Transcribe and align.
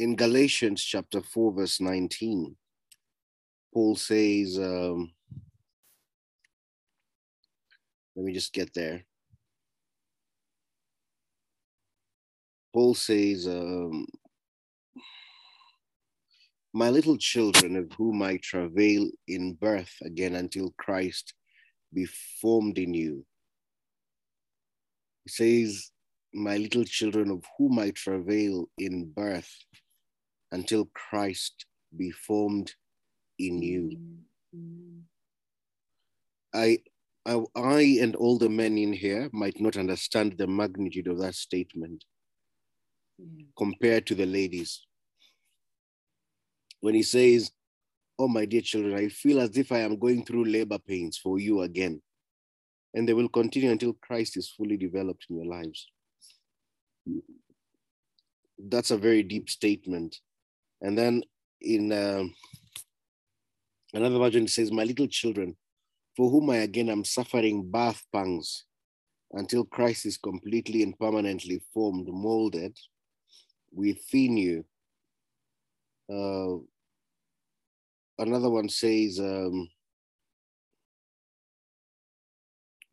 in 0.00 0.16
Galatians 0.16 0.82
chapter 0.82 1.20
4, 1.20 1.52
verse 1.52 1.78
19, 1.78 2.56
Paul 3.74 3.96
says, 3.96 4.58
um, 4.58 5.12
let 8.16 8.24
me 8.24 8.32
just 8.32 8.54
get 8.54 8.72
there. 8.72 9.04
Paul 12.72 12.94
says, 12.94 13.46
um, 13.46 14.06
My 16.72 16.88
little 16.88 17.18
children, 17.18 17.76
of 17.76 17.92
whom 17.98 18.22
I 18.22 18.38
travail 18.42 19.06
in 19.28 19.52
birth 19.52 19.92
again 20.02 20.34
until 20.34 20.72
Christ 20.78 21.34
be 21.92 22.06
formed 22.40 22.78
in 22.78 22.94
you. 22.94 23.26
He 25.26 25.30
says, 25.30 25.90
My 26.32 26.56
little 26.56 26.84
children, 26.84 27.30
of 27.30 27.44
whom 27.58 27.78
I 27.78 27.90
travail 27.90 28.66
in 28.78 29.12
birth 29.14 29.52
until 30.52 30.90
Christ 30.94 31.66
be 31.96 32.10
formed 32.10 32.74
in 33.38 33.62
you. 33.62 33.98
I, 36.54 36.78
I, 37.24 37.40
I 37.54 37.98
and 38.00 38.16
all 38.16 38.38
the 38.38 38.48
men 38.48 38.76
in 38.78 38.92
here 38.92 39.28
might 39.32 39.60
not 39.60 39.76
understand 39.76 40.36
the 40.36 40.46
magnitude 40.46 41.06
of 41.06 41.18
that 41.18 41.34
statement 41.34 42.04
compared 43.56 44.06
to 44.06 44.14
the 44.14 44.26
ladies. 44.26 44.86
When 46.80 46.94
he 46.94 47.02
says, 47.02 47.50
Oh, 48.18 48.28
my 48.28 48.44
dear 48.44 48.60
children, 48.60 48.94
I 48.94 49.08
feel 49.08 49.40
as 49.40 49.56
if 49.56 49.72
I 49.72 49.78
am 49.78 49.98
going 49.98 50.24
through 50.24 50.44
labor 50.44 50.78
pains 50.78 51.16
for 51.16 51.38
you 51.38 51.62
again. 51.62 52.02
And 52.92 53.08
they 53.08 53.14
will 53.14 53.28
continue 53.28 53.70
until 53.70 53.94
Christ 53.94 54.36
is 54.36 54.50
fully 54.50 54.76
developed 54.76 55.26
in 55.30 55.36
your 55.36 55.46
lives. 55.46 55.88
That's 58.58 58.90
a 58.90 58.98
very 58.98 59.22
deep 59.22 59.48
statement. 59.48 60.18
And 60.82 60.96
then 60.96 61.22
in 61.60 61.92
uh, 61.92 62.24
another 63.92 64.18
version, 64.18 64.44
it 64.44 64.50
says, 64.50 64.72
My 64.72 64.84
little 64.84 65.08
children, 65.08 65.56
for 66.16 66.30
whom 66.30 66.50
I 66.50 66.58
again 66.58 66.88
am 66.88 67.04
suffering 67.04 67.70
birth 67.70 68.02
pangs 68.12 68.64
until 69.32 69.64
Christ 69.64 70.06
is 70.06 70.16
completely 70.16 70.82
and 70.82 70.98
permanently 70.98 71.62
formed, 71.72 72.08
molded 72.08 72.76
within 73.72 74.36
you. 74.36 74.64
Uh, 76.08 76.58
another 78.18 78.50
one 78.50 78.68
says, 78.68 79.20
um, 79.20 79.68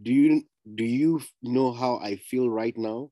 "Do 0.02 0.13
you 0.13 0.43
do 0.75 0.83
you 0.83 1.21
know 1.41 1.71
how 1.71 1.97
I 1.97 2.17
feel 2.17 2.49
right 2.49 2.77
now, 2.77 3.11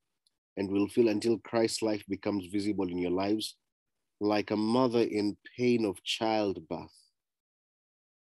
and 0.58 0.70
will 0.70 0.88
feel 0.88 1.08
until 1.08 1.40
Christ's 1.40 1.82
life 1.82 2.04
becomes 2.08 2.46
visible 2.48 2.88
in 2.90 3.00
your 3.00 3.12
lives, 3.12 3.56
like 4.20 4.52
a 4.52 4.56
mother 4.56 5.02
in 5.02 5.38
pain 5.58 5.86
of 5.86 6.02
childbirth, 6.04 6.96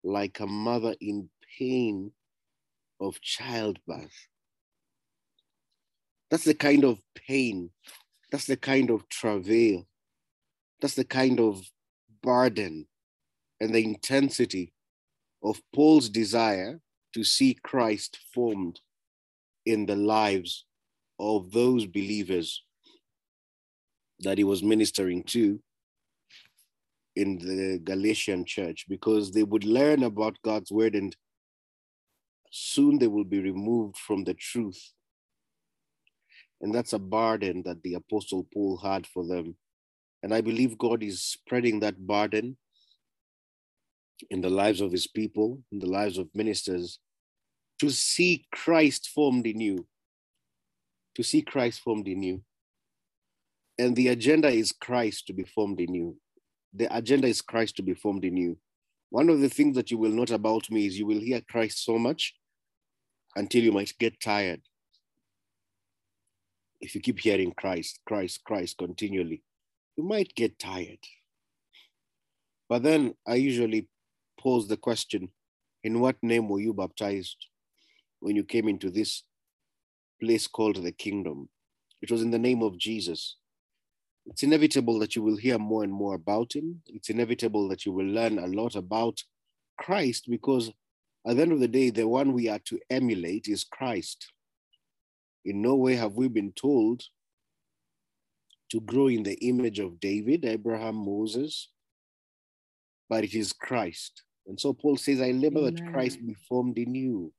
like 0.03 0.39
a 0.39 0.47
mother 0.47 0.95
in 0.99 1.29
pain 1.57 2.11
of 2.99 3.21
childbirth." 3.21 4.27
That's 6.29 6.45
the 6.45 6.55
kind 6.55 6.83
of 6.83 6.99
pain 7.13 7.71
that's 8.31 8.47
the 8.47 8.57
kind 8.57 8.89
of 8.89 9.07
travail. 9.09 9.87
That's 10.81 10.95
the 10.95 11.05
kind 11.05 11.39
of 11.39 11.65
burden 12.21 12.87
and 13.61 13.73
the 13.73 13.83
intensity 13.83 14.73
of 15.43 15.61
Paul's 15.73 16.09
desire 16.09 16.81
to 17.13 17.23
see 17.23 17.53
Christ 17.53 18.19
formed 18.33 18.81
in 19.65 19.85
the 19.85 19.95
lives 19.95 20.65
of 21.17 21.51
those 21.51 21.85
believers 21.85 22.63
that 24.19 24.37
he 24.37 24.43
was 24.43 24.63
ministering 24.63 25.23
to 25.23 25.61
in 27.15 27.37
the 27.37 27.79
Galatian 27.83 28.45
church 28.45 28.85
because 28.89 29.31
they 29.31 29.43
would 29.43 29.63
learn 29.63 30.03
about 30.03 30.37
God's 30.43 30.71
word 30.71 30.95
and 30.95 31.15
soon 32.51 32.99
they 32.99 33.07
will 33.07 33.23
be 33.23 33.39
removed 33.39 33.97
from 33.97 34.23
the 34.23 34.33
truth 34.33 34.93
and 36.61 36.73
that's 36.73 36.93
a 36.93 36.99
burden 36.99 37.63
that 37.65 37.83
the 37.83 37.95
Apostle 37.95 38.47
Paul 38.53 38.77
had 38.77 39.05
for 39.05 39.25
them. 39.25 39.55
And 40.23 40.33
I 40.33 40.41
believe 40.41 40.77
God 40.77 41.03
is 41.03 41.21
spreading 41.21 41.79
that 41.81 42.07
burden 42.07 42.57
in 44.29 44.41
the 44.41 44.49
lives 44.49 44.81
of 44.81 44.91
his 44.91 45.07
people, 45.07 45.61
in 45.71 45.79
the 45.79 45.89
lives 45.89 46.17
of 46.17 46.29
ministers, 46.33 46.99
to 47.79 47.89
see 47.89 48.47
Christ 48.51 49.09
formed 49.09 49.45
in 49.45 49.59
you. 49.59 49.85
To 51.15 51.23
see 51.23 51.41
Christ 51.41 51.81
formed 51.81 52.07
in 52.07 52.23
you. 52.23 52.41
And 53.77 53.95
the 53.95 54.07
agenda 54.07 54.47
is 54.47 54.71
Christ 54.71 55.27
to 55.27 55.33
be 55.33 55.43
formed 55.43 55.81
in 55.81 55.93
you. 55.93 56.17
The 56.75 56.95
agenda 56.95 57.27
is 57.27 57.41
Christ 57.41 57.77
to 57.77 57.83
be 57.83 57.93
formed 57.93 58.25
in 58.25 58.35
you. 58.37 58.57
One 59.09 59.29
of 59.29 59.39
the 59.39 59.49
things 59.49 59.75
that 59.75 59.91
you 59.91 59.97
will 59.97 60.11
note 60.11 60.31
about 60.31 60.69
me 60.69 60.87
is 60.87 60.99
you 60.99 61.05
will 61.05 61.19
hear 61.19 61.41
Christ 61.41 61.85
so 61.85 61.97
much 61.97 62.35
until 63.35 63.63
you 63.63 63.71
might 63.71 63.93
get 63.99 64.19
tired 64.19 64.61
if 66.85 66.93
you 66.93 67.01
keep 67.01 67.19
hearing 67.19 67.51
Christ, 67.51 67.99
Christ, 68.05 68.43
Christ 68.43 68.77
continually, 68.77 69.41
you 69.97 70.03
might 70.03 70.33
get 70.35 70.59
tired. 70.59 70.99
But 72.69 72.83
then 72.83 73.15
I 73.27 73.35
usually 73.35 73.87
pose 74.39 74.67
the 74.67 74.77
question 74.77 75.29
in 75.83 75.99
what 75.99 76.15
name 76.21 76.47
were 76.49 76.59
you 76.59 76.73
baptized 76.73 77.47
when 78.19 78.35
you 78.35 78.43
came 78.43 78.67
into 78.67 78.89
this 78.89 79.23
place 80.21 80.47
called 80.47 80.83
the 80.83 80.91
kingdom? 80.91 81.49
It 82.01 82.11
was 82.11 82.21
in 82.21 82.31
the 82.31 82.39
name 82.39 82.61
of 82.61 82.77
Jesus. 82.77 83.37
It's 84.27 84.43
inevitable 84.43 84.99
that 84.99 85.15
you 85.15 85.21
will 85.21 85.37
hear 85.37 85.59
more 85.59 85.83
and 85.83 85.93
more 85.93 86.15
about 86.15 86.55
him. 86.55 86.81
It's 86.87 87.09
inevitable 87.09 87.67
that 87.69 87.85
you 87.85 87.91
will 87.91 88.07
learn 88.07 88.39
a 88.39 88.47
lot 88.47 88.75
about 88.75 89.21
Christ 89.77 90.25
because 90.29 90.71
at 91.27 91.35
the 91.35 91.41
end 91.41 91.51
of 91.51 91.59
the 91.59 91.67
day, 91.67 91.89
the 91.89 92.07
one 92.07 92.33
we 92.33 92.49
are 92.49 92.59
to 92.65 92.79
emulate 92.89 93.47
is 93.47 93.63
Christ. 93.63 94.31
In 95.43 95.61
no 95.61 95.75
way 95.75 95.95
have 95.95 96.13
we 96.13 96.27
been 96.27 96.51
told 96.53 97.03
to 98.71 98.81
grow 98.81 99.07
in 99.07 99.23
the 99.23 99.35
image 99.35 99.79
of 99.79 99.99
David, 99.99 100.45
Abraham, 100.45 100.95
Moses, 100.95 101.69
but 103.09 103.23
it 103.23 103.33
is 103.33 103.53
Christ. 103.53 104.23
And 104.47 104.59
so 104.59 104.73
Paul 104.73 104.97
says, 104.97 105.21
I 105.21 105.31
labor 105.31 105.59
Amen. 105.59 105.75
that 105.75 105.91
Christ 105.91 106.19
be 106.25 106.35
formed 106.47 106.77
in 106.77 106.93
you. 106.93 107.31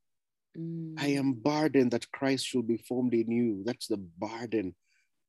Mm. 0.57 0.95
I 0.99 1.07
am 1.07 1.33
burdened 1.33 1.91
that 1.91 2.11
Christ 2.11 2.45
should 2.45 2.67
be 2.67 2.77
formed 2.77 3.13
in 3.13 3.31
you. 3.31 3.63
That's 3.65 3.87
the 3.87 3.97
burden, 3.97 4.75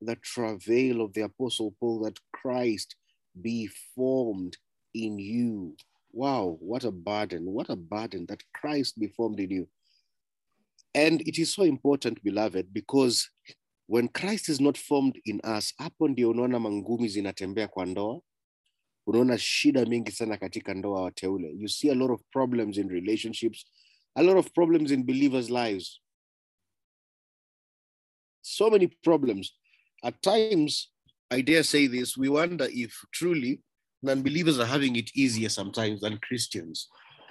the 0.01 0.17
travail 0.17 1.01
of 1.01 1.13
the 1.13 1.23
Apostle 1.23 1.75
Paul 1.81 2.01
that 2.05 2.19
Christ 2.33 2.97
be 3.41 3.69
formed 3.95 4.57
in 4.95 5.19
you. 5.19 5.77
Wow, 6.13 6.57
what 6.61 6.85
a 6.85 6.91
burden, 6.91 7.45
what 7.47 7.69
a 7.71 7.77
burden 7.77 8.27
that 8.29 8.43
Christ 8.55 8.99
be 8.99 9.09
formed 9.09 9.41
in 9.41 9.51
you. 9.51 9.69
And 10.95 11.21
it 11.23 11.39
is 11.39 11.53
so 11.55 11.63
important, 11.63 12.23
beloved, 12.25 12.73
because 12.73 13.29
when 13.87 14.09
Christ 14.09 14.49
is 14.49 14.61
not 14.61 14.77
formed 14.77 15.19
in 15.25 15.41
us, 15.45 15.75
hapo 15.79 16.09
ndio 16.09 16.31
unaona 16.31 16.59
mangumi 16.59 17.09
zinatembea 17.09 17.69
kwa 17.69 17.87
ndoa, 17.87 18.21
unaona 19.07 19.39
shida 19.39 19.85
mingi 19.87 20.13
sana 20.13 20.37
katika 20.37 20.75
ndoa 20.75 21.03
wateule. 21.03 21.51
You 21.59 21.69
see 21.69 21.91
a 21.91 21.95
lot 21.95 22.13
of 22.13 22.21
problems 22.33 22.79
in 22.79 22.89
relationships, 22.89 23.67
a 24.15 24.23
lot 24.23 24.39
of 24.39 24.53
problems 24.53 24.91
in 24.91 25.05
believers' 25.05 25.51
lives. 25.51 26.01
So 28.41 28.71
many 28.71 28.87
problems. 28.87 29.59
At 30.05 30.23
times, 30.23 30.91
I 31.31 31.41
dare 31.41 31.63
say 31.63 31.87
this, 31.87 32.17
we 32.17 32.29
wonder 32.29 32.69
if 32.71 32.95
truly 33.13 33.63
non-believers 34.03 34.59
are 34.59 34.67
having 34.67 34.97
it 34.97 35.11
easier 35.15 35.49
sometimes 35.49 36.01
than 36.01 36.19
Christians 36.19 36.89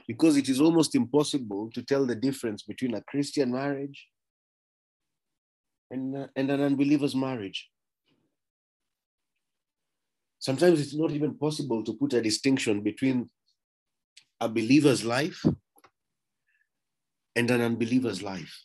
because 0.07 0.37
it 0.37 0.49
is 0.49 0.61
almost 0.61 0.95
impossible 0.95 1.69
to 1.73 1.81
tell 1.81 2.05
the 2.05 2.15
difference 2.15 2.63
between 2.63 2.95
a 2.95 3.01
Christian 3.03 3.51
marriage 3.51 4.07
and, 5.91 6.15
uh, 6.15 6.27
and 6.35 6.49
an 6.49 6.61
unbeliever's 6.61 7.15
marriage. 7.15 7.69
Sometimes 10.39 10.79
it's 10.79 10.95
not 10.95 11.11
even 11.11 11.33
possible 11.33 11.83
to 11.83 11.93
put 11.93 12.13
a 12.13 12.21
distinction 12.21 12.81
between 12.81 13.29
a 14.39 14.47
believer's 14.47 15.03
life 15.03 15.43
and 17.35 17.49
an 17.49 17.61
unbeliever's 17.61 18.21
life. 18.21 18.63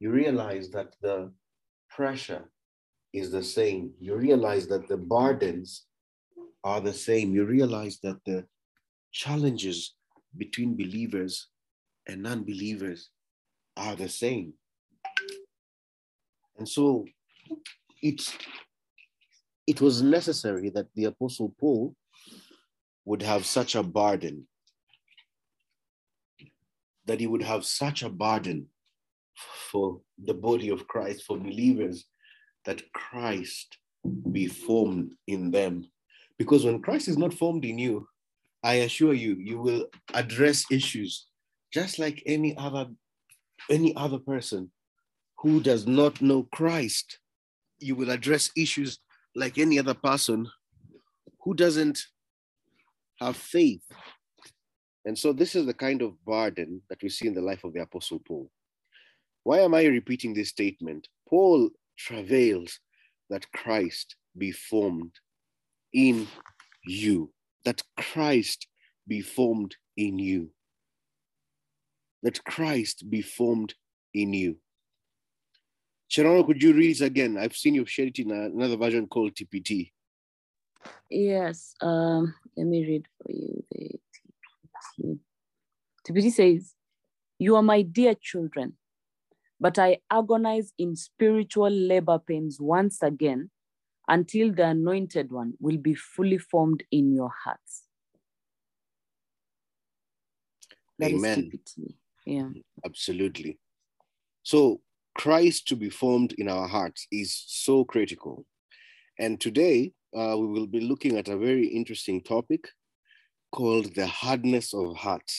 You 0.00 0.10
realize 0.10 0.70
that 0.70 0.94
the 1.02 1.32
pressure 1.90 2.50
is 3.12 3.30
the 3.30 3.42
same. 3.42 3.92
You 4.00 4.16
realize 4.16 4.66
that 4.68 4.88
the 4.88 4.96
burdens 4.96 5.86
are 6.62 6.80
the 6.80 6.92
same. 6.92 7.34
You 7.34 7.44
realize 7.44 7.98
that 8.02 8.18
the 8.24 8.46
challenges 9.12 9.94
between 10.36 10.76
believers 10.76 11.48
and 12.06 12.22
non 12.22 12.44
believers 12.44 13.10
are 13.76 13.96
the 13.96 14.08
same. 14.08 14.52
And 16.56 16.68
so 16.68 17.06
it's, 18.02 18.36
it 19.66 19.80
was 19.80 20.02
necessary 20.02 20.70
that 20.70 20.86
the 20.94 21.04
Apostle 21.04 21.54
Paul 21.58 21.94
would 23.04 23.22
have 23.22 23.46
such 23.46 23.74
a 23.74 23.82
burden, 23.82 24.46
that 27.06 27.18
he 27.18 27.26
would 27.26 27.42
have 27.42 27.64
such 27.64 28.02
a 28.02 28.10
burden 28.10 28.66
for 29.70 30.00
the 30.24 30.34
body 30.34 30.70
of 30.70 30.86
Christ, 30.86 31.24
for 31.26 31.36
believers, 31.36 32.04
that 32.64 32.82
Christ 32.92 33.78
be 34.32 34.46
formed 34.46 35.14
in 35.26 35.50
them. 35.50 35.84
Because 36.38 36.64
when 36.64 36.80
Christ 36.80 37.08
is 37.08 37.18
not 37.18 37.34
formed 37.34 37.64
in 37.64 37.78
you, 37.78 38.08
I 38.62 38.74
assure 38.74 39.14
you, 39.14 39.34
you 39.34 39.60
will 39.60 39.86
address 40.14 40.64
issues 40.70 41.26
just 41.72 41.98
like 41.98 42.22
any 42.26 42.56
other 42.56 42.86
any 43.70 43.94
other 43.94 44.18
person 44.18 44.70
who 45.38 45.60
does 45.60 45.86
not 45.86 46.20
know 46.20 46.44
Christ. 46.52 47.18
You 47.78 47.94
will 47.94 48.10
address 48.10 48.50
issues 48.56 48.98
like 49.34 49.58
any 49.58 49.78
other 49.78 49.94
person 49.94 50.48
who 51.42 51.54
doesn't 51.54 51.98
have 53.20 53.36
faith. 53.36 53.82
And 55.04 55.18
so 55.18 55.32
this 55.32 55.54
is 55.54 55.66
the 55.66 55.74
kind 55.74 56.02
of 56.02 56.22
burden 56.24 56.82
that 56.88 57.02
we 57.02 57.08
see 57.08 57.26
in 57.26 57.34
the 57.34 57.40
life 57.40 57.64
of 57.64 57.72
the 57.72 57.80
Apostle 57.80 58.18
Paul. 58.18 58.50
Why 59.42 59.60
am 59.60 59.74
I 59.74 59.84
repeating 59.84 60.34
this 60.34 60.50
statement? 60.50 61.08
Paul 61.28 61.70
travails 61.98 62.78
that 63.30 63.50
Christ 63.52 64.16
be 64.36 64.52
formed 64.52 65.12
in 65.92 66.26
you, 66.86 67.32
that 67.64 67.82
Christ 67.96 68.66
be 69.06 69.20
formed 69.20 69.76
in 69.96 70.18
you, 70.18 70.50
that 72.22 72.42
Christ 72.44 73.08
be 73.08 73.22
formed 73.22 73.74
in 74.12 74.32
you. 74.32 74.56
Sharon, 76.08 76.44
could 76.44 76.62
you 76.62 76.72
read 76.72 77.00
it 77.00 77.04
again? 77.04 77.38
I've 77.38 77.56
seen 77.56 77.74
you 77.74 77.86
share 77.86 78.06
it 78.06 78.18
in 78.18 78.32
another 78.32 78.76
version 78.76 79.06
called 79.06 79.34
TPT. 79.34 79.92
Yes, 81.08 81.74
um, 81.80 82.34
let 82.56 82.66
me 82.66 82.84
read 82.84 83.06
for 83.16 83.32
you 83.32 83.64
the 83.70 84.00
TPT. 84.98 85.18
TPT 86.06 86.32
says, 86.32 86.74
You 87.38 87.56
are 87.56 87.62
my 87.62 87.82
dear 87.82 88.14
children, 88.14 88.74
but 89.60 89.78
I 89.78 89.98
agonize 90.10 90.72
in 90.78 90.96
spiritual 90.96 91.70
labor 91.70 92.18
pains 92.18 92.58
once 92.58 93.02
again 93.02 93.50
until 94.08 94.52
the 94.52 94.66
anointed 94.66 95.30
one 95.30 95.52
will 95.60 95.76
be 95.76 95.94
fully 95.94 96.38
formed 96.38 96.82
in 96.90 97.14
your 97.14 97.30
hearts. 97.44 97.84
That 100.98 101.12
Amen. 101.12 101.50
Yeah. 102.26 102.48
Absolutely. 102.84 103.58
So, 104.42 104.80
Christ 105.14 105.68
to 105.68 105.76
be 105.76 105.90
formed 105.90 106.32
in 106.34 106.48
our 106.48 106.66
hearts 106.66 107.06
is 107.12 107.44
so 107.46 107.84
critical. 107.84 108.46
And 109.18 109.40
today, 109.40 109.92
uh, 110.16 110.36
we 110.38 110.46
will 110.46 110.66
be 110.66 110.80
looking 110.80 111.16
at 111.16 111.28
a 111.28 111.36
very 111.36 111.66
interesting 111.66 112.22
topic 112.22 112.68
called 113.52 113.94
the 113.94 114.06
hardness 114.06 114.72
of 114.72 114.96
heart. 114.96 115.30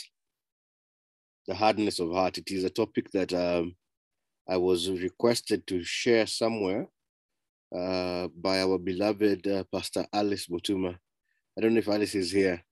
The 1.47 1.55
hardness 1.55 1.99
of 1.99 2.11
heart. 2.11 2.37
It 2.37 2.51
is 2.51 2.63
a 2.63 2.69
topic 2.69 3.09
that 3.11 3.33
um, 3.33 3.75
I 4.47 4.57
was 4.57 4.89
requested 4.89 5.65
to 5.67 5.83
share 5.83 6.27
somewhere 6.27 6.87
uh, 7.75 8.27
by 8.35 8.61
our 8.61 8.77
beloved 8.77 9.47
uh, 9.47 9.63
Pastor 9.71 10.05
Alice 10.11 10.47
Botuma. 10.47 10.97
I 11.57 11.61
don't 11.61 11.73
know 11.73 11.79
if 11.79 11.87
Alice 11.87 12.15
is 12.15 12.31
here. 12.31 12.63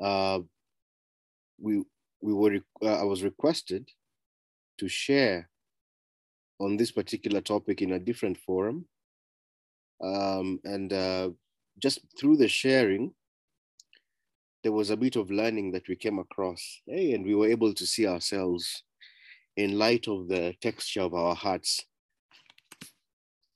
Uh, 0.00 0.40
we 1.60 1.82
we 2.20 2.32
were 2.32 2.58
uh, 2.82 3.00
I 3.00 3.04
was 3.04 3.22
requested 3.22 3.88
to 4.78 4.88
share 4.88 5.48
on 6.60 6.76
this 6.76 6.90
particular 6.90 7.40
topic 7.40 7.82
in 7.82 7.92
a 7.92 7.98
different 7.98 8.38
forum, 8.38 8.86
um, 10.02 10.60
and 10.64 10.92
uh, 10.92 11.30
just 11.78 12.00
through 12.18 12.36
the 12.36 12.48
sharing, 12.48 13.12
there 14.62 14.72
was 14.72 14.90
a 14.90 14.96
bit 14.96 15.16
of 15.16 15.30
learning 15.30 15.72
that 15.72 15.88
we 15.88 15.96
came 15.96 16.18
across. 16.18 16.80
Hey, 16.86 17.12
and 17.12 17.24
we 17.24 17.34
were 17.34 17.48
able 17.48 17.74
to 17.74 17.86
see 17.86 18.06
ourselves 18.06 18.82
in 19.56 19.78
light 19.78 20.08
of 20.08 20.28
the 20.28 20.54
texture 20.60 21.02
of 21.02 21.14
our 21.14 21.34
hearts. 21.34 21.84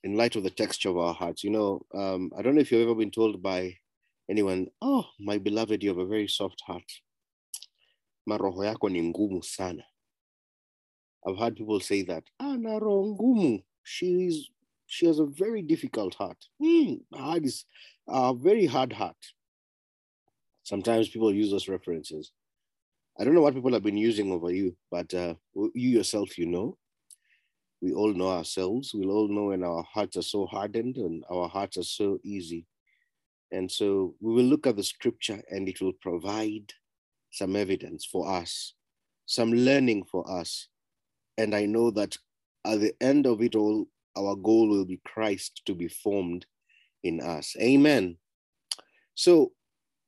In 0.05 0.17
light 0.17 0.37
of 0.37 0.45
the 0.45 0.51
texture 0.51 0.91
of 0.91 0.97
our 0.97 1.15
hearts, 1.15 1.43
you 1.43 1.51
know, 1.51 1.83
um, 1.95 2.31
I 2.37 2.43
don't 2.43 2.55
know 2.55 2.61
if 2.61 2.71
you've 2.71 2.83
ever 2.89 2.95
been 2.95 3.11
told 3.11 3.43
by 3.43 3.77
anyone, 4.31 4.69
"Oh, 4.81 5.07
my 5.19 5.39
beloved, 5.39 5.83
you 5.83 5.89
have 5.91 5.99
a 5.99 6.07
very 6.07 6.29
soft 6.29 6.63
heart." 6.67 6.85
I've 11.27 11.39
heard 11.39 11.57
people 11.57 11.81
say 11.81 12.03
that. 12.03 12.25
Ah, 12.39 12.57
na 12.57 12.79
roho 12.79 13.17
ngumu. 13.19 13.65
She's 13.83 14.51
she 14.87 15.07
has 15.07 15.19
a 15.19 15.27
very 15.27 15.63
difficult 15.63 16.15
heart. 16.15 16.47
Mm, 16.63 17.01
heart 17.15 17.45
is 17.45 17.65
a 18.07 18.35
very 18.35 18.67
hard 18.67 18.93
heart. 18.93 19.17
Sometimes 20.63 21.09
people 21.09 21.35
use 21.35 21.51
those 21.51 21.69
references. 21.69 22.33
I 23.19 23.25
don't 23.25 23.35
know 23.35 23.41
what 23.41 23.55
people 23.55 23.73
have 23.73 23.83
been 23.83 23.97
using 23.97 24.31
over 24.31 24.53
you, 24.53 24.77
but 24.91 25.13
uh, 25.13 25.35
you 25.55 25.91
yourself, 25.91 26.39
you 26.39 26.47
know. 26.47 26.77
We 27.81 27.93
all 27.93 28.13
know 28.13 28.29
ourselves. 28.29 28.95
We 28.95 29.07
all 29.07 29.29
know 29.29 29.47
when 29.47 29.65
our 29.65 29.83
hearts 29.83 30.17
are 30.17 30.23
so 30.23 30.47
hardened 30.47 30.97
and 30.97 31.25
our 31.31 31.49
hearts 31.49 31.79
are 31.79 31.85
so 31.85 32.19
easy. 32.23 32.67
And 33.51 33.71
so 33.71 34.15
we 34.21 34.35
will 34.35 34.45
look 34.45 34.67
at 34.67 34.77
the 34.77 34.85
scripture 34.85 35.43
and 35.51 35.69
it 35.69 35.81
will 35.81 35.95
provide 35.95 36.73
some 37.31 37.57
evidence 37.57 38.05
for 38.05 38.29
us, 38.29 38.75
some 39.27 39.53
learning 39.53 40.05
for 40.05 40.29
us. 40.31 40.69
And 41.37 41.55
I 41.55 41.67
know 41.67 41.91
that 41.93 42.17
at 42.65 42.81
the 42.81 42.93
end 43.01 43.27
of 43.27 43.43
it 43.43 43.55
all, 43.55 43.87
our 44.17 44.37
goal 44.37 44.69
will 44.69 44.85
be 44.85 45.01
Christ 45.05 45.63
to 45.67 45.75
be 45.75 45.89
formed 45.89 46.47
in 47.03 47.21
us. 47.21 47.57
Amen. 47.61 48.17
So, 49.15 49.53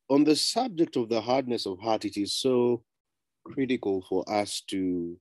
on 0.09 0.25
the 0.25 0.35
subject 0.35 0.97
of 0.97 1.09
the 1.09 1.21
hardness 1.21 1.67
of 1.67 1.79
heart, 1.79 2.05
it 2.05 2.17
is 2.17 2.35
so 2.35 2.83
critical 3.53 4.05
for 4.09 4.25
us 4.31 4.63
to 4.69 5.17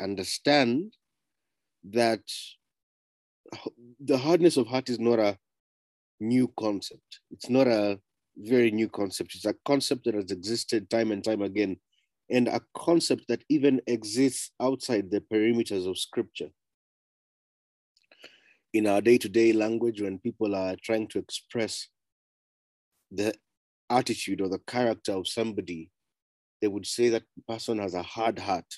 understand 0.00 0.94
that 1.84 2.22
the 4.00 4.18
hardness 4.18 4.56
of 4.56 4.66
heart 4.66 4.88
is 4.88 4.98
not 4.98 5.18
a 5.18 5.38
new 6.20 6.52
concept. 6.58 7.20
It's 7.30 7.50
not 7.50 7.66
a 7.66 7.98
very 8.36 8.70
new 8.70 8.88
concept. 8.88 9.34
It's 9.34 9.44
a 9.44 9.54
concept 9.64 10.04
that 10.04 10.14
has 10.14 10.30
existed 10.30 10.88
time 10.88 11.12
and 11.12 11.22
time 11.22 11.42
again, 11.42 11.76
and 12.30 12.48
a 12.48 12.60
concept 12.74 13.24
that 13.28 13.44
even 13.48 13.80
exists 13.86 14.52
outside 14.60 15.10
the 15.10 15.20
perimeters 15.20 15.88
of 15.88 15.98
scripture. 15.98 16.48
In 18.72 18.86
our 18.86 19.02
day 19.02 19.18
to 19.18 19.28
day 19.28 19.52
language, 19.52 20.00
when 20.00 20.18
people 20.18 20.54
are 20.54 20.76
trying 20.82 21.08
to 21.08 21.18
express 21.18 21.88
the 23.10 23.34
attitude 23.90 24.40
or 24.40 24.48
the 24.48 24.60
character 24.66 25.12
of 25.12 25.28
somebody, 25.28 25.90
they 26.62 26.68
would 26.68 26.86
say 26.86 27.08
that 27.08 27.24
person 27.48 27.78
has 27.80 27.94
a 27.94 28.02
hard 28.02 28.38
heart. 28.38 28.72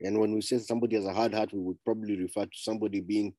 And 0.00 0.18
when 0.18 0.32
we 0.32 0.40
say 0.40 0.58
somebody 0.58 0.94
has 0.94 1.04
a 1.04 1.12
hard 1.12 1.34
heart, 1.34 1.52
we 1.52 1.58
would 1.58 1.84
probably 1.84 2.16
refer 2.16 2.44
to 2.44 2.50
somebody 2.54 3.00
being 3.00 3.34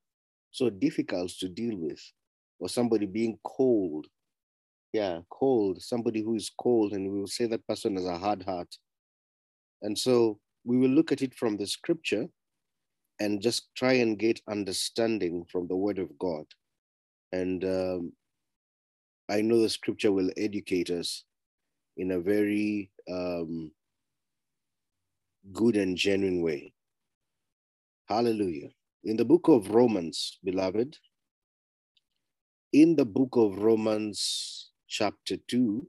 so 0.52 0.70
difficult 0.70 1.32
to 1.40 1.48
deal 1.48 1.78
with, 1.78 2.02
or 2.60 2.68
somebody 2.68 3.06
being 3.06 3.40
cold. 3.46 4.08
Yeah, 4.92 5.20
cold, 5.32 5.82
somebody 5.82 6.22
who 6.22 6.36
is 6.36 6.52
cold, 6.62 6.92
and 6.92 7.10
we 7.10 7.20
will 7.20 7.28
say 7.28 7.46
that 7.46 7.66
person 7.66 7.96
has 7.96 8.06
a 8.06 8.18
hard 8.18 8.44
heart. 8.44 8.76
And 9.82 9.98
so 9.98 10.40
we 10.66 10.78
will 10.78 10.90
look 10.90 11.14
at 11.14 11.22
it 11.22 11.34
from 11.34 11.56
the 11.56 11.66
scripture 11.66 12.28
and 13.22 13.42
just 13.42 13.70
try 13.76 13.94
and 13.94 14.20
get 14.20 14.42
understanding 14.50 15.46
from 15.50 15.68
the 15.68 15.76
word 15.78 16.00
of 16.00 16.10
God. 16.20 16.46
And 17.32 17.64
um, 17.64 18.12
I 19.30 19.42
know 19.42 19.62
the 19.62 19.70
scripture 19.70 20.12
will 20.12 20.32
educate 20.36 20.90
us 20.90 21.24
in 22.00 22.12
a 22.12 22.20
very 22.20 22.90
um, 23.12 23.72
good 25.52 25.76
and 25.76 25.98
genuine 25.98 26.42
way. 26.42 26.74
Hallelujah. 28.08 28.70
In 29.04 29.18
the 29.18 29.26
book 29.26 29.50
of 29.50 29.70
Romans, 29.70 30.40
beloved, 30.44 30.98
in 32.72 32.96
the 32.96 33.06
book 33.06 33.36
of 33.36 33.60
Romans, 33.60 34.72
chapter 34.88 35.36
2, 35.48 35.86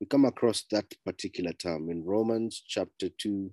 we 0.00 0.06
come 0.06 0.24
across 0.24 0.64
that 0.72 0.92
particular 1.04 1.52
term 1.52 1.88
in 1.88 2.04
Romans 2.04 2.60
chapter 2.66 3.08
2, 3.16 3.52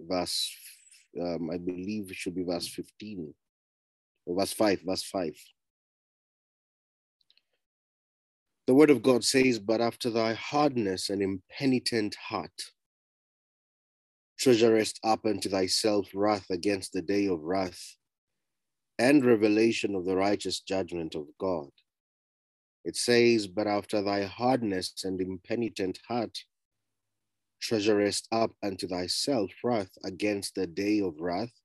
verse, 0.00 0.56
um, 1.20 1.50
I 1.50 1.58
believe 1.58 2.10
it 2.10 2.16
should 2.16 2.34
be 2.34 2.44
verse 2.44 2.66
15, 2.66 3.34
or 4.24 4.40
verse 4.40 4.54
5, 4.54 4.80
verse 4.86 5.02
5. 5.02 5.34
The 8.68 8.74
word 8.74 8.90
of 8.90 9.02
God 9.02 9.24
says, 9.24 9.58
But 9.58 9.80
after 9.80 10.10
thy 10.10 10.34
hardness 10.34 11.08
and 11.08 11.22
impenitent 11.22 12.14
heart, 12.16 12.52
treasurest 14.38 15.00
up 15.02 15.24
unto 15.24 15.48
thyself 15.48 16.10
wrath 16.14 16.44
against 16.50 16.92
the 16.92 17.00
day 17.00 17.28
of 17.28 17.44
wrath 17.44 17.96
and 18.98 19.24
revelation 19.24 19.94
of 19.94 20.04
the 20.04 20.14
righteous 20.14 20.60
judgment 20.60 21.14
of 21.14 21.28
God. 21.40 21.70
It 22.84 22.94
says, 22.94 23.46
But 23.46 23.66
after 23.66 24.02
thy 24.02 24.24
hardness 24.24 24.92
and 25.02 25.18
impenitent 25.18 26.00
heart, 26.06 26.36
treasurest 27.62 28.28
up 28.32 28.50
unto 28.62 28.86
thyself 28.86 29.50
wrath 29.64 29.96
against 30.04 30.56
the 30.56 30.66
day 30.66 31.00
of 31.00 31.18
wrath 31.18 31.58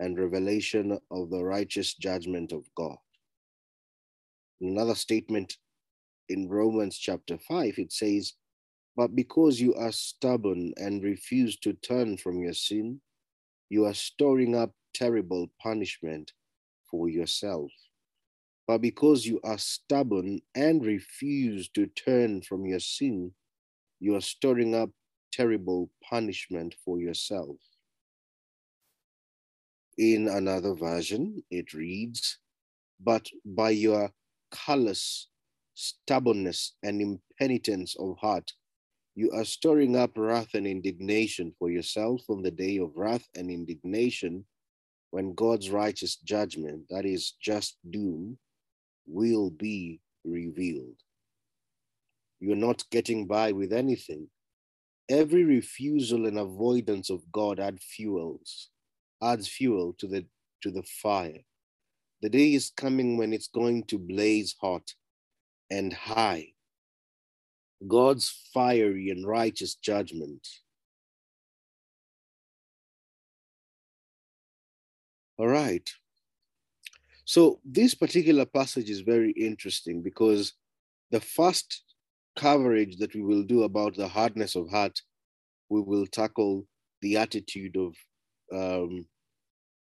and 0.00 0.18
revelation 0.18 0.98
of 1.12 1.30
the 1.30 1.44
righteous 1.44 1.94
judgment 1.94 2.50
of 2.50 2.64
God. 2.74 2.96
Another 4.60 4.96
statement 4.96 5.58
in 6.28 6.48
Romans 6.48 6.96
chapter 6.96 7.38
5, 7.38 7.78
it 7.78 7.92
says, 7.92 8.34
But 8.96 9.14
because 9.14 9.60
you 9.60 9.74
are 9.74 9.92
stubborn 9.92 10.72
and 10.76 11.02
refuse 11.02 11.58
to 11.58 11.72
turn 11.74 12.16
from 12.16 12.40
your 12.40 12.54
sin, 12.54 13.00
you 13.68 13.84
are 13.84 13.94
storing 13.94 14.54
up 14.54 14.72
terrible 14.94 15.50
punishment 15.60 16.32
for 16.90 17.08
yourself. 17.08 17.70
But 18.66 18.78
because 18.78 19.26
you 19.26 19.40
are 19.44 19.58
stubborn 19.58 20.40
and 20.54 20.84
refuse 20.84 21.68
to 21.70 21.86
turn 21.86 22.42
from 22.42 22.64
your 22.64 22.80
sin, 22.80 23.32
you 24.00 24.14
are 24.14 24.22
storing 24.22 24.74
up 24.74 24.90
terrible 25.32 25.90
punishment 26.08 26.74
for 26.84 26.98
yourself. 26.98 27.56
In 29.98 30.28
another 30.28 30.74
version, 30.74 31.42
it 31.50 31.72
reads, 31.72 32.38
But 33.00 33.26
by 33.44 33.70
your 33.70 34.10
callous 34.50 35.28
stubbornness 35.74 36.74
and 36.82 37.00
impenitence 37.00 37.96
of 37.98 38.16
heart, 38.18 38.52
you 39.14 39.30
are 39.32 39.44
storing 39.44 39.96
up 39.96 40.12
wrath 40.16 40.54
and 40.54 40.66
indignation 40.66 41.54
for 41.58 41.70
yourself 41.70 42.22
on 42.28 42.42
the 42.42 42.50
day 42.50 42.78
of 42.78 42.96
wrath 42.96 43.28
and 43.36 43.50
indignation 43.50 44.44
when 45.10 45.34
God's 45.34 45.70
righteous 45.70 46.16
judgment, 46.16 46.86
that 46.90 47.06
is 47.06 47.34
just 47.40 47.78
doom, 47.88 48.36
will 49.06 49.50
be 49.50 50.00
revealed. 50.24 50.96
You're 52.40 52.56
not 52.56 52.84
getting 52.90 53.26
by 53.28 53.52
with 53.52 53.72
anything. 53.72 54.28
Every 55.08 55.44
refusal 55.44 56.26
and 56.26 56.38
avoidance 56.38 57.10
of 57.10 57.30
God 57.30 57.60
add 57.60 57.80
fuels, 57.80 58.70
adds 59.22 59.46
fuel 59.46 59.94
to 59.98 60.08
the 60.08 60.26
to 60.62 60.70
the 60.70 60.82
fire. 60.82 61.44
The 62.22 62.30
day 62.30 62.54
is 62.54 62.72
coming 62.76 63.16
when 63.16 63.32
it's 63.32 63.48
going 63.48 63.84
to 63.84 63.98
blaze 63.98 64.56
hot 64.60 64.94
and 65.74 65.92
high. 65.92 66.46
God's 67.86 68.26
fiery 68.54 69.10
and 69.10 69.26
righteous 69.26 69.74
judgment. 69.74 70.46
All 75.36 75.48
right. 75.48 75.88
So 77.24 77.60
this 77.64 77.94
particular 77.94 78.46
passage 78.46 78.88
is 78.88 79.00
very 79.00 79.32
interesting 79.32 80.00
because 80.00 80.52
the 81.10 81.20
first 81.20 81.82
coverage 82.36 82.98
that 82.98 83.14
we 83.14 83.22
will 83.22 83.42
do 83.42 83.64
about 83.64 83.96
the 83.96 84.08
hardness 84.08 84.54
of 84.54 84.70
heart, 84.70 85.00
we 85.70 85.80
will 85.80 86.06
tackle 86.06 86.66
the 87.02 87.16
attitude 87.16 87.76
of 87.76 87.94
um, 88.52 89.06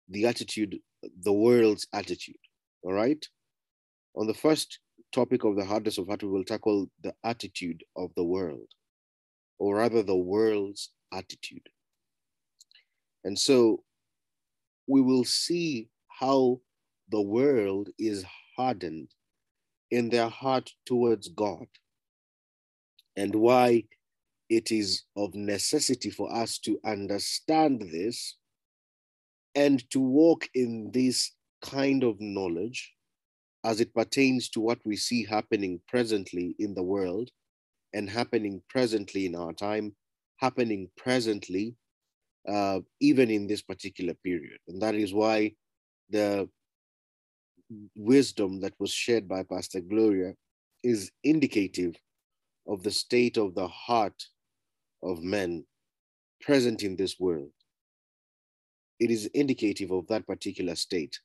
the 0.10 0.26
attitude, 0.26 0.80
the 1.24 1.34
world's 1.34 1.88
attitude. 1.94 2.44
All 2.82 2.94
right. 2.94 3.24
On 4.16 4.26
the 4.26 4.34
first 4.34 4.80
topic 5.12 5.44
of 5.44 5.56
the 5.56 5.66
hardness 5.66 5.98
of 5.98 6.08
heart, 6.08 6.24
we 6.24 6.30
will 6.30 6.44
tackle 6.44 6.90
the 7.04 7.14
attitude 7.24 7.84
of 7.96 8.12
the 8.16 8.24
world, 8.24 8.68
or 9.60 9.78
rather, 9.78 10.04
the 10.04 10.16
world's 10.16 10.92
attitude. 11.14 11.68
And 13.24 13.38
so 13.38 13.84
we 14.88 15.02
will 15.02 15.26
see 15.26 15.90
how 16.08 16.62
the 17.10 17.22
world 17.22 17.90
is 17.98 18.26
hardened 18.56 19.10
in 19.92 20.10
their 20.10 20.30
heart 20.30 20.72
towards 20.86 21.30
God 21.30 21.68
and 23.16 23.34
why 23.36 23.84
it 24.50 24.72
is 24.72 25.04
of 25.16 25.34
necessity 25.36 26.10
for 26.10 26.34
us 26.34 26.58
to 26.60 26.80
understand 26.86 27.82
this 27.92 28.36
and 29.56 29.90
to 29.90 30.00
walk 30.00 30.48
in 30.54 30.92
this 30.94 31.34
kind 31.62 32.04
of 32.04 32.20
knowledge 32.20 32.94
as 33.68 33.82
it 33.82 33.94
pertains 33.94 34.48
to 34.48 34.62
what 34.62 34.80
we 34.86 34.96
see 34.96 35.26
happening 35.26 35.82
presently 35.90 36.56
in 36.58 36.74
the 36.74 36.82
world 36.82 37.30
and 37.94 38.10
happening 38.10 38.62
presently 38.70 39.26
in 39.26 39.36
our 39.36 39.52
time, 39.52 39.94
happening 40.38 40.90
presently 40.96 41.76
uh, 42.48 42.80
even 43.02 43.30
in 43.30 43.46
this 43.46 43.62
particular 43.62 44.14
period. 44.24 44.58
And 44.70 44.82
that 44.82 44.96
is 44.96 45.14
why 45.14 45.52
the 46.10 46.48
wisdom 47.94 48.62
that 48.62 48.74
was 48.80 48.92
shared 48.92 49.28
by 49.28 49.44
Pastor 49.44 49.82
Gloria 49.82 50.34
is 50.82 51.12
indicative 51.26 51.96
of 52.70 52.84
the 52.84 52.92
state 52.92 53.36
of 53.36 53.54
the 53.54 53.68
heart 53.68 54.24
of 55.04 55.22
men 55.24 55.66
present 56.40 56.84
in 56.84 56.96
this 56.96 57.20
world. 57.20 57.52
It 59.02 59.12
is 59.12 59.26
indicative 59.34 59.92
of 59.92 60.08
that 60.08 60.26
particular 60.26 60.76
state. 60.76 61.20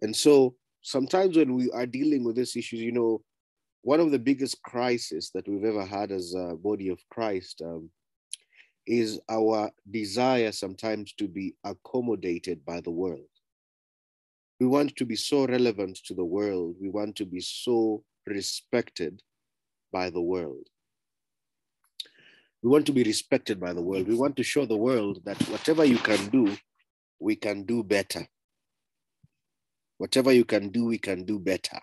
And 0.00 0.14
so 0.14 0.54
sometimes 0.86 1.36
when 1.36 1.52
we 1.56 1.68
are 1.72 1.84
dealing 1.84 2.22
with 2.22 2.36
these 2.36 2.54
issues, 2.54 2.80
you 2.80 2.92
know, 2.92 3.20
one 3.82 3.98
of 3.98 4.12
the 4.12 4.20
biggest 4.20 4.62
crises 4.62 5.32
that 5.34 5.48
we've 5.48 5.64
ever 5.64 5.84
had 5.84 6.12
as 6.12 6.32
a 6.34 6.54
body 6.54 6.90
of 6.90 7.00
Christ 7.10 7.60
um, 7.64 7.90
is 8.86 9.20
our 9.28 9.68
desire 9.90 10.52
sometimes 10.52 11.12
to 11.14 11.26
be 11.26 11.56
accommodated 11.64 12.64
by 12.64 12.80
the 12.80 12.92
world. 12.92 13.26
We 14.60 14.66
want 14.66 14.94
to 14.96 15.04
be 15.04 15.16
so 15.16 15.44
relevant 15.46 15.96
to 16.04 16.14
the 16.14 16.24
world. 16.24 16.76
We 16.80 16.88
want 16.88 17.16
to 17.16 17.26
be 17.26 17.40
so 17.40 18.04
respected 18.24 19.22
by 19.92 20.10
the 20.10 20.22
world. 20.22 20.68
We 22.62 22.70
want 22.70 22.86
to 22.86 22.92
be 22.92 23.02
respected 23.02 23.58
by 23.58 23.72
the 23.72 23.82
world. 23.82 24.06
We 24.06 24.14
want 24.14 24.36
to 24.36 24.44
show 24.44 24.64
the 24.64 24.76
world 24.76 25.20
that 25.24 25.40
whatever 25.48 25.84
you 25.84 25.98
can 25.98 26.28
do, 26.28 26.56
we 27.18 27.34
can 27.34 27.64
do 27.64 27.82
better. 27.82 28.26
Whatever 29.98 30.32
you 30.32 30.44
can 30.44 30.68
do, 30.70 30.84
we 30.84 30.98
can 30.98 31.24
do 31.24 31.38
better. 31.38 31.80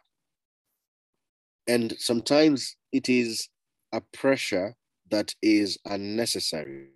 And 1.67 1.93
sometimes 1.98 2.75
it 2.91 3.10
is 3.10 3.50
a 3.91 4.01
pressure 4.01 4.75
that 5.10 5.34
is 5.41 5.77
unnecessary. 5.86 6.89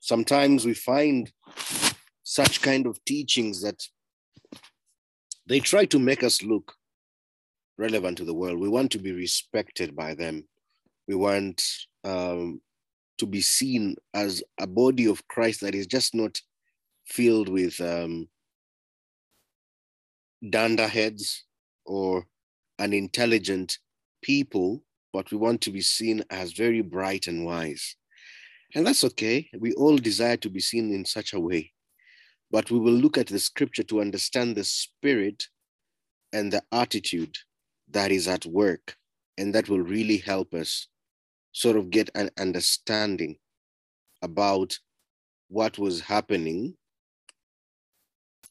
Sometimes 0.00 0.64
we 0.64 0.74
find 0.74 1.30
such 2.24 2.62
kind 2.62 2.86
of 2.86 3.04
teachings 3.04 3.62
that 3.62 3.82
they 5.46 5.60
try 5.60 5.84
to 5.84 5.98
make 5.98 6.22
us 6.22 6.42
look 6.42 6.74
relevant 7.78 8.18
to 8.18 8.24
the 8.24 8.34
world. 8.34 8.58
We 8.58 8.68
want 8.68 8.90
to 8.92 8.98
be 8.98 9.12
respected 9.12 9.94
by 9.94 10.14
them. 10.14 10.48
We 11.06 11.14
want 11.14 11.62
um, 12.04 12.60
to 13.20 13.26
be 13.26 13.40
seen 13.40 13.96
as 14.14 14.42
a 14.58 14.66
body 14.66 15.06
of 15.06 15.26
Christ 15.28 15.60
that 15.60 15.74
is 15.74 15.86
just 15.86 16.14
not 16.14 16.40
filled 17.06 17.48
with 17.48 17.78
um, 17.80 18.28
heads 20.42 21.44
or 21.84 22.26
unintelligent 22.78 23.78
people, 24.22 24.82
but 25.12 25.30
we 25.30 25.36
want 25.36 25.60
to 25.60 25.70
be 25.70 25.82
seen 25.82 26.24
as 26.30 26.52
very 26.52 26.80
bright 26.80 27.26
and 27.26 27.44
wise. 27.44 27.94
And 28.74 28.86
that's 28.86 29.04
okay. 29.04 29.48
We 29.58 29.72
all 29.74 29.96
desire 29.96 30.36
to 30.38 30.48
be 30.48 30.60
seen 30.60 30.92
in 30.92 31.04
such 31.04 31.34
a 31.34 31.40
way. 31.40 31.72
But 32.50 32.70
we 32.70 32.78
will 32.78 32.92
look 32.92 33.18
at 33.18 33.26
the 33.26 33.38
scripture 33.38 33.82
to 33.84 34.00
understand 34.00 34.56
the 34.56 34.64
spirit 34.64 35.44
and 36.32 36.52
the 36.52 36.62
attitude 36.72 37.36
that 37.90 38.10
is 38.10 38.28
at 38.28 38.46
work. 38.46 38.96
And 39.36 39.54
that 39.54 39.68
will 39.68 39.80
really 39.80 40.18
help 40.18 40.54
us 40.54 40.88
sort 41.52 41.76
of 41.76 41.90
get 41.90 42.10
an 42.14 42.30
understanding 42.38 43.36
about 44.22 44.78
what 45.48 45.78
was 45.78 46.00
happening 46.00 46.74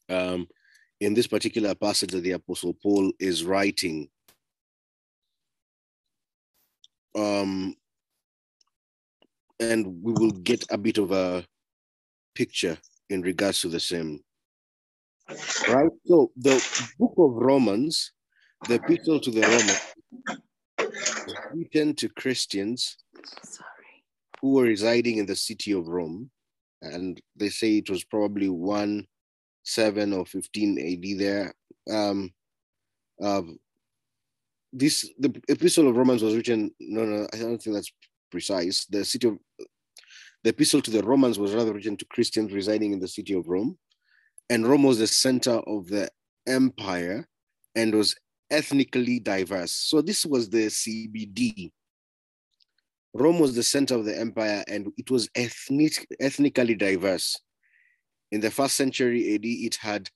um, 0.10 0.48
in 1.00 1.14
this 1.14 1.28
particular 1.28 1.74
passage 1.76 2.12
that 2.12 2.24
the 2.24 2.32
Apostle 2.32 2.74
Paul 2.74 3.12
is 3.20 3.44
writing. 3.44 4.10
Um, 7.16 7.76
and 9.60 10.02
we 10.04 10.14
will 10.14 10.32
get 10.32 10.66
a 10.70 10.78
bit 10.78 10.98
of 10.98 11.12
a 11.12 11.46
picture 12.36 12.78
in 13.10 13.22
regards 13.22 13.62
to 13.62 13.68
the 13.70 13.80
same. 13.80 14.20
Right? 15.68 15.92
So 16.06 16.32
the 16.36 16.64
book 16.98 17.14
of 17.18 17.34
Romans, 17.34 18.12
the 18.68 18.76
epistle 18.76 19.20
to 19.20 19.32
the 19.32 19.42
Romans, 19.42 19.94
written 21.54 21.94
to 21.96 22.10
Christians 22.10 22.98
Sorry. 23.44 24.04
who 24.42 24.54
were 24.54 24.64
residing 24.64 25.18
in 25.18 25.26
the 25.26 25.36
city 25.36 25.72
of 25.72 25.88
Rome. 25.88 26.30
And 26.82 27.20
they 27.36 27.50
say 27.50 27.78
it 27.78 27.90
was 27.90 28.04
probably 28.04 28.50
1 28.50 29.06
7 29.64 30.14
or 30.14 30.26
15 30.26 30.80
AD 30.80 31.20
there. 31.20 31.54
Um, 31.92 32.32
uh, 33.22 33.42
this 34.72 35.10
the 35.18 35.42
epistle 35.50 35.88
of 35.88 35.98
Romans 35.98 36.24
was 36.24 36.36
written. 36.36 36.72
No, 36.80 37.04
no, 37.06 37.28
I 37.34 37.38
don't 37.38 37.62
think 37.62 37.76
that's 37.76 37.92
precise. 38.32 38.86
The 38.86 39.04
city 39.04 39.28
of 39.28 39.38
the 40.44 40.52
epistle 40.52 40.82
to 40.82 40.92
the 40.92 41.04
Romans 41.04 41.40
was 41.40 41.54
rather 41.54 41.74
written 41.74 41.98
to 41.98 42.06
Christians 42.06 42.54
residing 42.54 42.94
in 42.94 43.00
the 43.00 43.08
city 43.08 43.34
of 43.34 43.48
Rome, 43.48 43.78
and 44.50 44.68
Rome 44.68 44.84
was 44.84 45.00
the 45.00 45.08
center 45.08 45.60
of 45.68 45.88
the 45.88 46.10
empire 46.48 47.28
and 47.76 47.94
was 47.94 48.16
ethnically 48.52 49.20
diverse. 49.20 49.72
So 49.72 50.02
this 50.02 50.26
was 50.26 50.50
the 50.50 50.68
CBD. 50.68 51.72
Rome 53.14 53.40
was 53.40 53.56
the 53.56 53.64
center 53.64 53.96
of 53.96 54.06
the 54.06 54.18
empire, 54.18 54.64
and 54.68 54.92
it 54.98 55.10
was 55.10 55.30
ethnic, 55.36 56.08
ethnically 56.20 56.76
diverse. 56.76 57.40
In 58.32 58.42
the 58.42 58.52
first 58.52 58.76
century 58.76 59.34
AD, 59.34 59.42
it 59.44 59.76
had 59.76 60.10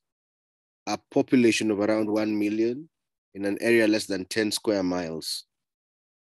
a 0.86 0.98
population 1.10 1.70
of 1.70 1.80
around 1.80 2.08
1 2.08 2.38
million 2.38 2.88
in 3.34 3.44
an 3.44 3.58
area 3.60 3.88
less 3.88 4.06
than 4.06 4.24
10 4.26 4.52
square 4.52 4.82
miles. 4.82 5.44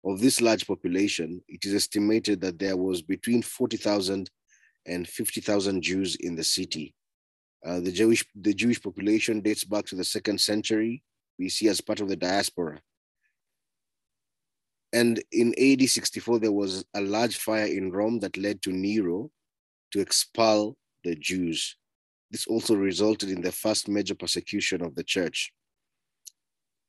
of 0.06 0.20
this 0.20 0.42
large 0.42 0.68
population, 0.68 1.42
it 1.48 1.64
is 1.66 1.74
estimated 1.74 2.42
that 2.42 2.60
there 2.60 2.76
was 2.76 3.02
between 3.02 3.42
40,000 3.42 4.30
and 4.86 5.08
50,000 5.08 5.82
Jews 5.82 6.16
in 6.18 6.36
the 6.36 6.44
city. 6.44 6.94
Uh, 7.66 7.80
the 7.80 7.92
Jewish 7.92 8.26
the 8.36 8.54
Jewish 8.54 8.82
population 8.82 9.40
dates 9.40 9.64
back 9.64 9.86
to 9.86 9.96
the 9.96 10.04
second 10.04 10.42
century 10.42 11.02
BC 11.40 11.70
as 11.70 11.82
part 11.82 12.00
of 12.00 12.10
the 12.10 12.16
diaspora. 12.16 12.80
And 14.92 15.24
in 15.32 15.54
AD 15.60 15.90
64, 15.90 16.40
there 16.40 16.52
was 16.52 16.86
a 16.94 17.02
large 17.02 17.38
fire 17.38 17.66
in 17.66 17.92
Rome 17.92 18.20
that 18.20 18.38
led 18.38 18.62
to 18.62 18.72
Nero 18.72 19.32
to 19.92 20.00
expel 20.00 20.78
the 21.04 21.16
Jews. 21.16 21.75
This 22.30 22.46
also 22.46 22.75
resulted 22.75 23.30
in 23.30 23.42
the 23.42 23.52
first 23.52 23.88
major 23.88 24.16
persecution 24.16 24.84
of 24.84 24.96
the 24.96 25.04
church. 25.04 25.52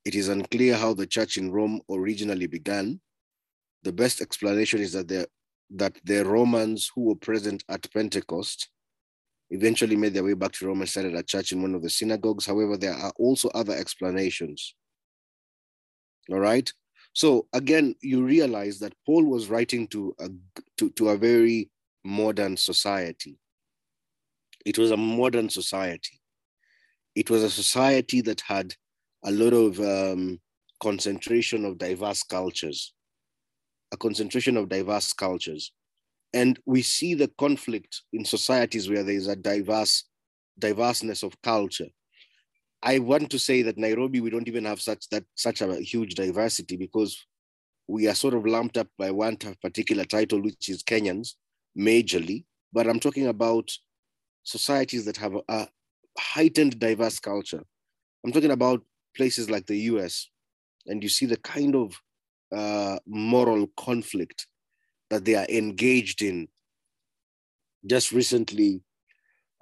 It 0.05 0.15
is 0.15 0.29
unclear 0.29 0.77
how 0.77 0.93
the 0.93 1.07
church 1.07 1.39
in 1.39 1.51
Rome 1.51 1.81
originally 1.91 2.47
began. 2.47 3.01
The 3.85 3.93
best 3.93 4.21
explanation 4.21 4.81
is 4.81 4.93
that 4.93 5.09
the, 5.09 5.27
that 5.71 5.99
the 6.05 6.25
Romans 6.25 6.91
who 6.95 7.05
were 7.05 7.17
present 7.17 7.65
at 7.71 7.91
Pentecost 7.91 8.69
eventually 9.51 9.97
made 9.97 10.15
their 10.15 10.25
way 10.25 10.35
back 10.35 10.53
to 10.53 10.67
Rome 10.67 10.81
and 10.81 10.89
started 10.89 11.15
a 11.15 11.23
church 11.23 11.53
in 11.53 11.63
one 11.63 11.75
of 11.75 11.83
the 11.83 11.91
synagogues. 11.91 12.47
However, 12.47 12.77
there 12.77 12.95
are 12.95 13.13
also 13.17 13.49
other 13.51 13.75
explanations. 13.75 14.75
All 16.31 16.41
right. 16.41 16.71
So 17.13 17.47
again, 17.53 17.95
you 18.01 18.25
realize 18.25 18.79
that 18.81 18.95
Paul 19.07 19.25
was 19.25 19.49
writing 19.49 19.87
to 19.89 20.15
a, 20.19 20.29
to, 20.79 20.91
to 20.91 21.11
a 21.11 21.17
very 21.17 21.71
modern 22.05 22.57
society. 22.57 23.39
It 24.65 24.79
was 24.79 24.91
a 24.91 24.97
modern 24.97 25.49
society. 25.49 26.21
It 27.15 27.31
was 27.31 27.43
a 27.43 27.51
society 27.51 28.21
that 28.23 28.41
had 28.41 28.75
a 29.25 29.31
lot 29.31 29.53
of 29.53 29.79
um, 29.79 30.41
concentration 30.83 31.65
of 31.65 31.79
diverse 31.79 32.23
cultures, 32.23 32.93
a 33.93 33.97
concentration 33.97 34.57
of 34.57 34.69
diverse 34.69 35.13
cultures. 35.13 35.73
And 36.35 36.59
we 36.67 36.83
see 36.83 37.15
the 37.15 37.31
conflict 37.39 38.03
in 38.13 38.25
societies 38.25 38.91
where 38.91 39.05
there 39.05 39.15
is 39.15 39.29
a 39.29 39.37
diverse 39.37 40.05
diverseness 40.59 41.23
of 41.23 41.41
culture. 41.43 41.89
I 42.83 42.99
want 42.99 43.31
to 43.31 43.39
say 43.39 43.63
that 43.63 43.79
Nairobi, 43.79 44.21
we 44.21 44.31
don't 44.31 44.49
even 44.49 44.65
have 44.65 44.81
such 44.81 45.09
that 45.09 45.25
such 45.37 45.63
a 45.63 45.77
huge 45.77 46.15
diversity 46.17 46.77
because 46.77 47.17
we 47.87 48.09
are 48.09 48.15
sort 48.15 48.35
of 48.35 48.47
lumped 48.47 48.77
up 48.77 48.89
by 48.99 49.11
one 49.11 49.37
particular 49.63 50.05
title, 50.05 50.43
which 50.43 50.69
is 50.69 50.83
Kenyans, 50.83 51.35
majorly. 51.79 52.45
But 52.73 52.89
I'm 52.89 53.01
talking 53.01 53.29
about 53.29 53.71
societies 54.43 55.05
that 55.05 55.17
have 55.19 55.37
a, 55.49 55.69
heightened 56.19 56.79
diverse 56.79 57.19
culture. 57.19 57.63
I'm 58.25 58.33
talking 58.33 58.53
about 58.53 58.83
places 59.17 59.51
like 59.51 59.67
the 59.67 59.79
US, 59.93 60.29
and 60.87 61.03
you 61.03 61.09
see 61.09 61.27
the 61.27 61.39
kind 61.39 61.75
of 61.75 62.01
uh, 62.53 62.99
moral 63.07 63.69
conflict 63.77 64.47
that 65.15 65.25
they 65.25 65.37
are 65.37 65.47
engaged 65.49 66.23
in. 66.23 66.49
Just 67.87 68.11
recently, 68.11 68.83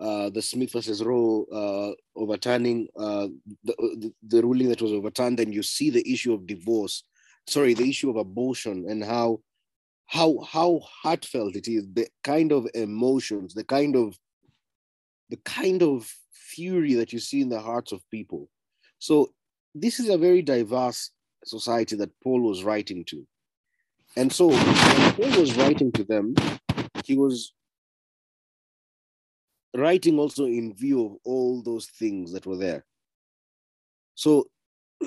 uh, 0.01 0.31
the 0.31 0.41
Smith 0.41 0.73
versus 0.73 1.05
Roe 1.05 1.45
uh, 1.53 2.21
overturning 2.21 2.89
uh, 2.97 3.29
the, 3.65 3.75
the, 3.77 4.13
the, 4.27 4.43
ruling 4.43 4.71
that 4.71 4.81
was 4.81 4.93
overturned, 4.93 5.41
and 5.41 5.53
you 5.53 5.63
see 5.63 5.91
the 5.91 6.11
issue 6.11 6.33
of 6.33 6.47
divorce, 6.47 7.05
sorry, 7.47 7.75
the 7.75 7.89
issue 7.89 8.09
of 8.09 8.17
abortion, 8.17 8.87
and 8.89 9.05
how 9.05 9.41
how 10.07 10.39
how 10.41 10.81
heartfelt 11.03 11.55
it 11.55 11.69
is, 11.69 11.87
the 11.93 12.09
kind 12.25 12.53
of 12.53 12.67
emotions, 12.75 13.53
the 13.53 13.65
kind 13.65 13.95
of 13.95 14.17
the 15.29 15.37
kind 15.45 15.83
of 15.83 16.11
fury 16.33 16.95
that 16.95 17.12
you 17.12 17.19
see 17.19 17.43
in 17.43 17.51
the 17.51 17.61
hearts 17.61 17.93
of 17.93 18.09
people. 18.11 18.49
So 18.99 19.33
this 19.75 20.01
is 20.01 20.09
a 20.09 20.19
very 20.19 20.43
diverse 20.43 21.11
society 21.45 21.97
that 21.97 22.19
Paul 22.23 22.41
was 22.41 22.65
writing 22.65 23.05
to. 23.07 23.27
And 24.16 24.33
so 24.33 24.48
when 24.48 25.14
Paul 25.14 25.40
was 25.40 25.57
writing 25.57 25.90
to 25.92 26.05
them, 26.05 26.35
he 27.05 27.16
was 27.16 27.55
writing 29.75 30.18
also 30.18 30.44
in 30.44 30.75
view 30.75 31.05
of 31.07 31.16
all 31.25 31.62
those 31.62 31.87
things 31.87 32.33
that 32.33 32.44
were 32.46 32.59
there. 32.59 32.85
So 34.14 34.48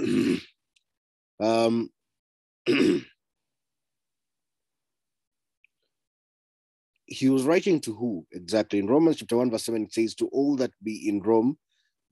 um, 1.39 1.91
he 7.05 7.29
was 7.29 7.43
writing 7.43 7.79
to 7.81 7.93
who 7.93 8.25
exactly? 8.31 8.79
In 8.79 8.87
Romans 8.87 9.17
chapter 9.17 9.37
1, 9.37 9.51
verse 9.51 9.65
7, 9.65 9.83
it 9.83 9.93
says, 9.93 10.15
To 10.15 10.27
all 10.27 10.55
that 10.55 10.71
be 10.83 11.07
in 11.07 11.21
Rome, 11.21 11.59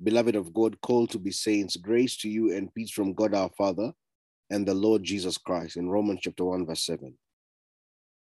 beloved 0.04 0.36
of 0.36 0.54
God, 0.54 0.80
called 0.82 1.10
to 1.12 1.20
be 1.20 1.32
saints, 1.32 1.76
grace 1.76 2.18
to 2.18 2.30
you 2.30 2.56
and 2.56 2.72
peace 2.74 2.92
from 2.92 3.16
God 3.16 3.34
our 3.34 3.50
Father 3.58 3.94
and 4.50 4.68
the 4.68 4.74
Lord 4.74 5.04
Jesus 5.04 5.38
Christ 5.38 5.78
in 5.78 5.90
Romans 5.90 6.20
chapter 6.24 6.46
1, 6.46 6.66
verse 6.66 6.86
7. 6.86 7.14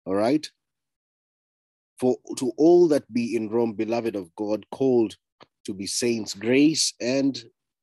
All 0.07 0.15
right. 0.15 0.49
For 1.99 2.17
to 2.39 2.53
all 2.57 2.89
that 2.89 3.11
be 3.13 3.37
in 3.37 3.49
Rome, 3.49 3.75
beloved 3.75 4.17
of 4.17 4.35
God, 4.35 4.67
called 4.71 5.17
to 5.65 5.75
be 5.75 5.87
saints, 5.87 6.35
grace 6.35 6.95
and 7.01 7.43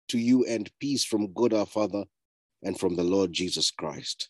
to 0.09 0.17
you 0.17 0.45
and 0.45 0.69
peace 0.79 1.05
from 1.05 1.31
God 1.33 1.53
our 1.53 1.65
Father 1.65 2.03
and 2.63 2.77
from 2.77 2.95
the 2.95 3.03
Lord 3.03 3.31
Jesus 3.31 3.71
Christ. 3.71 4.29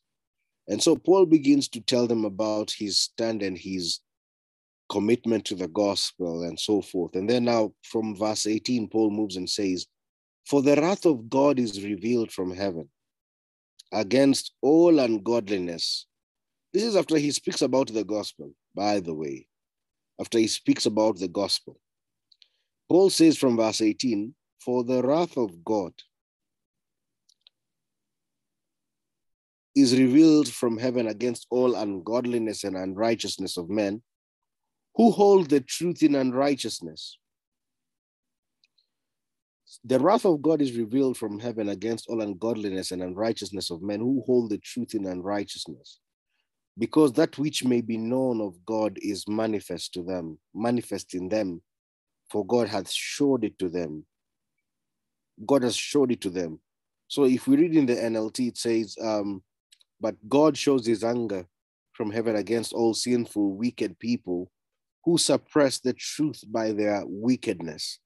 And 0.68 0.82
so 0.82 0.96
Paul 0.96 1.26
begins 1.26 1.68
to 1.70 1.82
tell 1.82 2.06
them 2.06 2.26
about 2.26 2.72
his 2.72 3.00
stand 3.00 3.42
and 3.42 3.58
his 3.58 4.02
commitment 4.90 5.46
to 5.46 5.56
the 5.56 5.68
gospel 5.68 6.44
and 6.44 6.60
so 6.60 6.82
forth. 6.82 7.16
And 7.16 7.28
then 7.28 7.46
now 7.46 7.74
from 7.84 8.16
verse 8.16 8.46
18, 8.46 8.88
Paul 8.90 9.10
moves 9.10 9.36
and 9.36 9.50
says, 9.50 9.88
For 10.46 10.62
the 10.62 10.76
wrath 10.76 11.06
of 11.06 11.30
God 11.30 11.58
is 11.58 11.84
revealed 11.84 12.32
from 12.32 12.56
heaven 12.56 12.90
against 13.92 14.54
all 14.62 15.00
ungodliness. 15.00 16.06
This 16.74 16.84
is 16.84 16.96
after 16.96 17.18
he 17.18 17.32
speaks 17.32 17.62
about 17.62 17.92
the 17.92 18.04
gospel, 18.04 18.54
by 18.76 19.00
the 19.00 19.14
way, 19.14 19.48
after 20.20 20.38
he 20.38 20.48
speaks 20.48 20.86
about 20.86 21.18
the 21.18 21.28
gospel. 21.28 21.80
Paul 22.88 23.10
says 23.10 23.38
from 23.38 23.58
verse 23.58 23.82
18, 23.82 24.34
For 24.60 24.84
the 24.84 25.02
wrath 25.02 25.38
of 25.38 25.64
God 25.64 25.94
is 29.76 29.98
revealed 29.98 30.50
from 30.50 30.78
heaven 30.78 31.08
against 31.08 31.48
all 31.50 31.76
ungodliness 31.76 32.64
and 32.64 32.76
unrighteousness 32.76 33.58
of 33.58 33.70
men 33.70 34.02
who 34.96 35.12
hold 35.12 35.50
the 35.50 35.62
truth 35.62 36.04
in 36.04 36.16
unrighteousness. 36.16 37.18
The 39.84 40.00
wrath 40.00 40.26
of 40.26 40.42
God 40.42 40.62
is 40.62 40.78
revealed 40.78 41.18
from 41.18 41.40
heaven 41.40 41.70
against 41.70 42.08
all 42.08 42.22
ungodliness 42.22 42.92
and 42.92 43.04
unrighteousness 43.04 43.70
of 43.70 43.82
men 43.82 44.00
who 44.00 44.24
hold 44.26 44.50
the 44.50 44.58
truth 44.58 44.96
in 44.96 45.06
unrighteousness. 45.06 46.00
Because 46.78 47.14
that 47.14 47.38
which 47.38 47.64
may 47.64 47.82
be 47.82 47.98
known 47.98 48.42
of 48.42 48.66
God 48.66 48.98
is 49.02 49.28
manifest 49.28 49.94
to 49.94 50.04
them, 50.04 50.40
manifest 50.54 51.14
in 51.14 51.30
them, 51.30 51.62
for 52.32 52.46
God 52.46 52.68
hath 52.68 52.90
showed 52.90 53.44
it 53.44 53.60
to 53.60 53.70
them. 53.70 54.06
God 55.46 55.64
has 55.64 55.76
showed 55.76 56.12
it 56.12 56.22
to 56.22 56.30
them. 56.30 56.60
So 57.08 57.26
if 57.26 57.48
we 57.48 57.58
read 57.58 57.76
in 57.76 57.86
the 57.86 57.96
NLT, 57.96 58.50
it 58.50 58.58
says, 58.58 58.96
um, 59.02 59.44
But 60.00 60.16
God 60.28 60.58
shows 60.58 60.86
his 60.86 61.04
anger 61.04 61.46
from 61.94 62.12
heaven 62.12 62.36
against 62.36 62.74
all 62.74 62.94
sinful, 62.94 63.56
wicked 63.56 64.00
people 64.00 64.52
who 65.04 65.18
suppress 65.18 65.80
the 65.80 65.94
truth 65.94 66.44
by 66.48 66.72
their 66.72 67.04
wickedness. 67.06 68.00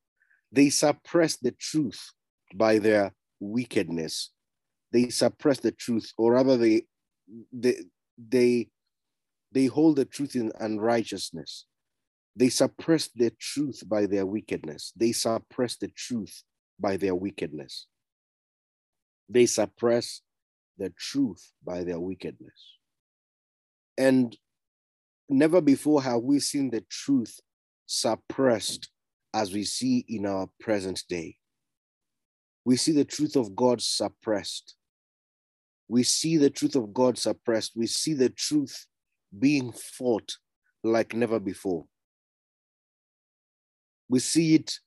They 0.54 0.70
suppress 0.70 1.38
the 1.38 1.52
truth 1.52 2.12
by 2.54 2.78
their 2.78 3.14
wickedness. 3.40 4.30
They 4.92 5.10
suppress 5.10 5.60
the 5.60 5.72
truth, 5.72 6.14
or 6.16 6.34
rather, 6.34 6.58
they 6.58 6.84
they 7.52 7.78
they 8.18 8.70
they 9.52 9.66
hold 9.66 9.96
the 9.96 10.06
truth 10.06 10.36
in 10.36 10.52
unrighteousness. 10.60 11.66
They 12.36 12.50
suppress 12.50 13.10
the 13.16 13.32
truth 13.40 13.84
by 13.88 14.06
their 14.06 14.28
wickedness. 14.28 14.94
They 14.96 15.12
suppress 15.12 15.76
the 15.76 15.88
truth 15.88 16.44
by 16.80 16.98
their 16.98 17.16
wickedness. 17.16 17.88
They 19.28 19.48
suppress 19.48 20.22
the 20.78 20.92
truth 20.92 21.52
by 21.66 21.84
their 21.84 22.00
wickedness. 22.00 22.78
And 23.98 24.38
never 25.30 25.62
before 25.62 26.04
have 26.04 26.22
we 26.22 26.40
seen 26.40 26.70
the 26.70 26.82
truth 26.82 27.40
suppressed 27.88 28.90
as 29.34 29.54
we 29.54 29.64
see 29.64 30.06
in 30.08 30.26
our 30.26 30.48
present 30.60 31.04
day. 31.10 31.38
We 32.66 32.78
see 32.78 32.92
the 32.92 33.06
truth 33.06 33.36
of 33.36 33.56
God 33.56 33.82
suppressed. 33.82 34.76
We 35.88 36.04
see 36.04 36.38
the 36.38 36.50
truth 36.50 36.76
of 36.76 36.94
God 36.94 37.18
suppressed. 37.18 37.74
We 37.76 37.88
see 37.88 38.14
the 38.14 38.30
truth 38.30 38.86
being 39.38 39.72
fought 39.72 40.38
like 40.84 41.14
never 41.14 41.40
before. 41.40 41.86
We 44.08 44.20
see 44.20 44.56
it 44.56 44.80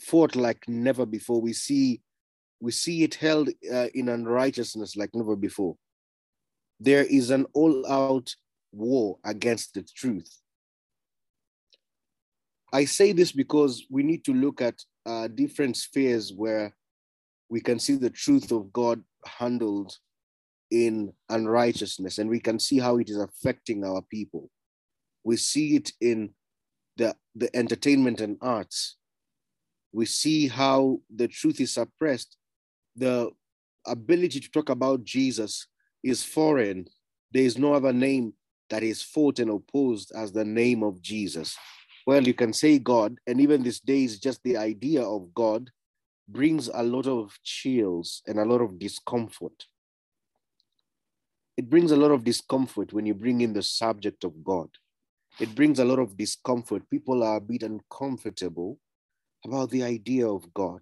fought 0.00 0.34
like 0.36 0.68
never 0.68 1.06
before. 1.06 1.40
We 1.40 1.52
see 1.52 2.02
we 2.60 2.70
see 2.70 3.02
it 3.02 3.16
held 3.16 3.48
uh, 3.72 3.88
in 3.92 4.08
unrighteousness 4.08 4.96
like 4.96 5.10
never 5.14 5.34
before. 5.34 5.76
There 6.78 7.02
is 7.02 7.30
an 7.30 7.46
all-out 7.54 8.34
war 8.70 9.18
against 9.24 9.74
the 9.74 9.82
truth. 9.82 10.41
I 12.72 12.86
say 12.86 13.12
this 13.12 13.32
because 13.32 13.84
we 13.90 14.02
need 14.02 14.24
to 14.24 14.32
look 14.32 14.62
at 14.62 14.82
uh, 15.04 15.28
different 15.28 15.76
spheres 15.76 16.32
where 16.34 16.74
we 17.50 17.60
can 17.60 17.78
see 17.78 17.96
the 17.96 18.10
truth 18.10 18.50
of 18.50 18.72
God 18.72 19.02
handled 19.26 19.98
in 20.70 21.12
unrighteousness, 21.28 22.16
and 22.16 22.30
we 22.30 22.40
can 22.40 22.58
see 22.58 22.78
how 22.78 22.96
it 22.96 23.10
is 23.10 23.18
affecting 23.18 23.84
our 23.84 24.00
people. 24.10 24.48
We 25.22 25.36
see 25.36 25.76
it 25.76 25.92
in 26.00 26.30
the, 26.96 27.14
the 27.34 27.54
entertainment 27.54 28.22
and 28.22 28.38
arts. 28.40 28.96
We 29.92 30.06
see 30.06 30.48
how 30.48 31.00
the 31.14 31.28
truth 31.28 31.60
is 31.60 31.74
suppressed. 31.74 32.38
The 32.96 33.30
ability 33.86 34.40
to 34.40 34.50
talk 34.50 34.70
about 34.70 35.04
Jesus 35.04 35.66
is 36.02 36.24
foreign. 36.24 36.86
There 37.32 37.44
is 37.44 37.58
no 37.58 37.74
other 37.74 37.92
name 37.92 38.32
that 38.70 38.82
is 38.82 39.02
fought 39.02 39.38
and 39.38 39.50
opposed 39.50 40.12
as 40.14 40.32
the 40.32 40.44
name 40.44 40.82
of 40.82 41.02
Jesus. 41.02 41.56
Well, 42.06 42.26
you 42.26 42.34
can 42.34 42.52
say 42.52 42.78
God, 42.78 43.18
and 43.26 43.40
even 43.40 43.62
these 43.62 43.80
days, 43.80 44.18
just 44.18 44.42
the 44.42 44.56
idea 44.56 45.02
of 45.02 45.32
God 45.34 45.70
brings 46.28 46.68
a 46.68 46.82
lot 46.82 47.06
of 47.06 47.38
chills 47.44 48.22
and 48.26 48.38
a 48.38 48.44
lot 48.44 48.60
of 48.60 48.78
discomfort. 48.78 49.66
It 51.56 51.68
brings 51.68 51.92
a 51.92 51.96
lot 51.96 52.10
of 52.10 52.24
discomfort 52.24 52.92
when 52.92 53.06
you 53.06 53.14
bring 53.14 53.40
in 53.42 53.52
the 53.52 53.62
subject 53.62 54.24
of 54.24 54.42
God. 54.42 54.68
It 55.38 55.54
brings 55.54 55.78
a 55.78 55.84
lot 55.84 55.98
of 55.98 56.16
discomfort. 56.16 56.88
People 56.90 57.22
are 57.22 57.36
a 57.36 57.40
bit 57.40 57.62
uncomfortable 57.62 58.78
about 59.44 59.70
the 59.70 59.82
idea 59.82 60.26
of 60.26 60.52
God. 60.52 60.80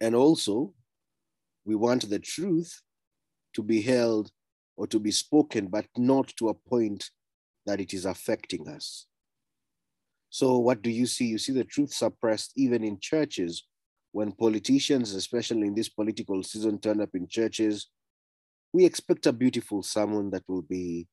And 0.00 0.14
also, 0.14 0.74
we 1.64 1.74
want 1.74 2.08
the 2.08 2.18
truth 2.18 2.82
to 3.54 3.62
be 3.62 3.82
held 3.82 4.32
or 4.76 4.86
to 4.88 4.98
be 4.98 5.10
spoken, 5.10 5.68
but 5.68 5.86
not 5.96 6.28
to 6.38 6.48
a 6.48 6.54
point 6.54 7.10
that 7.66 7.80
it 7.80 7.94
is 7.94 8.04
affecting 8.04 8.68
us. 8.68 9.06
So, 10.30 10.58
what 10.58 10.82
do 10.82 10.90
you 10.90 11.06
see? 11.06 11.26
You 11.26 11.38
see 11.38 11.52
the 11.52 11.64
truth 11.64 11.92
suppressed 11.92 12.52
even 12.56 12.82
in 12.84 12.98
churches 13.00 13.66
when 14.12 14.32
politicians, 14.32 15.14
especially 15.14 15.66
in 15.66 15.74
this 15.74 15.88
political 15.88 16.42
season, 16.42 16.78
turn 16.78 17.00
up 17.00 17.10
in 17.14 17.28
churches. 17.28 17.88
We 18.72 18.84
expect 18.84 19.26
a 19.26 19.32
beautiful 19.32 19.82
sermon 19.82 20.30
that 20.30 20.44
will 20.48 20.62
be 20.62 21.06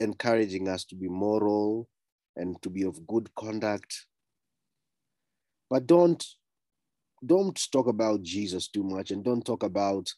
encouraging 0.00 0.68
us 0.68 0.84
to 0.86 0.96
be 0.96 1.08
moral 1.08 1.88
and 2.36 2.60
to 2.62 2.70
be 2.70 2.82
of 2.82 3.06
good 3.06 3.32
conduct. 3.34 4.06
But 5.70 5.86
don't 5.86 6.24
don't 7.24 7.58
talk 7.72 7.86
about 7.86 8.22
Jesus 8.22 8.68
too 8.68 8.82
much 8.82 9.10
and 9.10 9.24
don't 9.24 9.44
talk 9.44 9.62
about 9.62 10.12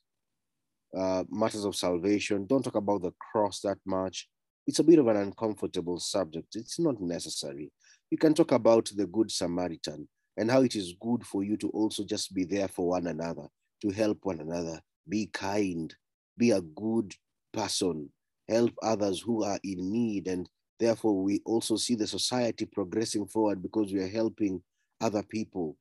uh, 0.96 1.25
matters 1.31 1.64
of 1.64 1.77
salvation. 1.77 2.46
Don't 2.46 2.62
talk 2.62 2.75
about 2.75 3.03
the 3.03 3.12
cross 3.31 3.61
that 3.61 3.79
much. 3.85 4.29
It's 4.66 4.81
a 4.81 4.85
bit 4.85 4.98
of 4.98 5.07
an 5.07 5.16
uncomfortable 5.16 6.00
subject. 6.00 6.57
It's 6.57 6.79
not 6.79 7.00
necessary. 7.00 7.70
You 8.11 8.18
can 8.18 8.35
talk 8.35 8.52
about 8.52 8.90
the 8.94 9.07
Good 9.07 9.31
Samaritan 9.31 10.09
and 10.37 10.50
how 10.50 10.62
it 10.62 10.74
is 10.74 10.94
good 11.00 11.24
for 11.24 11.44
you 11.44 11.57
to 11.59 11.68
also 11.70 12.05
just 12.05 12.35
be 12.35 12.44
there 12.44 12.68
for 12.68 12.88
one 12.88 13.07
another, 13.07 13.48
to 13.83 13.90
help 13.90 14.18
one 14.22 14.40
another, 14.40 14.81
be 15.09 15.26
kind, 15.33 15.94
be 16.37 16.50
a 16.50 16.61
good 16.61 17.14
person, 17.52 18.11
help 18.48 18.72
others 18.83 19.20
who 19.20 19.44
are 19.44 19.59
in 19.62 19.90
need. 19.92 20.26
And 20.26 20.48
therefore, 20.79 21.22
we 21.22 21.40
also 21.46 21.76
see 21.76 21.94
the 21.94 22.07
society 22.07 22.66
progressing 22.66 23.26
forward 23.26 23.62
because 23.62 23.92
we 23.92 24.00
are 24.00 24.09
helping 24.09 24.62
other 25.00 25.22
people. 25.22 25.76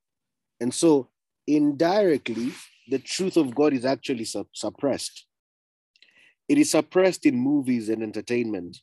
And 0.59 0.73
so, 0.73 1.09
indirectly, 1.47 2.53
the 2.87 2.99
truth 2.99 3.35
of 3.35 3.53
God 3.55 3.73
is 3.73 3.83
actually 3.83 4.25
su- 4.25 4.47
suppressed. 4.53 5.25
It 6.47 6.57
is 6.57 6.71
suppressed 6.71 7.25
in 7.25 7.35
movies 7.35 7.89
and 7.89 8.03
entertainment. 8.03 8.77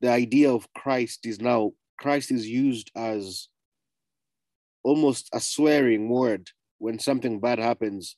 The 0.00 0.10
idea 0.10 0.50
of 0.52 0.72
Christ 0.74 1.26
is 1.26 1.40
now, 1.40 1.72
Christ 1.98 2.30
is 2.30 2.48
used 2.48 2.90
as 2.96 3.48
almost 4.82 5.28
a 5.32 5.40
swearing 5.40 6.08
word. 6.08 6.48
When 6.78 6.98
something 6.98 7.40
bad 7.40 7.58
happens, 7.58 8.16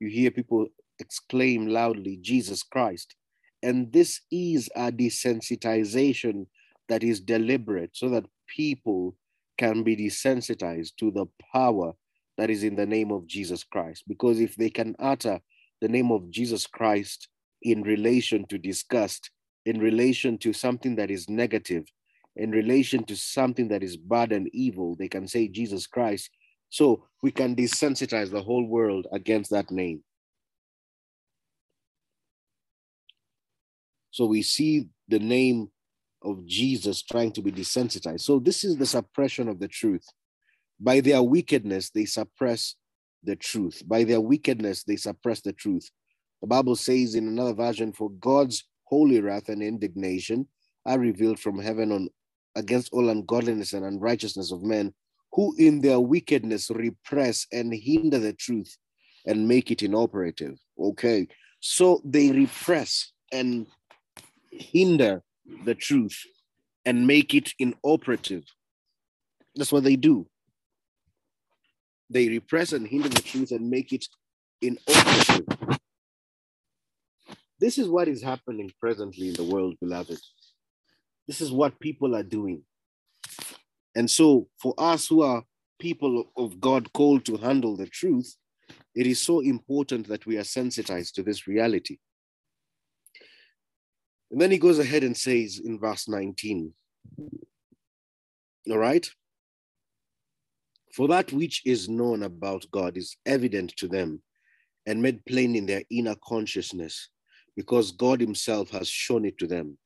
you 0.00 0.08
hear 0.08 0.30
people 0.30 0.68
exclaim 0.98 1.66
loudly, 1.66 2.18
Jesus 2.22 2.62
Christ. 2.62 3.16
And 3.62 3.92
this 3.92 4.20
is 4.30 4.68
a 4.76 4.92
desensitization 4.92 6.46
that 6.88 7.02
is 7.02 7.20
deliberate 7.20 7.90
so 7.94 8.08
that 8.10 8.26
people 8.46 9.16
can 9.58 9.82
be 9.82 9.96
desensitized 9.96 10.92
to 10.98 11.10
the 11.10 11.26
power 11.52 11.92
that 12.36 12.50
is 12.50 12.62
in 12.62 12.76
the 12.76 12.86
name 12.86 13.10
of 13.10 13.26
Jesus 13.26 13.64
Christ. 13.64 14.04
Because 14.06 14.40
if 14.40 14.56
they 14.56 14.70
can 14.70 14.94
utter 14.98 15.40
the 15.80 15.88
name 15.88 16.10
of 16.10 16.30
Jesus 16.30 16.66
Christ 16.66 17.28
in 17.64 17.82
relation 17.82 18.46
to 18.46 18.58
disgust, 18.58 19.30
in 19.66 19.80
relation 19.80 20.38
to 20.38 20.52
something 20.52 20.96
that 20.96 21.10
is 21.10 21.28
negative, 21.28 21.84
in 22.36 22.50
relation 22.50 23.04
to 23.04 23.16
something 23.16 23.68
that 23.68 23.82
is 23.82 23.96
bad 23.96 24.32
and 24.32 24.48
evil, 24.52 24.94
they 24.96 25.08
can 25.08 25.26
say 25.26 25.48
Jesus 25.48 25.86
Christ. 25.86 26.30
So 26.68 27.06
we 27.22 27.30
can 27.30 27.56
desensitize 27.56 28.30
the 28.30 28.42
whole 28.42 28.66
world 28.66 29.06
against 29.12 29.50
that 29.50 29.70
name. 29.70 30.02
So 34.10 34.26
we 34.26 34.42
see 34.42 34.88
the 35.08 35.18
name 35.18 35.70
of 36.22 36.44
Jesus 36.46 37.02
trying 37.02 37.32
to 37.32 37.42
be 37.42 37.52
desensitized. 37.52 38.20
So 38.20 38.38
this 38.38 38.64
is 38.64 38.76
the 38.76 38.86
suppression 38.86 39.48
of 39.48 39.58
the 39.58 39.68
truth. 39.68 40.04
By 40.80 41.00
their 41.00 41.22
wickedness, 41.22 41.90
they 41.90 42.04
suppress 42.04 42.74
the 43.22 43.36
truth. 43.36 43.82
By 43.86 44.04
their 44.04 44.20
wickedness, 44.20 44.84
they 44.84 44.96
suppress 44.96 45.40
the 45.40 45.52
truth. 45.52 45.90
The 46.44 46.48
Bible 46.48 46.76
says 46.76 47.14
in 47.14 47.26
another 47.26 47.54
version, 47.54 47.90
for 47.90 48.10
God's 48.10 48.68
holy 48.82 49.18
wrath 49.18 49.48
and 49.48 49.62
indignation 49.62 50.46
are 50.84 50.98
revealed 50.98 51.38
from 51.38 51.58
heaven 51.58 51.90
on 51.90 52.10
against 52.54 52.92
all 52.92 53.08
ungodliness 53.08 53.72
and 53.72 53.82
unrighteousness 53.82 54.52
of 54.52 54.62
men, 54.62 54.92
who 55.32 55.54
in 55.56 55.80
their 55.80 56.00
wickedness 56.00 56.68
repress 56.68 57.46
and 57.50 57.72
hinder 57.72 58.18
the 58.18 58.34
truth 58.34 58.76
and 59.24 59.48
make 59.48 59.70
it 59.70 59.82
inoperative. 59.82 60.58
Okay. 60.78 61.28
So 61.60 62.02
they 62.04 62.30
repress 62.30 63.10
and 63.32 63.66
hinder 64.50 65.22
the 65.64 65.74
truth 65.74 66.20
and 66.84 67.06
make 67.06 67.32
it 67.32 67.54
inoperative. 67.58 68.44
That's 69.56 69.72
what 69.72 69.84
they 69.84 69.96
do. 69.96 70.26
They 72.10 72.28
repress 72.28 72.74
and 72.74 72.86
hinder 72.86 73.08
the 73.08 73.22
truth 73.22 73.50
and 73.50 73.70
make 73.70 73.94
it 73.94 74.04
inoperative. 74.60 75.46
This 77.64 77.78
is 77.78 77.88
what 77.88 78.08
is 78.08 78.22
happening 78.22 78.70
presently 78.78 79.28
in 79.28 79.34
the 79.36 79.42
world, 79.42 79.76
beloved. 79.80 80.20
This 81.26 81.40
is 81.40 81.50
what 81.50 81.80
people 81.80 82.14
are 82.14 82.22
doing. 82.22 82.62
And 83.96 84.10
so, 84.10 84.48
for 84.60 84.74
us 84.76 85.08
who 85.08 85.22
are 85.22 85.42
people 85.78 86.30
of 86.36 86.60
God 86.60 86.92
called 86.92 87.24
to 87.24 87.38
handle 87.38 87.74
the 87.74 87.86
truth, 87.86 88.36
it 88.94 89.06
is 89.06 89.18
so 89.18 89.40
important 89.40 90.08
that 90.08 90.26
we 90.26 90.36
are 90.36 90.44
sensitized 90.44 91.14
to 91.14 91.22
this 91.22 91.46
reality. 91.46 91.96
And 94.30 94.38
then 94.38 94.50
he 94.50 94.58
goes 94.58 94.78
ahead 94.78 95.02
and 95.02 95.16
says 95.16 95.58
in 95.64 95.78
verse 95.80 96.06
19, 96.06 96.70
all 98.70 98.76
right? 98.76 99.08
For 100.92 101.08
that 101.08 101.32
which 101.32 101.62
is 101.64 101.88
known 101.88 102.24
about 102.24 102.70
God 102.70 102.98
is 102.98 103.16
evident 103.24 103.74
to 103.78 103.88
them 103.88 104.22
and 104.84 105.00
made 105.00 105.24
plain 105.24 105.56
in 105.56 105.64
their 105.64 105.84
inner 105.90 106.16
consciousness, 106.28 107.08
because 107.56 107.92
God 107.92 108.20
Himself 108.20 108.70
has 108.70 108.88
shown 108.88 109.24
it 109.24 109.38
to 109.38 109.46
them. 109.46 109.78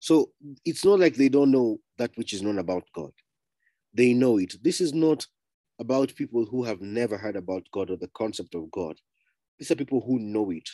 So 0.00 0.30
it's 0.64 0.84
not 0.84 1.00
like 1.00 1.16
they 1.16 1.28
don't 1.28 1.50
know 1.50 1.78
that 1.98 2.12
which 2.16 2.32
is 2.32 2.42
known 2.42 2.58
about 2.58 2.84
God. 2.94 3.10
They 3.94 4.12
know 4.12 4.38
it. 4.38 4.54
This 4.62 4.80
is 4.80 4.92
not 4.92 5.26
about 5.80 6.14
people 6.14 6.44
who 6.44 6.64
have 6.64 6.80
never 6.80 7.16
heard 7.16 7.36
about 7.36 7.66
God 7.72 7.90
or 7.90 7.96
the 7.96 8.10
concept 8.14 8.54
of 8.54 8.70
God. 8.70 8.96
These 9.58 9.70
are 9.70 9.76
people 9.76 10.00
who 10.00 10.18
know 10.18 10.50
it. 10.50 10.68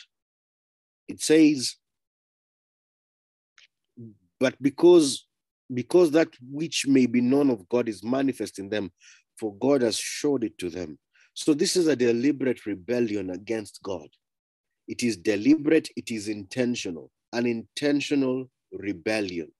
It 1.07 1.21
says, 1.21 1.75
but 4.39 4.55
because 4.61 5.25
because 5.73 6.11
that 6.11 6.29
which 6.51 6.85
may 6.87 7.05
be 7.05 7.21
known 7.21 7.49
of 7.49 7.67
God 7.69 7.89
is 7.89 8.03
manifest 8.03 8.59
in 8.59 8.69
them, 8.69 8.91
for 9.39 9.55
God 9.55 9.81
has 9.81 9.97
showed 9.97 10.43
it 10.43 10.57
to 10.59 10.69
them. 10.69 10.99
So 11.33 11.53
this 11.53 11.75
is 11.75 11.87
a 11.87 11.95
deliberate 11.95 12.65
rebellion 12.65 13.31
against 13.31 13.81
God. 13.81 14.07
It 14.87 15.03
is 15.03 15.17
deliberate, 15.17 15.89
it 15.95 16.11
is 16.11 16.27
intentional, 16.27 17.11
an 17.33 17.45
intentional 17.45 18.49
rebellion 18.71 19.51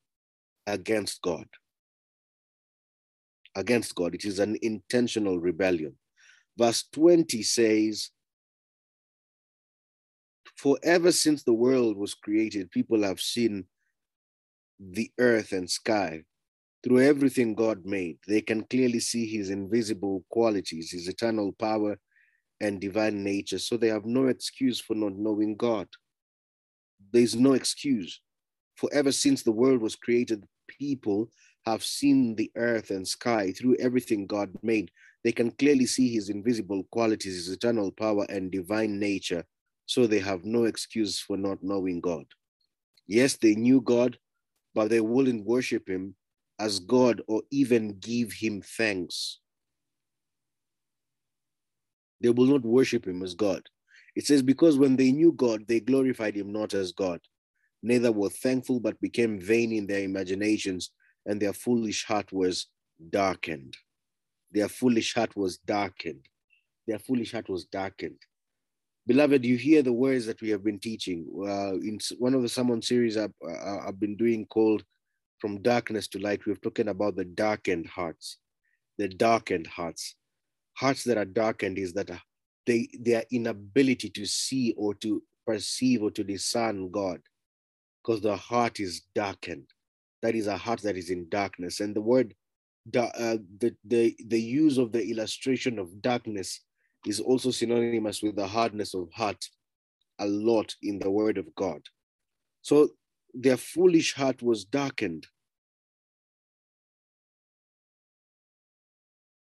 against 0.68 1.22
God. 1.22 1.48
Against 3.56 3.96
God. 3.96 4.14
It 4.14 4.26
is 4.26 4.40
an 4.40 4.58
intentional 4.62 5.40
rebellion. 5.40 5.96
Verse 6.58 6.84
20 6.92 7.42
says, 7.44 8.12
For 10.58 10.78
ever 10.84 11.12
since 11.12 11.44
the 11.44 11.54
world 11.54 11.98
was 11.98 12.14
created, 12.14 12.72
people 12.72 13.04
have 13.04 13.20
seen 13.20 13.66
the 14.80 15.12
earth 15.20 15.52
and 15.52 15.70
sky. 15.70 16.24
Through 16.84 17.02
everything 17.02 17.56
God 17.56 17.84
made, 17.86 18.20
they 18.28 18.42
can 18.42 18.64
clearly 18.66 19.00
see 19.00 19.26
his 19.26 19.50
invisible 19.50 20.24
qualities, 20.30 20.92
his 20.92 21.08
eternal 21.08 21.52
power 21.54 21.98
and 22.66 22.82
divine 22.82 23.24
nature. 23.24 23.60
So 23.60 23.78
they 23.78 23.88
have 23.88 24.06
no 24.06 24.28
excuse 24.28 24.80
for 24.80 24.96
not 24.96 25.14
knowing 25.14 25.56
God. 25.56 25.88
There's 27.12 27.36
no 27.36 27.54
excuse. 27.54 28.22
For 28.76 28.90
ever 28.94 29.12
since 29.12 29.44
the 29.44 29.52
world 29.52 29.82
was 29.82 29.96
created, 29.96 30.46
people 30.68 31.30
have 31.66 31.84
seen 31.84 32.36
the 32.36 32.52
earth 32.56 32.90
and 32.90 33.08
sky 33.08 33.52
through 33.52 33.78
everything 33.78 34.28
God 34.28 34.50
made. 34.62 34.92
They 35.24 35.32
can 35.32 35.52
clearly 35.52 35.86
see 35.86 36.14
his 36.14 36.30
invisible 36.30 36.84
qualities, 36.92 37.36
his 37.36 37.50
eternal 37.50 37.92
power 37.92 38.26
and 38.30 38.52
divine 38.52 39.00
nature, 39.00 39.46
so 39.86 40.06
they 40.06 40.20
have 40.20 40.46
no 40.46 40.66
excuse 40.66 41.20
for 41.20 41.38
not 41.38 41.64
knowing 41.64 42.02
God. 42.02 42.26
Yes, 43.08 43.38
they 43.38 43.56
knew 43.56 43.82
God, 43.82 44.18
but 44.74 44.90
they 44.90 45.02
wouldn't 45.02 45.46
worship 45.46 45.88
him 45.88 46.16
as 46.60 46.80
God 46.80 47.22
or 47.28 47.42
even 47.52 47.98
give 48.00 48.34
him 48.34 48.62
thanks. 48.62 49.40
They 52.26 52.32
will 52.32 52.48
not 52.48 52.66
worship 52.66 53.06
him 53.06 53.22
as 53.22 53.36
God. 53.36 53.62
It 54.16 54.26
says, 54.26 54.42
Because 54.42 54.80
when 54.80 54.96
they 54.96 55.12
knew 55.12 55.32
God, 55.32 55.68
they 55.68 55.80
glorified 55.80 56.36
him 56.36 56.52
not 56.52 56.74
as 56.74 56.92
God, 56.92 57.20
neither 57.84 58.12
were 58.12 58.32
thankful, 58.32 58.80
but 58.80 59.00
became 59.00 59.40
vain 59.40 59.72
in 59.72 59.86
their 59.86 60.00
imaginations, 60.04 60.90
and 61.28 61.40
their 61.40 61.54
foolish 61.54 62.04
heart 62.04 62.34
was 62.34 62.66
darkened. 63.12 63.78
Their 64.52 64.70
foolish 64.70 65.14
heart 65.14 65.36
was 65.36 65.60
darkened. 65.60 66.26
Their 66.88 66.98
foolish 66.98 67.32
heart 67.32 67.48
was 67.48 67.66
darkened. 67.66 68.18
Beloved, 69.06 69.46
you 69.46 69.58
hear 69.58 69.84
the 69.84 69.94
words 69.94 70.26
that 70.26 70.42
we 70.42 70.50
have 70.50 70.64
been 70.64 70.80
teaching. 70.80 71.28
Uh, 71.48 71.74
in 71.74 72.00
one 72.18 72.34
of 72.34 72.42
the 72.42 72.50
sermon 72.50 72.82
series 72.82 73.18
I've, 73.18 73.34
uh, 73.48 73.78
I've 73.86 74.00
been 74.00 74.18
doing 74.18 74.48
called 74.48 74.84
From 75.38 75.62
Darkness 75.62 76.08
to 76.08 76.18
Light, 76.18 76.44
we've 76.48 76.60
talking 76.60 76.88
about 76.88 77.18
the 77.18 77.26
darkened 77.26 77.86
hearts. 77.86 78.40
The 78.98 79.10
darkened 79.10 79.68
hearts. 79.68 80.16
Hearts 80.76 81.04
that 81.06 81.18
are 81.18 81.26
darkened 81.26 81.78
is 81.80 81.94
that 81.94 82.12
they, 82.68 82.90
their 83.00 83.26
inability 83.32 84.10
to 84.12 84.26
see 84.26 84.74
or 84.78 84.96
to 84.96 85.24
perceive 85.48 86.04
or 86.04 86.12
to 86.12 86.24
discern 86.24 86.92
God 86.92 87.22
because 88.04 88.22
the 88.22 88.36
heart 88.36 88.80
is 88.80 89.04
darkened. 89.16 89.68
That 90.24 90.36
is 90.36 90.48
a 90.48 90.58
heart 90.58 90.82
that 90.84 90.98
is 90.98 91.10
in 91.12 91.30
darkness. 91.30 91.82
And 91.82 91.96
the 91.96 92.02
word, 92.02 92.36
uh, 92.96 93.38
the, 93.60 93.76
the, 93.86 94.16
the 94.28 94.42
use 94.42 94.78
of 94.78 94.92
the 94.92 95.06
illustration 95.08 95.80
of 95.80 96.02
darkness 96.02 96.62
is 97.06 97.20
also 97.20 97.52
synonymous 97.52 98.24
with 98.24 98.36
the 98.36 98.48
hardness 98.48 98.94
of 98.96 99.12
heart 99.14 99.46
a 100.20 100.28
lot 100.28 100.74
in 100.82 101.00
the 101.00 101.12
word 101.12 101.38
of 101.38 101.54
God. 101.56 101.82
So 102.62 102.90
their 103.34 103.58
foolish 103.58 104.16
heart 104.16 104.42
was 104.42 104.66
darkened. 104.66 105.28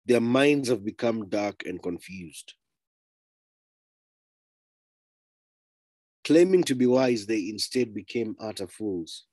Their 0.07 0.21
minds 0.21 0.69
have 0.69 0.85
become 0.85 1.27
dark 1.27 1.63
and 1.65 1.83
confused. 1.83 2.53
Claiming 6.23 6.63
to 6.63 6.75
be 6.75 6.85
wise, 6.85 7.25
they 7.25 7.49
instead 7.49 7.93
became 7.93 8.35
utter 8.39 8.67
fools. 8.67 9.25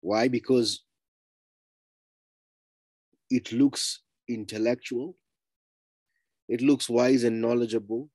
Why? 0.00 0.28
Because 0.28 0.84
it 3.28 3.52
looks 3.52 4.00
intellectual, 4.26 5.16
it 6.48 6.62
looks 6.62 6.88
wise 6.88 7.24
and 7.24 7.40
knowledgeable. 7.40 8.08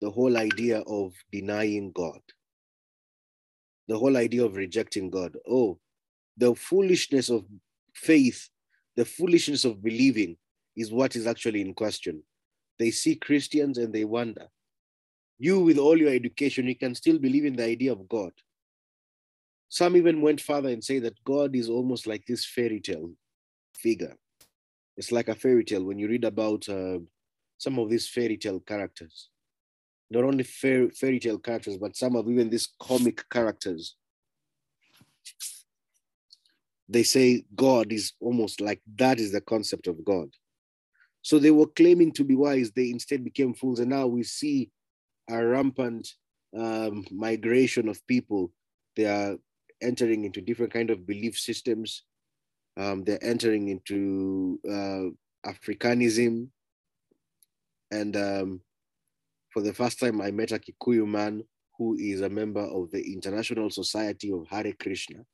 The 0.00 0.10
whole 0.10 0.36
idea 0.36 0.80
of 0.86 1.12
denying 1.30 1.92
God, 1.92 2.20
the 3.88 3.98
whole 3.98 4.16
idea 4.16 4.44
of 4.44 4.56
rejecting 4.56 5.10
God. 5.10 5.36
Oh, 5.48 5.78
the 6.36 6.54
foolishness 6.54 7.28
of 7.30 7.44
faith, 7.94 8.48
the 8.96 9.04
foolishness 9.04 9.64
of 9.64 9.82
believing 9.82 10.36
is 10.80 10.92
what 10.92 11.16
is 11.16 11.26
actually 11.26 11.60
in 11.60 11.74
question. 11.74 12.22
They 12.78 12.90
see 12.90 13.14
Christians 13.16 13.78
and 13.78 13.92
they 13.92 14.04
wonder 14.04 14.48
you 15.40 15.58
with 15.58 15.78
all 15.78 15.96
your 15.96 16.12
education, 16.12 16.66
you 16.66 16.76
can 16.76 16.94
still 16.94 17.18
believe 17.18 17.46
in 17.46 17.56
the 17.56 17.64
idea 17.64 17.92
of 17.92 18.06
God. 18.08 18.32
Some 19.70 19.96
even 19.96 20.20
went 20.20 20.40
further 20.40 20.68
and 20.68 20.84
say 20.84 20.98
that 20.98 21.24
God 21.24 21.56
is 21.56 21.70
almost 21.70 22.06
like 22.06 22.26
this 22.26 22.44
fairy 22.44 22.78
tale 22.78 23.10
figure. 23.74 24.14
It's 24.98 25.10
like 25.10 25.28
a 25.28 25.34
fairy 25.34 25.64
tale 25.64 25.84
when 25.84 25.98
you 25.98 26.08
read 26.08 26.24
about 26.24 26.68
uh, 26.68 26.98
some 27.56 27.78
of 27.78 27.88
these 27.88 28.06
fairy 28.06 28.36
tale 28.36 28.60
characters. 28.60 29.30
Not 30.10 30.24
only 30.24 30.44
fairy, 30.44 30.90
fairy 30.90 31.18
tale 31.18 31.38
characters, 31.38 31.78
but 31.78 31.96
some 31.96 32.16
of 32.16 32.28
even 32.28 32.50
these 32.50 32.68
comic 32.78 33.26
characters. 33.30 33.96
They 36.86 37.04
say 37.04 37.44
God 37.54 37.92
is 37.92 38.12
almost 38.20 38.60
like 38.60 38.82
that 38.96 39.18
is 39.18 39.32
the 39.32 39.40
concept 39.40 39.86
of 39.86 40.04
God. 40.04 40.28
So 41.22 41.38
they 41.38 41.50
were 41.50 41.66
claiming 41.66 42.12
to 42.12 42.24
be 42.24 42.34
wise, 42.34 42.70
they 42.70 42.90
instead 42.90 43.24
became 43.24 43.54
fools. 43.54 43.80
And 43.80 43.90
now 43.90 44.06
we 44.06 44.22
see 44.22 44.70
a 45.28 45.44
rampant 45.44 46.08
um, 46.56 47.04
migration 47.10 47.88
of 47.88 48.06
people. 48.06 48.52
They 48.96 49.04
are 49.04 49.36
entering 49.80 50.24
into 50.24 50.40
different 50.40 50.72
kind 50.72 50.90
of 50.90 51.06
belief 51.06 51.38
systems. 51.38 52.04
Um, 52.76 53.04
they're 53.04 53.22
entering 53.22 53.68
into 53.68 54.58
uh, 54.66 55.50
Africanism. 55.50 56.48
And 57.90 58.16
um, 58.16 58.60
for 59.50 59.62
the 59.62 59.74
first 59.74 59.98
time, 60.00 60.20
I 60.20 60.30
met 60.30 60.52
a 60.52 60.58
Kikuyu 60.58 61.06
man 61.06 61.44
who 61.76 61.96
is 61.96 62.20
a 62.20 62.28
member 62.28 62.60
of 62.60 62.90
the 62.90 63.12
International 63.12 63.70
Society 63.70 64.32
of 64.32 64.46
Hare 64.48 64.72
Krishna. 64.78 65.24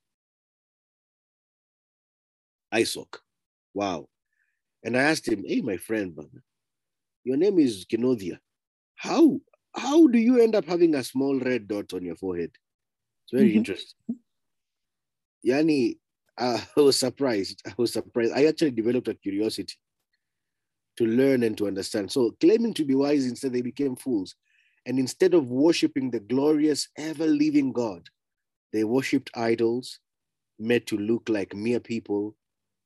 ISKCON. 2.72 3.18
Wow. 3.74 4.08
And 4.86 4.96
I 4.96 5.02
asked 5.02 5.26
him, 5.26 5.42
hey, 5.44 5.62
my 5.62 5.78
friend, 5.78 6.16
your 7.24 7.36
name 7.36 7.58
is 7.58 7.84
Kinodia. 7.84 8.38
How 8.94 9.40
how 9.74 10.06
do 10.06 10.16
you 10.16 10.40
end 10.40 10.54
up 10.54 10.64
having 10.64 10.94
a 10.94 11.02
small 11.02 11.40
red 11.40 11.66
dot 11.66 11.92
on 11.92 12.04
your 12.04 12.14
forehead? 12.14 12.52
It's 13.24 13.32
very 13.32 13.48
mm-hmm. 13.48 13.58
interesting. 13.58 13.98
Yani, 15.44 15.98
uh, 16.38 16.60
I 16.76 16.80
was 16.80 17.00
surprised. 17.00 17.62
I 17.66 17.74
was 17.76 17.92
surprised. 17.92 18.32
I 18.32 18.44
actually 18.46 18.70
developed 18.70 19.08
a 19.08 19.14
curiosity 19.14 19.74
to 20.98 21.04
learn 21.04 21.42
and 21.42 21.58
to 21.58 21.66
understand. 21.66 22.12
So, 22.12 22.36
claiming 22.40 22.72
to 22.74 22.84
be 22.84 22.94
wise, 22.94 23.26
instead 23.26 23.52
they 23.52 23.62
became 23.62 23.96
fools. 23.96 24.36
And 24.86 25.00
instead 25.00 25.34
of 25.34 25.50
worshiping 25.50 26.12
the 26.12 26.20
glorious, 26.20 26.88
ever 26.96 27.26
living 27.26 27.72
God, 27.72 28.08
they 28.72 28.84
worshipped 28.84 29.32
idols 29.34 29.98
made 30.60 30.86
to 30.86 30.96
look 30.96 31.28
like 31.28 31.56
mere 31.56 31.80
people 31.80 32.36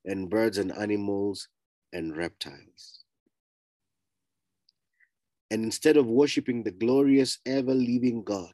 and 0.03 0.31
birds 0.31 0.57
and 0.57 0.75
animals 0.75 1.47
and 1.93 2.15
reptiles. 2.15 3.03
And 5.49 5.65
instead 5.65 5.97
of 5.97 6.07
worshiping 6.07 6.63
the 6.63 6.71
glorious, 6.71 7.39
ever 7.45 7.73
living 7.73 8.23
God, 8.23 8.53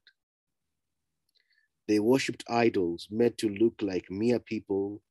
they 1.87 1.99
worshiped 1.99 2.43
idols 2.49 3.07
made 3.09 3.37
to 3.37 3.49
look 3.49 3.75
like 3.81 4.09
mere 4.09 4.39
people 4.39 5.01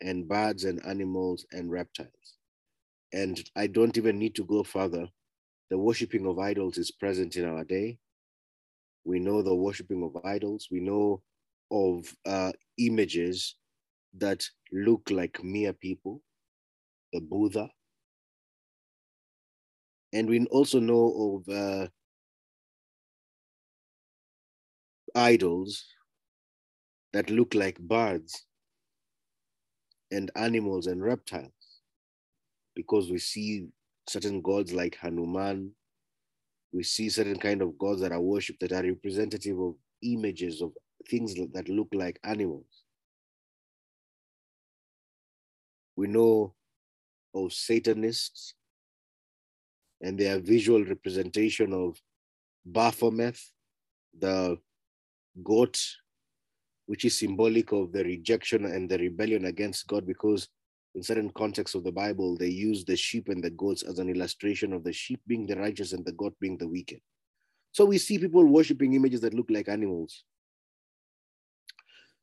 and 0.00 0.26
birds 0.26 0.64
and 0.64 0.84
animals 0.86 1.44
and 1.52 1.70
reptiles. 1.70 2.38
And 3.12 3.40
I 3.56 3.66
don't 3.66 3.96
even 3.98 4.18
need 4.18 4.34
to 4.36 4.44
go 4.44 4.64
further. 4.64 5.08
The 5.70 5.78
worshiping 5.78 6.26
of 6.26 6.38
idols 6.38 6.78
is 6.78 6.90
present 6.90 7.36
in 7.36 7.44
our 7.44 7.64
day. 7.64 7.98
We 9.04 9.20
know 9.20 9.42
the 9.42 9.54
worshiping 9.54 10.02
of 10.02 10.24
idols. 10.24 10.68
We 10.70 10.80
know 10.80 11.22
of 11.70 12.12
uh, 12.26 12.52
images 12.78 13.56
that 14.18 14.44
look 14.72 15.10
like 15.10 15.44
mere 15.44 15.72
people, 15.72 16.22
the 17.12 17.20
Buddha, 17.20 17.70
and 20.12 20.28
we 20.28 20.44
also 20.46 20.80
know 20.80 21.42
of 21.46 21.54
uh, 21.54 21.86
idols 25.14 25.86
that 27.12 27.30
look 27.30 27.54
like 27.54 27.78
birds 27.78 28.46
and 30.12 30.30
animals 30.36 30.86
and 30.86 31.02
reptiles 31.02 31.80
because 32.74 33.10
we 33.10 33.18
see 33.18 33.68
certain 34.08 34.40
gods 34.40 34.72
like 34.72 34.96
Hanuman. 34.96 35.72
We 36.72 36.82
see 36.82 37.08
certain 37.10 37.38
kind 37.38 37.62
of 37.62 37.78
gods 37.78 38.00
that 38.00 38.12
are 38.12 38.20
worshipped 38.20 38.60
that 38.60 38.72
are 38.72 38.82
representative 38.82 39.58
of 39.60 39.76
images 40.02 40.62
of 40.62 40.72
things 41.08 41.34
that 41.34 41.68
look 41.68 41.88
like 41.92 42.18
animals. 42.24 42.84
We 45.94 46.08
know 46.08 46.54
of 47.34 47.52
Satanists 47.52 48.54
and 50.00 50.18
their 50.18 50.38
visual 50.38 50.84
representation 50.84 51.72
of 51.72 52.00
Baphomet, 52.64 53.38
the 54.18 54.58
goat, 55.42 55.80
which 56.86 57.04
is 57.04 57.18
symbolic 57.18 57.72
of 57.72 57.92
the 57.92 58.04
rejection 58.04 58.64
and 58.64 58.88
the 58.88 58.98
rebellion 58.98 59.44
against 59.44 59.86
God, 59.86 60.06
because 60.06 60.48
in 60.94 61.02
certain 61.02 61.30
contexts 61.30 61.74
of 61.74 61.84
the 61.84 61.92
Bible, 61.92 62.36
they 62.36 62.48
use 62.48 62.84
the 62.84 62.96
sheep 62.96 63.28
and 63.28 63.42
the 63.42 63.50
goats 63.50 63.82
as 63.82 63.98
an 63.98 64.08
illustration 64.08 64.72
of 64.72 64.82
the 64.82 64.92
sheep 64.92 65.20
being 65.26 65.46
the 65.46 65.56
righteous 65.56 65.92
and 65.92 66.04
the 66.04 66.12
goat 66.12 66.34
being 66.40 66.58
the 66.58 66.66
wicked. 66.66 67.00
So 67.72 67.84
we 67.84 67.98
see 67.98 68.18
people 68.18 68.44
worshiping 68.44 68.94
images 68.94 69.20
that 69.20 69.34
look 69.34 69.46
like 69.48 69.68
animals. 69.68 70.24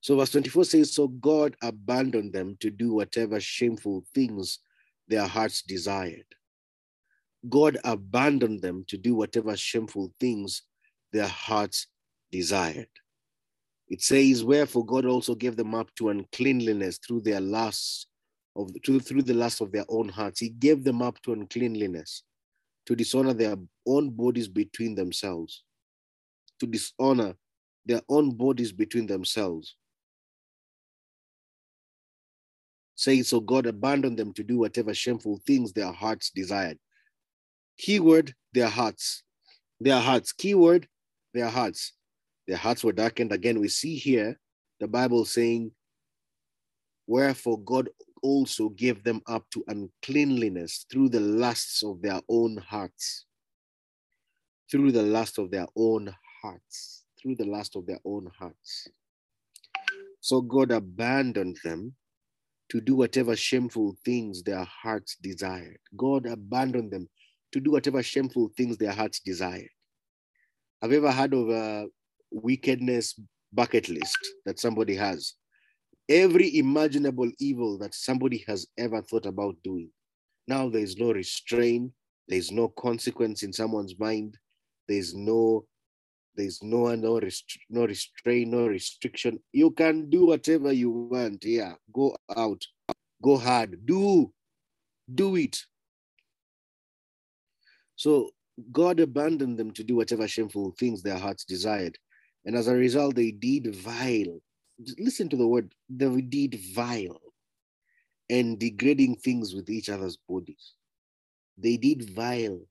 So 0.02 0.18
verse 0.18 0.32
24 0.32 0.66
says, 0.66 0.94
So 0.94 1.08
God 1.08 1.56
abandoned 1.62 2.34
them 2.34 2.58
to 2.60 2.70
do 2.70 2.94
whatever 2.94 3.40
shameful 3.40 4.04
things 4.14 4.60
their 5.08 5.26
hearts 5.26 5.62
desired. 5.62 6.26
God 7.50 7.78
abandoned 7.84 8.62
them 8.62 8.84
to 8.88 8.98
do 8.98 9.16
whatever 9.16 9.56
shameful 9.56 10.12
things 10.20 10.64
their 11.14 11.28
hearts 11.28 11.88
desired. 12.32 12.90
It 13.88 14.02
says, 14.02 14.44
Wherefore 14.44 14.86
God 14.86 15.06
also 15.06 15.34
gave 15.36 15.56
them 15.56 15.74
up 15.74 15.94
to 15.96 16.10
uncleanliness 16.10 16.98
through 16.98 17.22
their 17.22 17.40
lusts 17.40 18.08
of 18.56 18.70
to, 18.84 19.00
through 19.00 19.22
the 19.22 19.34
lust 19.34 19.62
of 19.62 19.72
their 19.72 19.86
own 19.88 20.10
hearts. 20.10 20.40
He 20.40 20.50
gave 20.50 20.84
them 20.84 21.02
up 21.02 21.22
to 21.22 21.34
uncleanliness, 21.34 22.24
to 22.88 22.96
dishonor 22.96 23.34
their 23.34 23.56
own 23.86 24.10
bodies 24.10 24.48
between 24.48 24.96
themselves, 24.96 25.64
to 26.60 26.68
dishonor 26.68 27.36
their 27.86 28.02
own 28.10 28.32
bodies 28.32 28.72
between 28.74 29.08
themselves. 29.08 29.76
Saying 32.98 33.26
so, 33.26 33.40
God 33.40 33.68
abandoned 33.68 34.18
them 34.18 34.34
to 34.34 34.44
do 34.44 34.58
whatever 34.58 34.92
shameful 34.92 35.40
things 35.46 35.72
their 35.72 35.92
hearts 35.92 36.32
desired. 36.32 36.80
Keyword, 37.78 38.34
their 38.54 38.70
hearts. 38.70 39.22
Their 39.80 40.00
hearts. 40.00 40.34
Keyword, 40.34 40.88
their 41.32 41.48
hearts. 41.48 41.94
Their 42.48 42.58
hearts 42.58 42.84
were 42.84 42.92
darkened. 42.92 43.32
Again, 43.32 43.60
we 43.60 43.68
see 43.68 43.96
here 43.98 44.40
the 44.80 44.88
Bible 44.88 45.26
saying, 45.26 45.72
Wherefore 47.06 47.60
God 47.60 47.90
also 48.24 48.70
gave 48.70 49.04
them 49.04 49.22
up 49.28 49.46
to 49.52 49.64
uncleanliness 49.68 50.88
through 50.92 51.10
the 51.10 51.20
lusts 51.20 51.84
of 51.84 52.02
their 52.02 52.20
own 52.28 52.58
hearts. 52.58 53.28
Through 54.72 54.92
the 54.94 55.04
lust 55.04 55.38
of 55.38 55.52
their 55.52 55.68
own 55.76 56.16
hearts. 56.42 57.04
Through 57.22 57.36
the 57.36 57.46
lust 57.46 57.76
of 57.76 57.86
their 57.86 58.00
own 58.04 58.32
hearts. 58.40 58.88
So 60.20 60.42
God 60.42 60.72
abandoned 60.72 61.60
them 61.64 61.96
to 62.70 62.82
do 62.82 62.96
whatever 62.96 63.36
shameful 63.36 63.96
things 64.04 64.44
their 64.44 64.64
hearts 64.66 65.18
desired. 65.22 65.78
God 65.96 66.26
abandoned 66.26 66.92
them 66.92 67.08
to 67.52 67.60
do 67.60 67.72
whatever 67.72 68.04
shameful 68.04 68.52
things 68.58 68.78
their 68.78 68.92
hearts 68.92 69.20
desired. 69.20 69.70
Have 70.82 70.92
you 70.92 70.98
ever 70.98 71.12
heard 71.12 71.34
of 71.34 71.50
a 71.50 71.88
wickedness 72.32 73.20
bucket 73.54 73.90
list 73.90 74.18
that 74.46 74.60
somebody 74.60 74.96
has? 74.96 75.34
Every 76.10 76.58
imaginable 76.58 77.32
evil 77.40 77.78
that 77.80 77.94
somebody 77.94 78.44
has 78.48 78.68
ever 78.78 79.02
thought 79.02 79.26
about 79.26 79.56
doing. 79.64 79.90
Now 80.48 80.70
there's 80.70 80.98
no 80.98 81.12
restraint, 81.12 81.92
there's 82.28 82.52
no 82.52 82.70
consequence 82.70 83.44
in 83.44 83.52
someone's 83.52 83.98
mind, 84.00 84.38
there's 84.88 85.14
no 85.16 85.66
there's 86.38 86.62
no 86.64 86.94
no 86.96 87.20
rest, 87.20 87.58
no 87.70 87.86
restraint, 87.86 88.52
no 88.52 88.68
restriction. 88.68 89.40
You 89.52 89.72
can 89.72 90.10
do 90.10 90.28
whatever 90.28 90.72
you 90.72 90.92
want. 90.92 91.44
Yeah, 91.44 91.74
go 91.92 92.16
out, 92.36 92.64
go 93.22 93.38
hard, 93.38 93.86
do, 93.86 94.32
do 95.14 95.36
it. 95.36 95.58
So 97.96 98.30
God 98.72 99.00
abandoned 99.00 99.58
them 99.58 99.72
to 99.72 99.84
do 99.84 99.96
whatever 99.96 100.28
shameful 100.28 100.76
things 100.80 101.02
their 101.02 101.18
hearts 101.18 101.44
desired. 101.44 101.98
And 102.46 102.56
as 102.56 102.68
a 102.68 102.76
result, 102.76 103.16
they 103.16 103.32
did 103.32 103.76
vile. 103.76 104.40
Listen 104.98 105.28
to 105.30 105.36
the 105.36 105.48
word, 105.48 105.74
they 105.90 106.22
did 106.22 106.60
vile 106.74 107.20
and 108.30 108.60
degrading 108.60 109.16
things 109.16 109.54
with 109.54 109.70
each 109.70 109.90
other's 109.90 110.18
bodies. 110.30 110.74
They 111.58 111.78
did 111.78 112.10
vile 112.12 112.62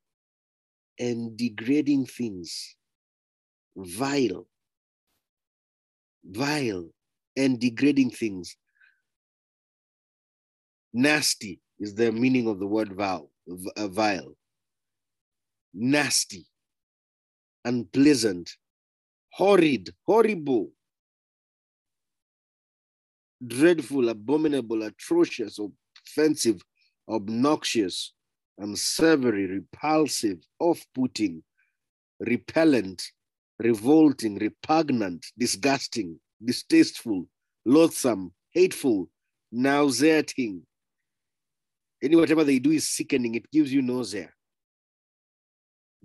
and 0.99 1.37
degrading 1.37 2.07
things, 2.07 2.77
vile, 3.77 4.47
vile 6.25 6.89
and 7.37 7.61
degrading 7.61 8.11
things. 8.11 8.57
Nasty 10.93 11.61
is 11.79 11.95
the 11.95 12.11
meaning 12.11 12.49
of 12.49 12.59
the 12.59 12.67
word 12.67 12.93
vile, 12.93 13.31
uh, 13.77 13.89
vile 13.89 14.35
nasty, 15.77 16.47
unpleasant, 17.65 18.51
horrid, 19.31 19.91
horrible, 20.07 20.73
dreadful, 23.47 24.09
abominable, 24.09 24.83
atrocious, 24.83 25.59
offensive, 26.07 26.63
obnoxious, 27.09 28.15
unsavory, 28.59 29.47
repulsive, 29.47 30.39
off 30.59 30.85
putting, 30.95 31.43
repellent, 32.21 33.03
revolting, 33.59 34.37
repugnant, 34.39 35.27
disgusting, 35.39 36.19
distasteful, 36.45 37.27
loathsome, 37.65 38.33
hateful, 38.51 39.09
nauseating. 39.53 40.63
Any 42.03 42.17
whatever 42.17 42.45
they 42.45 42.59
do 42.59 42.71
is 42.73 42.89
sickening, 42.89 43.35
it 43.35 43.51
gives 43.51 43.73
you 43.73 43.83
nausea 43.83 44.31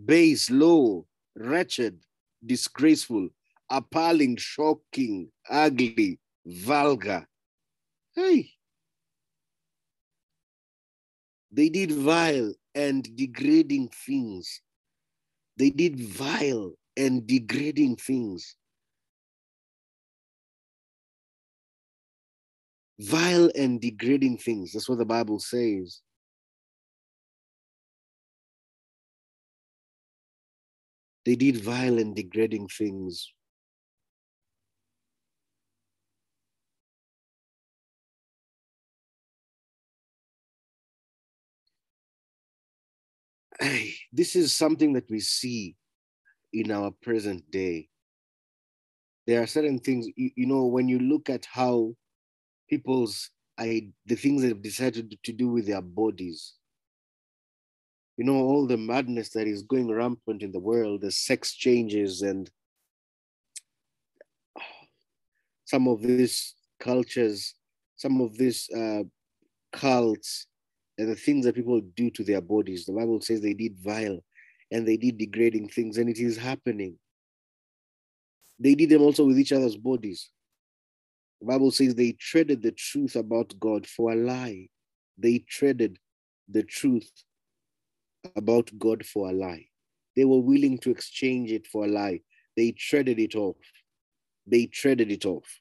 base, 0.03 0.49
low, 0.49 1.05
wretched, 1.35 1.99
disgraceful, 2.45 3.29
appalling, 3.69 4.35
shocking, 4.37 5.29
ugly, 5.49 6.19
vulgar. 6.45 7.27
Hey. 8.15 8.51
They 11.51 11.69
did 11.69 11.91
vile 11.91 12.53
and 12.73 13.15
degrading 13.15 13.89
things. 13.89 14.61
They 15.57 15.69
did 15.69 15.99
vile 15.99 16.73
and 16.97 17.25
degrading 17.25 17.97
things. 17.97 18.55
Vile 22.99 23.49
and 23.55 23.81
degrading 23.81 24.37
things. 24.37 24.73
That's 24.73 24.87
what 24.87 24.99
the 24.99 25.05
Bible 25.05 25.39
says. 25.39 26.01
They 31.25 31.35
did 31.35 31.57
vile 31.57 31.99
and 31.99 32.15
degrading 32.15 32.67
things. 32.67 33.31
Hey, 43.59 43.93
this 44.11 44.35
is 44.35 44.53
something 44.53 44.93
that 44.93 45.09
we 45.09 45.19
see 45.19 45.75
in 46.53 46.71
our 46.71 46.91
present 47.01 47.49
day. 47.51 47.87
There 49.27 49.41
are 49.41 49.47
certain 49.47 49.79
things, 49.79 50.07
you, 50.15 50.31
you 50.35 50.45
know, 50.45 50.65
when 50.65 50.87
you 50.87 50.99
look 50.99 51.29
at 51.29 51.45
how 51.45 51.95
people's 52.69 53.29
I, 53.57 53.89
the 54.05 54.15
things 54.15 54.41
they've 54.41 54.61
decided 54.61 55.15
to 55.23 55.31
do 55.33 55.49
with 55.49 55.67
their 55.67 55.81
bodies, 55.81 56.53
you 58.17 58.25
know, 58.25 58.35
all 58.35 58.65
the 58.65 58.77
madness 58.77 59.29
that 59.29 59.47
is 59.47 59.63
going 59.63 59.91
rampant 59.91 60.41
in 60.41 60.51
the 60.51 60.59
world, 60.59 61.01
the 61.01 61.11
sex 61.11 61.53
changes 61.53 62.21
and 62.21 62.49
some 65.65 65.87
of 65.87 66.01
these 66.01 66.55
cultures, 66.79 67.55
some 67.95 68.19
of 68.19 68.37
these 68.37 68.69
uh, 68.75 69.03
cults, 69.71 70.47
and 70.97 71.09
the 71.09 71.15
things 71.15 71.45
that 71.45 71.55
people 71.55 71.79
do 71.95 72.09
to 72.11 72.23
their 72.23 72.41
bodies. 72.41 72.85
The 72.85 72.93
Bible 72.93 73.21
says 73.21 73.41
they 73.41 73.53
did 73.53 73.77
vile 73.79 74.19
and 74.71 74.87
they 74.87 74.97
did 74.97 75.17
degrading 75.17 75.69
things, 75.69 75.97
and 75.97 76.09
it 76.09 76.19
is 76.19 76.37
happening. 76.37 76.97
They 78.59 78.75
did 78.75 78.89
them 78.89 79.01
also 79.01 79.25
with 79.25 79.39
each 79.39 79.51
other's 79.51 79.77
bodies. 79.77 80.29
The 81.41 81.47
Bible 81.47 81.71
says 81.71 81.95
they 81.95 82.11
traded 82.13 82.61
the 82.61 82.71
truth 82.71 83.15
about 83.15 83.59
God 83.59 83.87
for 83.87 84.11
a 84.11 84.15
lie. 84.15 84.67
They 85.17 85.39
traded 85.39 85.97
the 86.47 86.63
truth 86.63 87.09
about 88.35 88.71
God 88.77 89.05
for 89.05 89.29
a 89.29 89.33
lie. 89.33 89.65
They 90.15 90.25
were 90.25 90.41
willing 90.41 90.77
to 90.79 90.91
exchange 90.91 91.51
it 91.51 91.65
for 91.67 91.85
a 91.85 91.87
lie. 91.87 92.21
They 92.55 92.71
traded 92.71 93.19
it 93.19 93.35
off. 93.35 93.57
They 94.45 94.67
traded 94.67 95.11
it 95.11 95.25
off. 95.25 95.60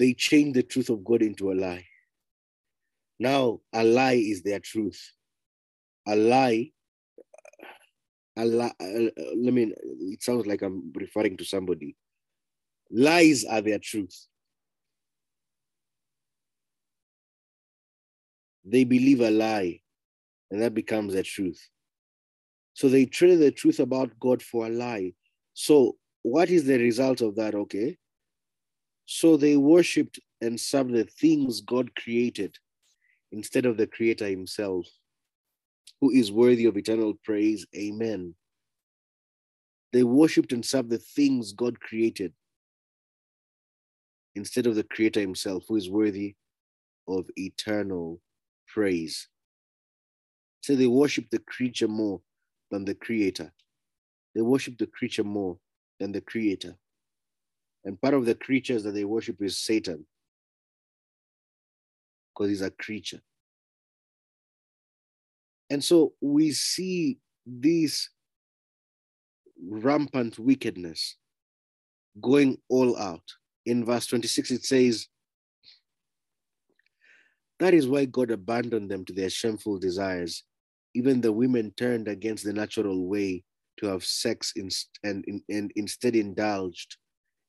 They 0.00 0.14
changed 0.14 0.56
the 0.56 0.62
truth 0.62 0.88
of 0.88 1.04
God 1.04 1.22
into 1.22 1.52
a 1.52 1.54
lie. 1.54 1.86
Now, 3.18 3.60
a 3.72 3.84
lie 3.84 4.14
is 4.14 4.42
their 4.42 4.58
truth. 4.58 5.12
A 6.08 6.16
lie 6.16 6.72
uh, 8.36 8.46
let 8.46 9.54
me, 9.54 9.74
it 10.12 10.22
sounds 10.22 10.46
like 10.46 10.62
I'm 10.62 10.92
referring 10.94 11.36
to 11.36 11.44
somebody. 11.44 11.96
Lies 12.90 13.44
are 13.44 13.60
their 13.60 13.78
truth. 13.78 14.26
They 18.64 18.84
believe 18.84 19.20
a 19.20 19.30
lie, 19.30 19.80
and 20.50 20.62
that 20.62 20.74
becomes 20.74 21.12
their 21.12 21.22
truth. 21.22 21.60
So 22.72 22.88
they 22.88 23.04
traded 23.04 23.40
the 23.40 23.50
truth 23.50 23.78
about 23.78 24.18
God 24.18 24.42
for 24.42 24.66
a 24.66 24.70
lie. 24.70 25.12
So, 25.52 25.96
what 26.22 26.50
is 26.50 26.64
the 26.64 26.78
result 26.78 27.20
of 27.20 27.36
that? 27.36 27.54
Okay. 27.54 27.98
So 29.12 29.36
they 29.36 29.56
worshiped 29.56 30.20
and 30.40 30.58
served 30.58 30.92
the 30.92 31.02
things 31.02 31.62
God 31.62 31.96
created 31.96 32.56
instead 33.32 33.66
of 33.66 33.76
the 33.76 33.88
Creator 33.88 34.28
Himself 34.28 34.86
who 36.00 36.12
is 36.12 36.30
worthy 36.30 36.66
of 36.66 36.76
eternal 36.76 37.14
praise. 37.24 37.66
Amen. 37.74 38.36
They 39.92 40.04
worshiped 40.04 40.52
and 40.52 40.64
served 40.64 40.90
the 40.90 40.98
things 40.98 41.52
God 41.52 41.80
created 41.80 42.32
instead 44.36 44.68
of 44.68 44.76
the 44.76 44.84
Creator 44.84 45.18
Himself, 45.18 45.64
who 45.66 45.74
is 45.74 45.90
worthy 45.90 46.36
of 47.08 47.28
eternal 47.34 48.20
praise. 48.68 49.26
So 50.60 50.76
they 50.76 50.86
worship 50.86 51.24
the 51.30 51.40
creature 51.40 51.88
more 51.88 52.20
than 52.70 52.84
the 52.84 52.94
creator. 52.94 53.52
They 54.36 54.42
worship 54.42 54.78
the 54.78 54.86
creature 54.86 55.24
more 55.24 55.58
than 55.98 56.12
the 56.12 56.20
creator. 56.20 56.76
And 57.84 58.00
part 58.00 58.14
of 58.14 58.26
the 58.26 58.34
creatures 58.34 58.82
that 58.84 58.92
they 58.92 59.04
worship 59.04 59.40
is 59.40 59.58
Satan, 59.58 60.06
because 62.34 62.50
he's 62.50 62.62
a 62.62 62.70
creature. 62.70 63.20
And 65.70 65.82
so 65.82 66.14
we 66.20 66.52
see 66.52 67.18
this 67.46 68.10
rampant 69.62 70.38
wickedness 70.38 71.16
going 72.20 72.58
all 72.68 72.98
out. 72.98 73.22
In 73.66 73.84
verse 73.84 74.06
26, 74.06 74.50
it 74.50 74.64
says, 74.64 75.06
That 77.60 77.72
is 77.72 77.86
why 77.86 78.06
God 78.06 78.30
abandoned 78.30 78.90
them 78.90 79.04
to 79.04 79.12
their 79.12 79.30
shameful 79.30 79.78
desires. 79.78 80.44
Even 80.94 81.20
the 81.20 81.32
women 81.32 81.72
turned 81.76 82.08
against 82.08 82.44
the 82.44 82.52
natural 82.52 83.06
way 83.06 83.44
to 83.78 83.86
have 83.86 84.04
sex 84.04 84.52
in, 84.56 84.70
and, 85.04 85.24
and 85.48 85.72
instead 85.76 86.16
indulged 86.16 86.96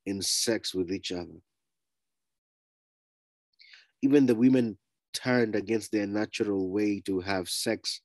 in 0.05 0.21
sex 0.21 0.73
with 0.73 0.91
each 0.91 1.11
other. 1.11 1.41
Even 4.01 4.25
the 4.25 4.35
women 4.35 4.77
turned 5.13 5.55
against 5.55 5.91
their 5.91 6.07
natural 6.07 6.69
way 6.69 7.01
to 7.01 7.19
have 7.19 7.49
sex 7.49 8.01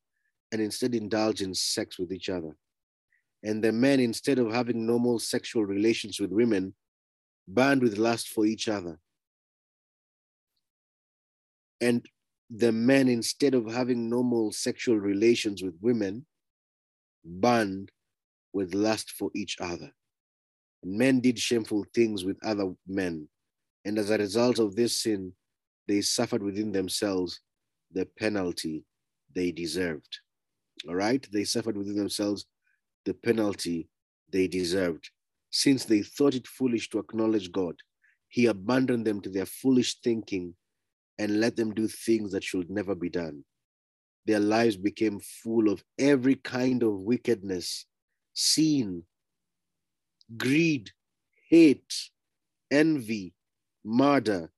and 0.52 0.60
instead 0.60 0.94
indulge 0.94 1.40
in 1.40 1.54
sex 1.54 1.98
with 1.98 2.12
each 2.12 2.28
other. 2.28 2.56
And 3.42 3.62
the 3.62 3.72
men, 3.72 4.00
instead 4.00 4.38
of 4.38 4.52
having 4.52 4.86
normal 4.86 5.18
sexual 5.18 5.64
relations 5.64 6.20
with 6.20 6.32
women, 6.32 6.74
burned 7.48 7.82
with 7.82 7.96
lust 7.96 8.28
for 8.28 8.44
each 8.44 8.68
other. 8.68 8.98
And 11.80 12.04
the 12.50 12.72
men, 12.72 13.08
instead 13.08 13.54
of 13.54 13.70
having 13.72 14.08
normal 14.08 14.52
sexual 14.52 14.98
relations 14.98 15.62
with 15.62 15.74
women, 15.80 16.26
burned 17.24 17.90
with 18.52 18.74
lust 18.74 19.10
for 19.10 19.30
each 19.34 19.56
other. 19.60 19.92
And 20.86 20.98
men 20.98 21.20
did 21.20 21.38
shameful 21.38 21.84
things 21.92 22.24
with 22.24 22.38
other 22.44 22.72
men. 22.86 23.28
And 23.84 23.98
as 23.98 24.10
a 24.10 24.18
result 24.18 24.58
of 24.58 24.76
this 24.76 24.98
sin, 24.98 25.32
they 25.88 26.00
suffered 26.00 26.42
within 26.42 26.72
themselves 26.72 27.40
the 27.92 28.06
penalty 28.18 28.84
they 29.34 29.50
deserved. 29.50 30.20
All 30.88 30.94
right? 30.94 31.26
They 31.32 31.44
suffered 31.44 31.76
within 31.76 31.96
themselves 31.96 32.46
the 33.04 33.14
penalty 33.14 33.88
they 34.30 34.46
deserved. 34.46 35.10
Since 35.50 35.84
they 35.84 36.02
thought 36.02 36.34
it 36.34 36.46
foolish 36.46 36.88
to 36.90 36.98
acknowledge 36.98 37.52
God, 37.52 37.76
He 38.28 38.46
abandoned 38.46 39.06
them 39.06 39.20
to 39.22 39.30
their 39.30 39.46
foolish 39.46 40.00
thinking 40.00 40.54
and 41.18 41.40
let 41.40 41.56
them 41.56 41.74
do 41.74 41.88
things 41.88 42.32
that 42.32 42.44
should 42.44 42.70
never 42.70 42.94
be 42.94 43.08
done. 43.08 43.44
Their 44.26 44.40
lives 44.40 44.76
became 44.76 45.20
full 45.20 45.68
of 45.68 45.82
every 45.98 46.34
kind 46.34 46.82
of 46.82 47.00
wickedness, 47.00 47.86
sin, 48.34 49.04
greed, 50.34 50.90
hate, 51.48 52.10
envy, 52.70 53.34
murder, 53.84 54.50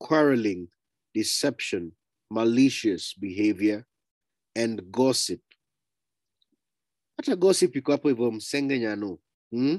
quarreling, 0.00 0.68
deception, 1.14 1.92
malicious 2.30 3.14
behavior, 3.14 3.86
and 4.56 4.90
gossip. 4.90 5.40
Hata 7.16 7.36
gossip 7.36 7.76
iko 7.76 7.92
hapo 7.92 8.08
hivyo 8.08 8.30
msengenyano. 8.30 9.18
Hmm? 9.50 9.76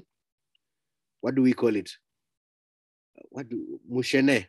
What 1.22 1.36
do 1.36 1.42
we 1.42 1.54
call 1.54 1.76
it? 1.76 1.92
What 3.30 3.50
do, 3.50 3.80
mushene. 3.90 4.48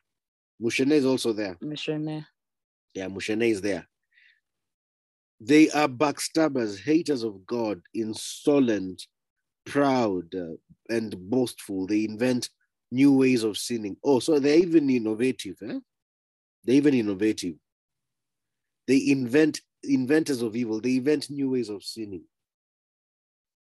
Mushene 0.61 0.93
is 0.93 1.05
also 1.05 1.33
there. 1.33 1.57
Mushene. 1.63 2.25
Yeah, 2.95 3.09
Mushene 3.09 3.49
is 3.51 3.61
there. 3.61 3.87
They 5.41 5.69
are 5.71 5.89
backstabbers, 5.89 6.79
haters 6.81 7.23
of 7.23 7.45
God, 7.47 7.83
insolent, 7.95 9.07
proud, 9.67 10.35
uh, 10.35 10.57
and 10.89 11.15
boastful. 11.29 11.87
They 11.87 12.05
invent 12.05 12.49
new 12.91 13.13
ways 13.13 13.43
of 13.43 13.59
sinning. 13.59 13.97
Oh, 14.03 14.21
so 14.21 14.39
they're 14.39 14.59
even 14.59 14.89
innovative. 14.89 15.57
Eh? 15.63 15.81
They're 16.65 16.77
even 16.77 16.95
innovative. 16.95 17.55
They 18.87 19.09
invent 19.09 19.61
inventors 19.83 20.43
of 20.43 20.57
evil. 20.57 20.81
They 20.81 20.97
invent 20.97 21.31
new 21.31 21.51
ways 21.51 21.69
of 21.69 21.83
sinning. 21.83 22.25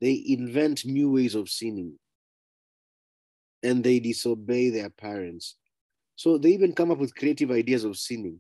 They 0.02 0.24
invent 0.28 0.86
new 0.86 1.12
ways 1.12 1.36
of 1.36 1.50
sinning. 1.50 1.98
And 3.64 3.84
they 3.84 4.00
disobey 4.00 4.70
their 4.70 4.90
parents. 4.90 5.56
So 6.18 6.38
they 6.38 6.50
even 6.50 6.74
come 6.74 6.92
up 6.92 6.98
with 6.98 7.16
creative 7.16 7.52
ideas 7.52 7.84
of 7.84 7.98
sinning. 7.98 8.40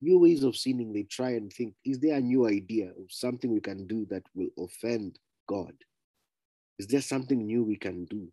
New 0.00 0.18
ways 0.18 0.42
of 0.42 0.56
sinning, 0.56 0.92
they 0.92 1.04
try 1.04 1.30
and 1.30 1.52
think, 1.52 1.74
is 1.84 2.00
there 2.00 2.16
a 2.16 2.20
new 2.20 2.48
idea 2.48 2.88
of 2.90 3.06
something 3.10 3.52
we 3.52 3.60
can 3.60 3.86
do 3.86 4.06
that 4.10 4.24
will 4.34 4.48
offend 4.58 5.18
God? 5.48 5.72
Is 6.78 6.86
there 6.86 7.00
something 7.00 7.46
new 7.46 7.62
we 7.62 7.76
can 7.76 8.04
do? 8.04 8.28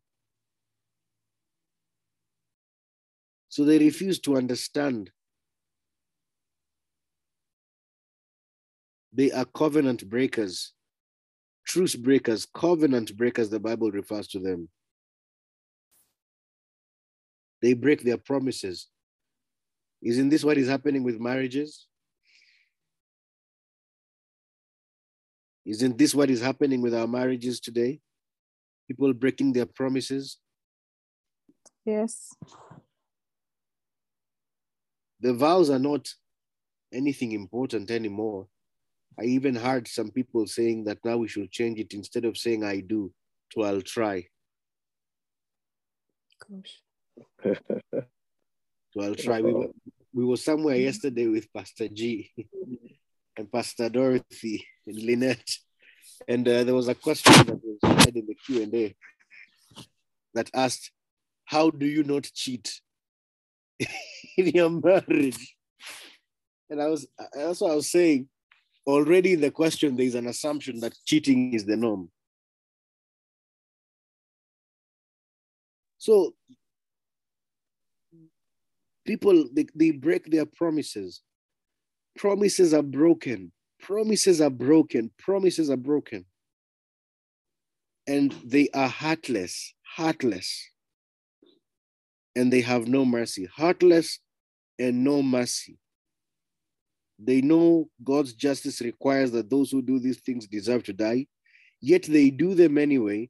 So 3.50 3.66
they 3.66 3.80
refuse 3.80 4.20
to 4.22 4.38
understand. 4.38 5.12
They 9.12 9.32
are 9.32 9.46
covenant 9.46 10.08
breakers, 10.08 10.74
truce 11.66 11.96
breakers, 11.96 12.46
covenant 12.46 13.18
breakers, 13.18 13.50
the 13.50 13.60
Bible 13.60 13.92
refers 13.92 14.28
to 14.30 14.40
them. 14.40 14.70
They 17.62 17.74
break 17.74 18.04
their 18.04 18.18
promises. 18.18 18.88
Isn't 20.02 20.30
this 20.30 20.44
what 20.44 20.58
is 20.58 20.70
happening 20.70 21.04
with 21.04 21.20
marriages? 21.20 21.88
Isn't 25.66 25.98
this 25.98 26.16
what 26.16 26.30
is 26.30 26.42
happening 26.42 26.82
with 26.82 26.96
our 26.96 27.08
marriages 27.08 27.60
today? 27.60 28.00
People 28.90 29.14
breaking 29.14 29.54
their 29.54 29.68
promises. 29.68 30.38
Yes. 31.86 32.34
The 35.22 35.34
vows 35.34 35.70
are 35.70 35.80
not 35.80 36.10
anything 36.92 37.32
important 37.34 37.92
anymore. 37.92 38.48
I 39.20 39.26
even 39.26 39.56
heard 39.56 39.88
some 39.88 40.12
people 40.12 40.48
saying 40.48 40.86
that 40.86 41.06
now 41.06 41.18
we 41.18 41.28
should 41.28 41.52
change 41.52 41.80
it 41.80 41.94
instead 41.94 42.26
of 42.26 42.38
saying 42.38 42.64
I 42.64 42.80
do 42.80 43.14
to 43.52 43.64
I'll 43.64 43.82
try. 43.82 44.26
Gosh. 46.50 47.64
So 48.92 49.02
I'll 49.02 49.16
try. 49.16 49.40
We 49.42 49.54
were, 49.54 49.68
we 50.14 50.26
were 50.26 50.38
somewhere 50.38 50.76
yesterday 50.76 51.28
with 51.28 51.54
Pastor 51.54 51.88
G 51.88 52.32
and 53.38 53.52
Pastor 53.52 53.88
Dorothy 53.88 54.66
and 54.88 54.98
Lynette, 54.98 55.58
and 56.28 56.48
uh, 56.48 56.64
there 56.64 56.74
was 56.74 56.88
a 56.88 56.96
question 56.96 57.34
that 57.46 57.64
was 57.64 57.69
said 58.10 58.18
in 58.18 58.26
the 58.28 58.36
Q 58.36 58.64
and 58.64 58.74
A 58.74 58.96
that 60.34 60.50
asked, 60.54 60.92
"How 61.46 61.70
do 61.70 61.86
you 61.86 62.04
not 62.04 62.24
cheat 62.34 62.82
in 64.38 64.48
your 64.48 64.70
marriage?" 64.70 65.56
And 66.70 66.82
I 66.82 66.88
was 66.88 67.08
that's 67.34 67.62
what 67.62 67.72
I 67.72 67.76
was 67.76 67.92
saying. 67.92 68.30
Already 68.88 69.34
in 69.34 69.42
the 69.42 69.52
question, 69.52 69.96
there 69.96 70.06
is 70.06 70.16
an 70.16 70.28
assumption 70.28 70.80
that 70.80 70.94
cheating 71.06 71.54
is 71.54 71.66
the 71.66 71.78
norm. 71.78 72.10
So 75.98 76.34
people 79.06 79.50
they, 79.54 79.68
they 79.76 79.92
break 79.92 80.26
their 80.32 80.46
promises 80.46 81.22
promises 82.18 82.74
are 82.74 82.84
broken 82.84 83.52
promises 83.82 84.42
are 84.42 84.50
broken 84.50 85.10
promises 85.18 85.70
are 85.70 85.78
broken 85.78 86.26
and 88.10 88.36
they 88.44 88.68
are 88.74 88.90
heartless 88.90 89.74
heartless 89.96 90.72
and 92.36 92.54
they 92.54 92.62
have 92.62 92.88
no 92.88 93.04
mercy. 93.06 93.46
Heartless 93.46 94.20
and 94.78 95.04
no 95.04 95.22
mercy. 95.22 95.78
They 97.18 97.42
know 97.42 97.90
god's 98.04 98.34
justice 98.34 98.82
requires 98.82 99.32
that 99.32 99.50
those 99.50 99.72
who 99.72 99.82
do 99.82 100.00
these 100.00 100.22
things 100.22 100.48
deserve 100.48 100.84
to 100.84 100.94
die 100.94 101.28
yet 101.82 102.04
they 102.04 102.30
do 102.30 102.56
them 102.56 102.78
anyway. 102.78 103.30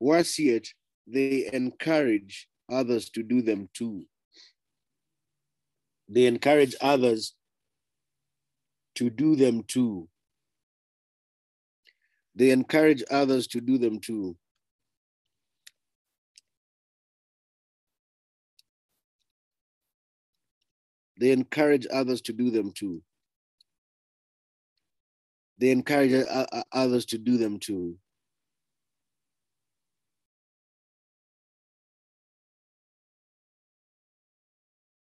Worse 0.00 0.38
yet 0.38 0.66
they 1.06 1.48
encourage 1.52 2.48
others 2.70 3.10
to 3.10 3.22
do 3.22 3.42
them 3.42 3.68
too. 3.74 4.04
They 6.08 6.26
encourage 6.26 6.74
others 6.80 7.34
to 8.96 9.08
do 9.08 9.36
them 9.36 9.62
too. 9.66 10.08
They 12.34 12.50
encourage 12.50 13.02
others 13.10 13.46
to 13.48 13.60
do 13.60 13.78
them 13.78 14.00
too. 14.00 14.36
They 21.18 21.30
encourage 21.30 21.86
others 21.92 22.20
to 22.22 22.32
do 22.32 22.50
them 22.50 22.72
too. 22.72 23.02
They 25.58 25.70
encourage 25.70 26.26
others 26.72 27.06
to 27.06 27.18
do 27.18 27.36
them 27.36 27.58
too. 27.60 27.96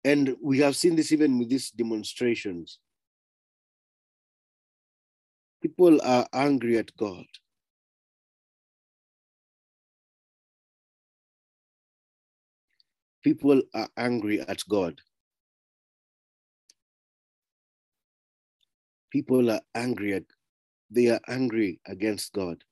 And 0.03 0.35
we 0.41 0.59
have 0.59 0.75
seen 0.75 0.95
this 0.95 1.11
even 1.11 1.39
with 1.39 1.49
these 1.49 1.71
demonstrations. 1.71 2.79
People 5.63 6.01
are 6.03 6.27
angry 6.33 6.77
at 6.79 6.95
God. 6.97 7.25
People 13.23 13.61
are 13.75 13.89
angry 13.97 14.41
at 14.41 14.61
God. 14.69 15.01
People 19.11 19.51
are 19.51 19.61
angry 19.75 20.13
at 20.15 20.23
they 20.91 21.09
are 21.09 21.21
angry 21.27 21.79
against 21.87 22.33
God. 22.33 22.63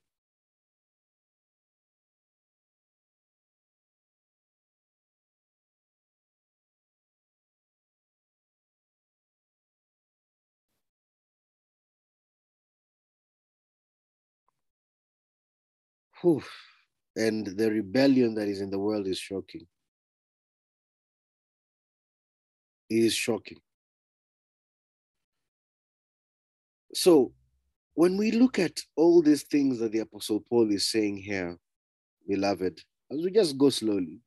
And 17.15 17.47
the 17.47 17.69
rebellion 17.69 18.35
that 18.35 18.47
is 18.47 18.61
in 18.61 18.69
the 18.69 18.79
world 18.79 19.07
is 19.07 19.17
shocking. 19.17 19.67
It 22.89 23.03
is 23.03 23.13
shocking. 23.13 23.59
So, 26.93 27.33
when 27.93 28.17
we 28.17 28.31
look 28.31 28.59
at 28.59 28.79
all 28.95 29.21
these 29.21 29.43
things 29.43 29.79
that 29.79 29.91
the 29.91 29.99
Apostle 29.99 30.43
Paul 30.49 30.71
is 30.71 30.87
saying 30.87 31.17
here, 31.17 31.57
beloved, 32.27 32.81
as 33.11 33.21
we 33.21 33.31
just 33.31 33.57
go 33.57 33.69
slowly, 33.69 34.19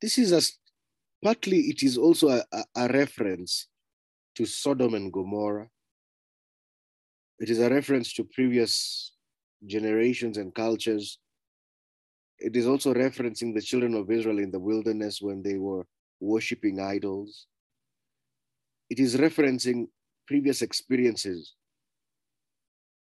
this 0.00 0.18
is 0.18 0.32
a 0.32 0.42
partly 1.22 1.58
it 1.60 1.82
is 1.82 1.96
also 1.96 2.28
a, 2.28 2.44
a, 2.52 2.64
a 2.76 2.88
reference 2.88 3.68
to 4.34 4.44
Sodom 4.44 4.94
and 4.94 5.12
Gomorrah. 5.12 5.68
It 7.38 7.50
is 7.50 7.58
a 7.58 7.70
reference 7.70 8.12
to 8.14 8.24
previous 8.24 9.15
generations 9.64 10.36
and 10.36 10.54
cultures. 10.54 11.18
It 12.38 12.56
is 12.56 12.66
also 12.66 12.92
referencing 12.92 13.54
the 13.54 13.62
children 13.62 13.94
of 13.94 14.10
Israel 14.10 14.38
in 14.38 14.50
the 14.50 14.60
wilderness 14.60 15.22
when 15.22 15.42
they 15.42 15.56
were 15.56 15.86
worshiping 16.20 16.80
idols. 16.80 17.46
It 18.90 19.00
is 19.00 19.16
referencing 19.16 19.88
previous 20.26 20.62
experiences 20.62 21.54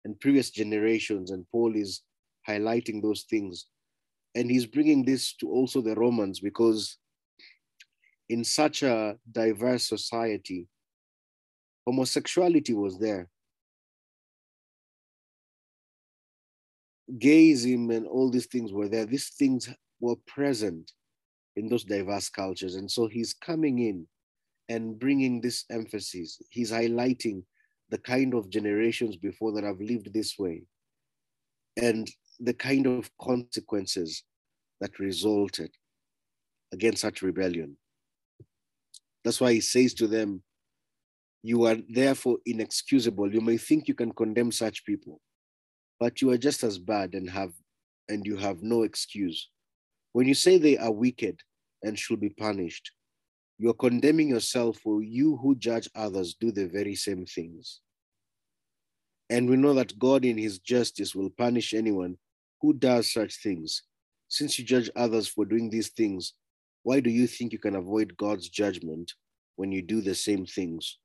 and 0.04 0.18
previous 0.20 0.50
generations, 0.50 1.30
and 1.30 1.46
Paul 1.50 1.76
is 1.76 2.02
highlighting 2.48 3.00
those 3.02 3.22
things. 3.22 3.66
And 4.34 4.50
he's 4.50 4.66
bringing 4.66 5.04
this 5.04 5.34
to 5.36 5.48
also 5.48 5.80
the 5.80 5.94
Romans 5.94 6.40
because 6.40 6.98
in 8.28 8.44
such 8.44 8.82
a 8.82 9.16
diverse 9.30 9.86
society, 9.86 10.66
homosexuality 11.86 12.72
was 12.72 12.98
there. 12.98 13.28
Gayism 17.18 17.94
and 17.94 18.06
all 18.06 18.30
these 18.30 18.46
things 18.46 18.72
were 18.72 18.88
there. 18.88 19.06
These 19.06 19.30
things 19.30 19.68
were 20.00 20.16
present 20.26 20.92
in 21.56 21.68
those 21.68 21.84
diverse 21.84 22.28
cultures. 22.28 22.76
And 22.76 22.90
so 22.90 23.06
he's 23.06 23.34
coming 23.34 23.80
in 23.80 24.06
and 24.68 24.98
bringing 24.98 25.40
this 25.40 25.64
emphasis. 25.70 26.40
He's 26.50 26.72
highlighting 26.72 27.42
the 27.90 27.98
kind 27.98 28.34
of 28.34 28.48
generations 28.48 29.16
before 29.16 29.52
that 29.52 29.64
have 29.64 29.80
lived 29.80 30.12
this 30.12 30.38
way 30.38 30.62
and 31.76 32.10
the 32.40 32.54
kind 32.54 32.86
of 32.86 33.10
consequences 33.20 34.24
that 34.80 34.98
resulted 34.98 35.70
against 36.72 37.02
such 37.02 37.22
rebellion. 37.22 37.76
That's 39.24 39.40
why 39.40 39.52
he 39.52 39.60
says 39.60 39.94
to 39.94 40.06
them, 40.06 40.42
You 41.42 41.66
are 41.66 41.76
therefore 41.88 42.38
inexcusable. 42.46 43.32
You 43.32 43.40
may 43.40 43.58
think 43.58 43.88
you 43.88 43.94
can 43.94 44.12
condemn 44.12 44.50
such 44.50 44.84
people, 44.84 45.20
but 46.02 46.20
you 46.20 46.30
are 46.30 46.36
just 46.36 46.64
as 46.64 46.78
bad 46.78 47.14
and 47.14 47.30
have 47.30 47.52
and 48.08 48.26
you 48.26 48.36
have 48.36 48.60
no 48.60 48.82
excuse. 48.82 49.48
When 50.12 50.26
you 50.26 50.34
say 50.34 50.58
they 50.58 50.76
are 50.76 50.90
wicked 50.90 51.38
and 51.84 51.96
should 51.96 52.18
be 52.18 52.30
punished, 52.30 52.90
you're 53.56 53.72
condemning 53.84 54.28
yourself 54.30 54.78
for 54.78 55.00
you 55.04 55.36
who 55.36 55.54
judge 55.54 55.88
others 55.94 56.34
do 56.34 56.50
the 56.50 56.66
very 56.66 56.96
same 56.96 57.24
things. 57.24 57.82
And 59.30 59.48
we 59.48 59.54
know 59.54 59.74
that 59.74 59.96
God, 59.96 60.24
in 60.24 60.36
his 60.36 60.58
justice, 60.58 61.14
will 61.14 61.30
punish 61.30 61.72
anyone 61.72 62.16
who 62.60 62.72
does 62.72 63.12
such 63.12 63.40
things. 63.40 63.84
Since 64.26 64.58
you 64.58 64.64
judge 64.64 64.90
others 64.96 65.28
for 65.28 65.44
doing 65.44 65.70
these 65.70 65.90
things, 65.90 66.32
why 66.82 66.98
do 66.98 67.10
you 67.10 67.28
think 67.28 67.52
you 67.52 67.60
can 67.60 67.76
avoid 67.76 68.16
God's 68.16 68.48
judgment 68.48 69.12
when 69.54 69.70
you 69.70 69.82
do 69.82 70.00
the 70.00 70.16
same 70.16 70.46
things? 70.46 70.98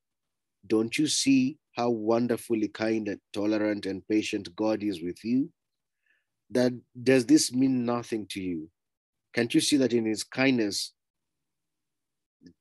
Don't 0.66 0.98
you 0.98 1.06
see 1.06 1.56
how 1.78 1.90
wonderfully 1.90 2.66
kind 2.66 3.06
and 3.06 3.20
tolerant 3.32 3.86
and 3.86 4.06
patient 4.08 4.54
God 4.56 4.82
is 4.82 5.00
with 5.00 5.24
you? 5.24 5.48
That 6.50 6.72
does 7.00 7.24
this 7.24 7.52
mean 7.52 7.84
nothing 7.84 8.26
to 8.30 8.40
you? 8.40 8.68
Can't 9.32 9.54
you 9.54 9.60
see 9.60 9.76
that 9.76 9.92
in 9.92 10.04
his 10.04 10.24
kindness, 10.24 10.92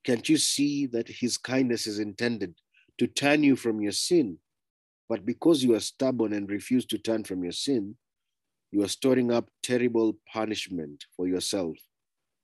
can't 0.03 0.29
you 0.29 0.37
see 0.37 0.85
that 0.87 1.07
his 1.07 1.35
kindness 1.35 1.87
is 1.87 1.97
intended 1.97 2.53
to 2.99 3.07
turn 3.07 3.41
you 3.41 3.55
from 3.55 3.81
your 3.81 3.91
sin? 3.91 4.37
But 5.09 5.25
because 5.25 5.63
you 5.63 5.73
are 5.73 5.79
stubborn 5.79 6.33
and 6.33 6.47
refuse 6.47 6.85
to 6.87 6.99
turn 6.99 7.23
from 7.23 7.43
your 7.43 7.53
sin, 7.53 7.95
you 8.71 8.83
are 8.83 8.87
storing 8.89 9.31
up 9.31 9.49
terrible 9.63 10.15
punishment 10.31 11.05
for 11.15 11.27
yourself. 11.27 11.75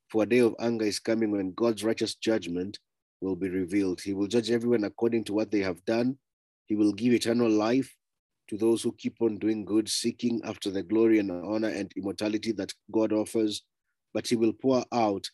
For 0.09 0.23
a 0.23 0.25
day 0.25 0.39
of 0.39 0.55
anger 0.59 0.85
is 0.85 0.99
coming 0.99 1.29
when 1.29 1.53
God's 1.53 1.83
righteous 1.83 2.15
judgment 2.15 2.79
will 3.21 3.35
be 3.35 3.49
revealed. 3.49 4.01
He 4.01 4.13
will 4.13 4.27
judge 4.27 4.49
everyone 4.49 4.85
according 4.85 5.25
to 5.25 5.33
what 5.33 5.51
they 5.51 5.59
have 5.59 5.83
done. 5.85 6.17
He 6.73 6.77
will 6.77 6.93
give 6.93 7.13
eternal 7.13 7.51
life 7.51 7.95
to 8.49 8.57
those 8.57 8.81
who 8.81 8.93
keep 8.93 9.21
on 9.21 9.37
doing 9.37 9.63
good, 9.63 9.87
seeking 9.87 10.41
after 10.43 10.71
the 10.71 10.81
glory 10.81 11.19
and 11.19 11.29
honor 11.29 11.67
and 11.67 11.91
immortality 11.95 12.51
that 12.53 12.73
God 12.91 13.13
offers. 13.13 13.61
But 14.11 14.25
he 14.25 14.35
will 14.35 14.53
pour 14.53 14.83
out 14.91 15.29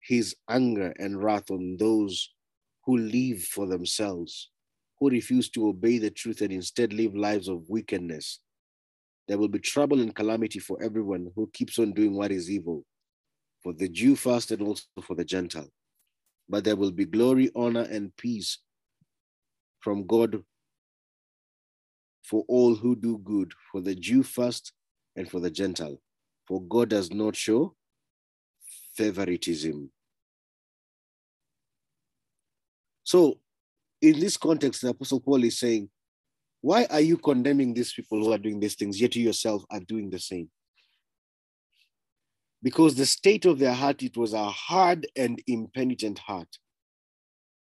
his 0.00 0.34
anger 0.48 0.94
and 0.98 1.22
wrath 1.22 1.50
on 1.50 1.76
those 1.78 2.32
who 2.86 2.96
live 2.96 3.42
for 3.42 3.66
themselves, 3.66 4.48
who 4.98 5.10
refuse 5.10 5.50
to 5.50 5.68
obey 5.68 5.98
the 5.98 6.10
truth 6.10 6.40
and 6.40 6.50
instead 6.50 6.94
live 6.94 7.14
lives 7.14 7.48
of 7.48 7.68
wickedness. 7.68 8.40
There 9.28 9.36
will 9.36 9.48
be 9.48 9.58
trouble 9.58 10.00
and 10.00 10.14
calamity 10.14 10.58
for 10.58 10.82
everyone 10.82 11.32
who 11.36 11.50
keeps 11.52 11.78
on 11.78 11.92
doing 11.92 12.16
what 12.16 12.32
is 12.32 12.50
evil, 12.50 12.82
for 13.62 13.74
the 13.74 13.90
Jew 13.90 14.16
first 14.16 14.50
and 14.52 14.62
also 14.62 14.84
for 15.02 15.16
the 15.16 15.24
Gentile. 15.26 15.68
But 16.48 16.64
there 16.64 16.76
will 16.76 16.92
be 16.92 17.04
glory, 17.04 17.50
honor, 17.54 17.86
and 17.90 18.16
peace 18.16 18.56
from 19.80 20.06
God 20.06 20.42
for 22.22 22.44
all 22.48 22.74
who 22.74 22.96
do 22.96 23.18
good, 23.18 23.52
for 23.70 23.80
the 23.80 23.94
Jew 23.94 24.22
first 24.22 24.72
and 25.16 25.30
for 25.30 25.40
the 25.40 25.50
Gentile. 25.50 26.00
For 26.46 26.62
God 26.62 26.90
does 26.90 27.12
not 27.12 27.36
show 27.36 27.74
favoritism. 28.94 29.90
So, 33.04 33.38
in 34.00 34.18
this 34.18 34.36
context, 34.36 34.82
the 34.82 34.88
Apostle 34.88 35.20
Paul 35.20 35.44
is 35.44 35.58
saying, 35.58 35.88
Why 36.60 36.86
are 36.90 37.00
you 37.00 37.16
condemning 37.16 37.74
these 37.74 37.92
people 37.92 38.22
who 38.22 38.32
are 38.32 38.38
doing 38.38 38.60
these 38.60 38.74
things, 38.74 39.00
yet 39.00 39.14
you 39.16 39.24
yourself 39.24 39.64
are 39.70 39.80
doing 39.80 40.10
the 40.10 40.18
same? 40.18 40.50
Because 42.62 42.94
the 42.94 43.06
state 43.06 43.44
of 43.44 43.58
their 43.58 43.74
heart, 43.74 44.02
it 44.02 44.16
was 44.16 44.34
a 44.34 44.44
hard 44.44 45.06
and 45.16 45.42
impenitent 45.46 46.18
heart. 46.18 46.48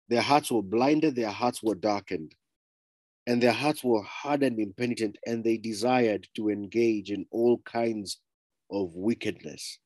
Their 0.09 0.21
hearts 0.21 0.51
were 0.53 0.63
blinded, 0.63 1.17
their 1.17 1.31
hearts 1.31 1.63
were 1.63 1.75
darkened, 1.75 2.35
and 3.27 3.43
their 3.43 3.53
hearts 3.53 3.85
were 3.85 4.03
hard 4.03 4.43
and 4.43 4.59
impenitent, 4.59 5.17
and 5.27 5.45
they 5.45 5.57
desired 5.57 6.27
to 6.37 6.51
engage 6.51 7.11
in 7.11 7.27
all 7.31 7.59
kinds 7.59 8.19
of 8.71 8.95
wickedness 8.95 9.79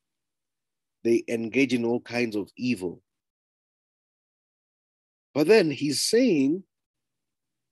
they 1.06 1.22
engage 1.28 1.72
in 1.72 1.84
all 1.84 2.00
kinds 2.00 2.34
of 2.34 2.50
evil. 2.56 3.00
But 5.32 5.46
then 5.46 5.70
he's 5.70 6.02
saying, 6.02 6.64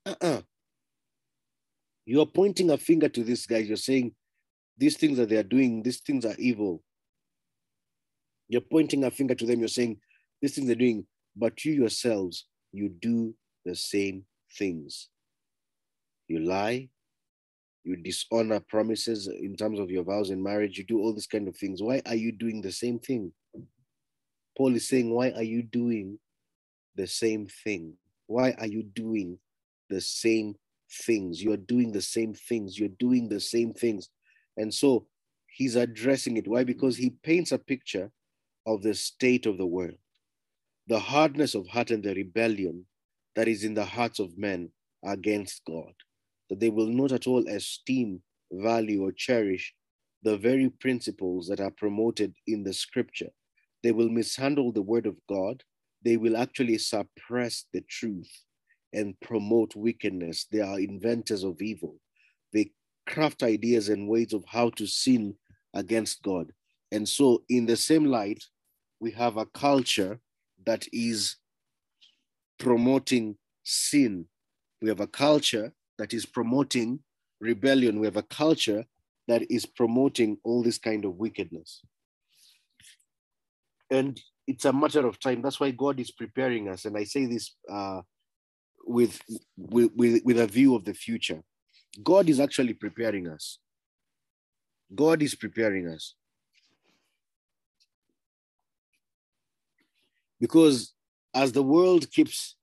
uh-uh. 0.07 0.43
You're 2.07 2.27
pointing 2.27 2.71
a 2.71 2.79
finger 2.79 3.09
to 3.09 3.25
these 3.25 3.45
guys. 3.45 3.67
You're 3.67 3.77
saying, 3.77 4.15
these 4.79 4.97
things 4.97 5.19
that 5.19 5.31
they 5.31 5.37
are 5.37 5.43
doing, 5.43 5.83
these 5.83 5.99
things 5.99 6.25
are 6.25 6.37
evil. 6.39 6.85
You're 8.47 8.61
pointing 8.61 9.03
a 9.03 9.11
finger 9.11 9.35
to 9.35 9.47
them. 9.47 9.59
You're 9.59 9.69
saying, 9.69 9.99
these 10.41 10.55
things 10.55 10.69
they're 10.69 10.77
doing, 10.77 11.05
but 11.35 11.65
you 11.65 11.73
yourselves, 11.73 12.47
you 12.71 12.89
do 12.89 13.35
the 13.65 13.75
same 13.75 14.27
things. 14.57 15.09
You 16.29 16.41
lie, 16.41 16.89
you 17.85 17.97
dishonor 17.97 18.61
promises 18.61 19.29
in 19.29 19.57
terms 19.57 19.79
of 19.79 19.91
your 19.91 20.05
vows 20.05 20.31
in 20.31 20.43
marriage, 20.43 20.79
you 20.79 20.85
do 20.85 21.01
all 21.01 21.13
these 21.13 21.27
kind 21.27 21.47
of 21.49 21.57
things. 21.57 21.83
Why 21.83 22.01
are 22.07 22.15
you 22.15 22.33
doing 22.33 22.63
the 22.63 22.73
same 22.73 22.99
thing? 22.99 23.33
Paul 24.57 24.75
is 24.75 24.89
saying, 24.89 25.13
Why 25.13 25.31
are 25.33 25.43
you 25.43 25.63
doing 25.63 26.19
the 26.97 27.07
same 27.07 27.47
thing? 27.47 27.95
Why 28.27 28.55
are 28.59 28.67
you 28.67 28.83
doing 28.83 29.39
the 29.91 30.01
same 30.01 30.55
things? 30.91 31.43
You're 31.43 31.59
doing 31.59 31.93
the 31.93 32.01
same 32.01 32.33
things. 32.33 32.79
You're 32.79 32.89
doing 32.89 33.29
the 33.29 33.41
same 33.41 33.75
things. 33.75 34.09
And 34.57 34.73
so 34.73 35.07
he's 35.47 35.77
addressing 35.77 36.39
it. 36.39 36.49
Why? 36.49 36.65
Because 36.65 36.97
he 36.97 37.11
paints 37.11 37.53
a 37.53 37.59
picture 37.59 38.11
of 38.67 38.83
the 38.83 38.95
state 38.95 39.45
of 39.45 39.59
the 39.59 39.67
world, 39.67 39.99
the 40.87 40.99
hardness 40.99 41.55
of 41.55 41.67
heart 41.67 41.91
and 41.91 42.03
the 42.03 42.15
rebellion 42.15 42.87
that 43.37 43.49
is 43.49 43.63
in 43.63 43.75
the 43.75 43.85
hearts 43.85 44.21
of 44.21 44.39
men 44.39 44.71
against 45.05 45.63
God 45.67 45.93
that 46.51 46.61
they 46.61 46.71
will 46.71 46.87
not 46.87 47.13
at 47.13 47.27
all 47.27 47.47
esteem, 47.49 48.23
value, 48.53 49.03
or 49.03 49.13
cherish 49.13 49.75
the 50.23 50.37
very 50.37 50.71
principles 50.71 51.47
that 51.49 51.61
are 51.61 51.71
promoted 51.71 52.35
in 52.47 52.65
the 52.65 52.73
scripture. 52.73 53.31
They 53.83 53.93
will 53.93 54.09
mishandle 54.09 54.73
the 54.73 54.83
word 54.83 55.07
of 55.07 55.17
God. 55.29 55.63
They 56.03 56.17
will 56.17 56.37
actually 56.37 56.79
suppress 56.79 57.67
the 57.73 57.83
truth 57.83 58.31
and 58.93 59.19
promote 59.21 59.77
wickedness. 59.77 60.47
They 60.51 60.61
are 60.61 60.81
inventors 60.81 61.45
of 61.45 61.61
evil. 61.61 62.01
They 62.53 62.71
craft 63.07 63.43
ideas 63.43 63.89
and 63.91 64.09
ways 64.09 64.33
of 64.33 64.45
how 64.47 64.71
to 64.71 64.87
sin 64.87 65.35
against 65.75 66.23
God. 66.23 66.53
And 66.93 67.09
so, 67.09 67.43
in 67.49 67.67
the 67.67 67.77
same 67.77 68.05
light, 68.05 68.43
we 69.01 69.11
have 69.13 69.37
a 69.37 69.47
culture 69.47 70.21
that 70.65 70.87
is 70.93 71.37
promoting 72.59 73.37
sin. 73.65 74.27
We 74.81 74.89
have 74.89 75.01
a 75.01 75.07
culture 75.07 75.73
that 75.99 76.13
is 76.13 76.27
promoting 76.27 77.01
rebellion. 77.41 78.01
We 78.01 78.07
have 78.07 78.17
a 78.17 78.23
culture 78.23 78.85
that 79.29 79.51
is 79.51 79.67
promoting 79.67 80.39
all 80.45 80.63
this 80.63 80.79
kind 80.79 81.05
of 81.05 81.17
wickedness. 81.17 81.83
And 83.91 84.21
it's 84.47 84.65
a 84.65 84.73
matter 84.73 85.07
of 85.07 85.19
time. 85.19 85.43
That's 85.43 85.61
why 85.61 85.71
God 85.71 86.01
is 86.01 86.11
preparing 86.11 86.69
us. 86.69 86.85
And 86.85 86.97
I 86.97 87.05
say 87.05 87.27
this 87.27 87.55
uh, 87.71 88.03
with, 88.87 89.21
with, 89.57 89.93
with, 89.95 90.23
with 90.25 90.39
a 90.39 90.47
view 90.47 90.75
of 90.75 90.85
the 90.85 90.95
future. 90.95 91.43
God 92.03 92.29
is 92.29 92.41
actually 92.41 92.75
preparing 92.75 93.29
us. 93.29 93.59
God 94.95 95.23
is 95.23 95.35
preparing 95.35 95.89
us. 95.89 96.15
Because 100.41 100.93
as 101.33 101.53
the 101.53 101.63
world 101.63 102.11
keeps 102.11 102.57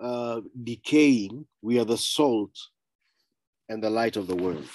uh, 0.00 0.40
decaying, 0.62 1.46
we 1.62 1.78
are 1.78 1.84
the 1.84 1.98
salt 1.98 2.56
and 3.68 3.82
the 3.82 3.90
light 3.90 4.16
of 4.16 4.26
the 4.26 4.36
world. 4.36 4.66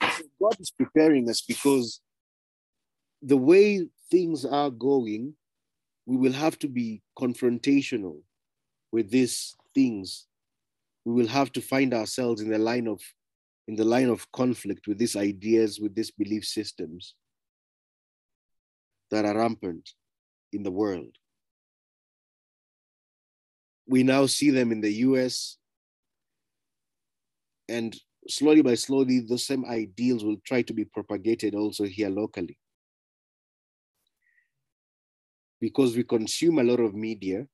So 0.00 0.24
God 0.40 0.56
is 0.58 0.70
preparing 0.70 1.28
us 1.30 1.42
because 1.42 2.00
the 3.22 3.36
way 3.36 3.86
things 4.10 4.44
are 4.44 4.70
going, 4.70 5.34
we 6.06 6.16
will 6.16 6.32
have 6.32 6.58
to 6.60 6.68
be 6.68 7.02
confrontational 7.18 8.20
with 8.90 9.10
these 9.10 9.56
things. 9.74 10.26
We 11.04 11.12
will 11.12 11.28
have 11.28 11.52
to 11.52 11.60
find 11.60 11.94
ourselves 11.94 12.40
in 12.40 12.50
the 12.50 12.58
line 12.58 12.88
of 12.88 13.00
in 13.68 13.76
the 13.76 13.84
line 13.84 14.08
of 14.08 14.30
conflict 14.32 14.88
with 14.88 14.98
these 14.98 15.14
ideas, 15.14 15.78
with 15.78 15.94
these 15.94 16.10
belief 16.10 16.44
systems 16.44 17.14
that 19.10 19.24
are 19.24 19.38
rampant 19.38 19.90
in 20.52 20.64
the 20.64 20.70
world. 20.70 21.16
We 23.92 24.02
now 24.02 24.24
see 24.24 24.48
them 24.48 24.72
in 24.72 24.80
the 24.80 24.90
US, 25.06 25.58
and 27.68 27.94
slowly 28.26 28.62
by 28.62 28.74
slowly, 28.74 29.20
those 29.20 29.44
same 29.44 29.66
ideals 29.66 30.24
will 30.24 30.38
try 30.46 30.62
to 30.62 30.72
be 30.72 30.86
propagated 30.86 31.54
also 31.54 31.84
here 31.84 32.08
locally. 32.08 32.56
Because 35.60 35.94
we 35.94 36.04
consume 36.04 36.58
a 36.58 36.64
lot 36.64 36.80
of 36.80 36.94
media 36.94 37.46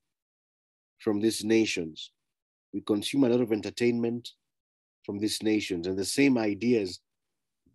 from 1.00 1.18
these 1.18 1.42
nations, 1.42 2.12
we 2.72 2.82
consume 2.82 3.24
a 3.24 3.28
lot 3.28 3.40
of 3.40 3.50
entertainment 3.50 4.30
from 5.04 5.18
these 5.18 5.42
nations, 5.42 5.88
and 5.88 5.98
the 5.98 6.04
same 6.04 6.38
ideas 6.38 7.00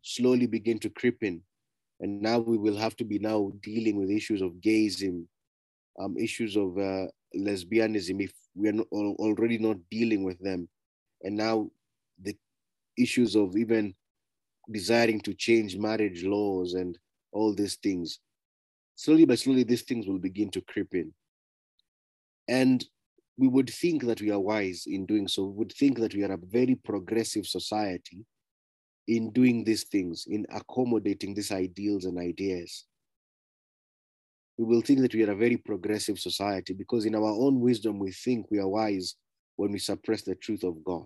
slowly 0.03 0.47
begin 0.47 0.79
to 0.79 0.89
creep 0.89 1.21
in. 1.21 1.41
And 1.99 2.21
now 2.21 2.39
we 2.39 2.57
will 2.57 2.77
have 2.77 2.95
to 2.95 3.03
be 3.03 3.19
now 3.19 3.51
dealing 3.61 3.97
with 3.97 4.09
issues 4.09 4.41
of 4.41 4.61
gayism, 4.61 5.25
um, 5.99 6.15
issues 6.17 6.55
of 6.55 6.77
uh, 6.77 7.07
lesbianism, 7.35 8.21
if 8.21 8.33
we 8.55 8.69
are 8.69 8.73
not, 8.73 8.87
already 8.91 9.57
not 9.57 9.77
dealing 9.89 10.23
with 10.23 10.39
them. 10.39 10.67
And 11.21 11.35
now 11.35 11.69
the 12.21 12.35
issues 12.97 13.35
of 13.35 13.55
even 13.57 13.95
desiring 14.71 15.19
to 15.21 15.33
change 15.33 15.77
marriage 15.77 16.23
laws 16.23 16.73
and 16.73 16.97
all 17.31 17.53
these 17.53 17.75
things. 17.75 18.19
Slowly 18.95 19.25
by 19.25 19.35
slowly, 19.35 19.63
these 19.63 19.81
things 19.81 20.07
will 20.07 20.19
begin 20.19 20.49
to 20.51 20.61
creep 20.61 20.93
in. 20.93 21.13
And 22.47 22.85
we 23.37 23.47
would 23.47 23.69
think 23.69 24.03
that 24.03 24.21
we 24.21 24.31
are 24.31 24.39
wise 24.39 24.83
in 24.85 25.05
doing 25.05 25.27
so. 25.27 25.45
We 25.45 25.57
would 25.57 25.73
think 25.73 25.99
that 25.99 26.13
we 26.13 26.23
are 26.23 26.33
a 26.33 26.37
very 26.37 26.75
progressive 26.75 27.47
society 27.47 28.25
in 29.07 29.31
doing 29.31 29.63
these 29.63 29.85
things, 29.85 30.25
in 30.29 30.45
accommodating 30.51 31.33
these 31.33 31.51
ideals 31.51 32.05
and 32.05 32.19
ideas. 32.19 32.85
We 34.63 34.75
will 34.75 34.81
think 34.81 35.01
that 35.01 35.13
we 35.13 35.23
are 35.23 35.31
a 35.31 35.35
very 35.35 35.57
progressive 35.57 36.19
society 36.19 36.73
because, 36.73 37.05
in 37.05 37.15
our 37.15 37.31
own 37.45 37.59
wisdom, 37.59 37.99
we 37.99 38.11
think 38.11 38.47
we 38.49 38.59
are 38.59 38.67
wise 38.67 39.15
when 39.55 39.71
we 39.71 39.79
suppress 39.79 40.21
the 40.21 40.35
truth 40.35 40.63
of 40.63 40.83
God 40.83 41.05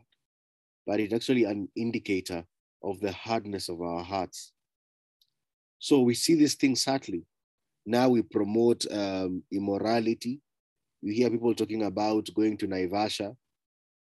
but 0.88 1.02
it's 1.02 1.14
actually 1.14 1.44
an 1.44 1.68
indicator 1.76 2.44
of 2.82 3.00
the 3.02 3.12
hardness 3.12 3.68
of 3.68 3.82
our 3.82 4.02
hearts. 4.04 4.54
So 5.80 6.00
we 6.00 6.14
see 6.16 6.36
these 6.36 6.56
things 6.56 6.82
subtly. 6.82 7.26
Now 7.86 8.10
we 8.10 8.22
promote 8.22 8.86
um, 8.90 9.44
immorality. 9.52 10.40
You 11.02 11.14
hear 11.14 11.30
people 11.30 11.54
talking 11.54 11.84
about 11.84 12.30
going 12.34 12.58
to 12.58 12.68
Naivasha 12.68 13.36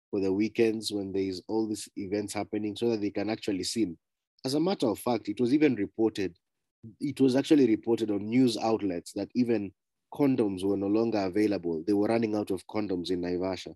for 0.09 0.21
the 0.21 0.31
weekends 0.31 0.91
when 0.91 1.11
there's 1.11 1.41
all 1.47 1.67
these 1.67 1.87
events 1.97 2.33
happening 2.33 2.75
so 2.75 2.89
that 2.91 3.01
they 3.01 3.11
can 3.11 3.29
actually 3.29 3.63
sin. 3.63 3.97
As 4.45 4.53
a 4.53 4.59
matter 4.59 4.87
of 4.87 4.97
fact, 4.97 5.27
it 5.27 5.39
was 5.39 5.53
even 5.53 5.75
reported, 5.75 6.35
it 6.99 7.19
was 7.19 7.35
actually 7.35 7.67
reported 7.67 8.11
on 8.11 8.27
news 8.27 8.57
outlets 8.57 9.11
that 9.13 9.29
even 9.35 9.71
condoms 10.13 10.63
were 10.63 10.77
no 10.77 10.87
longer 10.87 11.19
available. 11.19 11.83
They 11.85 11.93
were 11.93 12.07
running 12.07 12.35
out 12.35 12.51
of 12.51 12.65
condoms 12.67 13.11
in 13.11 13.21
Naivasha 13.21 13.75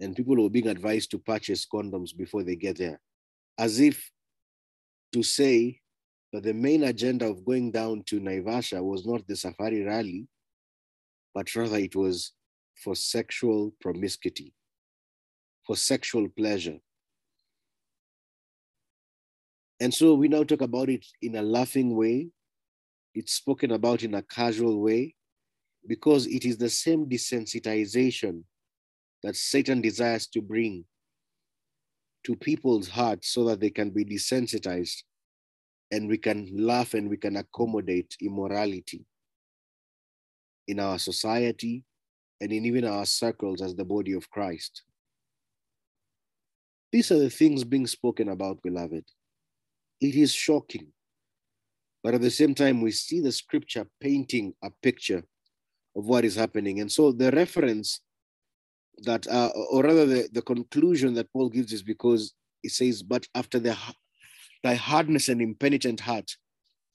and 0.00 0.16
people 0.16 0.42
were 0.42 0.50
being 0.50 0.68
advised 0.68 1.10
to 1.10 1.18
purchase 1.18 1.66
condoms 1.66 2.16
before 2.16 2.42
they 2.42 2.56
get 2.56 2.78
there, 2.78 3.00
as 3.58 3.80
if 3.80 4.10
to 5.12 5.22
say 5.22 5.78
that 6.32 6.42
the 6.42 6.54
main 6.54 6.84
agenda 6.84 7.26
of 7.26 7.44
going 7.44 7.70
down 7.70 8.02
to 8.06 8.20
Naivasha 8.20 8.82
was 8.82 9.06
not 9.06 9.26
the 9.26 9.36
safari 9.36 9.82
rally, 9.82 10.26
but 11.34 11.54
rather 11.54 11.76
it 11.76 11.94
was 11.94 12.32
for 12.82 12.96
sexual 12.96 13.72
promiscuity, 13.80 14.54
for 15.66 15.76
sexual 15.76 16.28
pleasure. 16.28 16.78
And 19.80 19.92
so 19.92 20.14
we 20.14 20.28
now 20.28 20.44
talk 20.44 20.60
about 20.60 20.90
it 20.90 21.06
in 21.22 21.36
a 21.36 21.42
laughing 21.42 21.96
way. 21.96 22.28
It's 23.14 23.32
spoken 23.32 23.72
about 23.72 24.02
in 24.02 24.14
a 24.14 24.22
casual 24.22 24.80
way 24.80 25.14
because 25.86 26.26
it 26.26 26.44
is 26.44 26.58
the 26.58 26.68
same 26.68 27.06
desensitization 27.06 28.42
that 29.22 29.36
Satan 29.36 29.80
desires 29.80 30.26
to 30.28 30.42
bring 30.42 30.84
to 32.24 32.36
people's 32.36 32.88
hearts 32.88 33.30
so 33.30 33.44
that 33.44 33.60
they 33.60 33.70
can 33.70 33.90
be 33.90 34.04
desensitized 34.04 35.02
and 35.90 36.08
we 36.08 36.18
can 36.18 36.48
laugh 36.52 36.94
and 36.94 37.08
we 37.08 37.16
can 37.16 37.36
accommodate 37.36 38.16
immorality 38.20 39.04
in 40.68 40.78
our 40.78 40.98
society 40.98 41.84
and 42.40 42.52
in 42.52 42.64
even 42.64 42.84
our 42.84 43.06
circles 43.06 43.60
as 43.60 43.74
the 43.74 43.84
body 43.84 44.12
of 44.12 44.30
Christ. 44.30 44.82
These 46.92 47.10
are 47.10 47.18
the 47.18 47.30
things 47.30 47.64
being 47.64 47.86
spoken 47.86 48.28
about, 48.28 48.62
beloved. 48.62 49.04
It 50.00 50.14
is 50.14 50.32
shocking. 50.32 50.88
But 52.02 52.14
at 52.14 52.22
the 52.22 52.30
same 52.30 52.54
time, 52.54 52.80
we 52.80 52.92
see 52.92 53.20
the 53.20 53.32
scripture 53.32 53.86
painting 54.00 54.54
a 54.62 54.70
picture 54.82 55.22
of 55.96 56.06
what 56.06 56.24
is 56.24 56.34
happening. 56.34 56.80
And 56.80 56.90
so 56.90 57.12
the 57.12 57.30
reference 57.30 58.00
that, 59.02 59.26
uh, 59.26 59.50
or 59.70 59.82
rather, 59.82 60.06
the, 60.06 60.28
the 60.32 60.42
conclusion 60.42 61.14
that 61.14 61.32
Paul 61.32 61.50
gives 61.50 61.72
is 61.72 61.82
because 61.82 62.32
it 62.62 62.72
says, 62.72 63.02
But 63.02 63.26
after 63.34 63.58
the, 63.58 63.76
thy 64.62 64.74
hardness 64.74 65.28
and 65.28 65.42
impenitent 65.42 66.00
heart, 66.00 66.30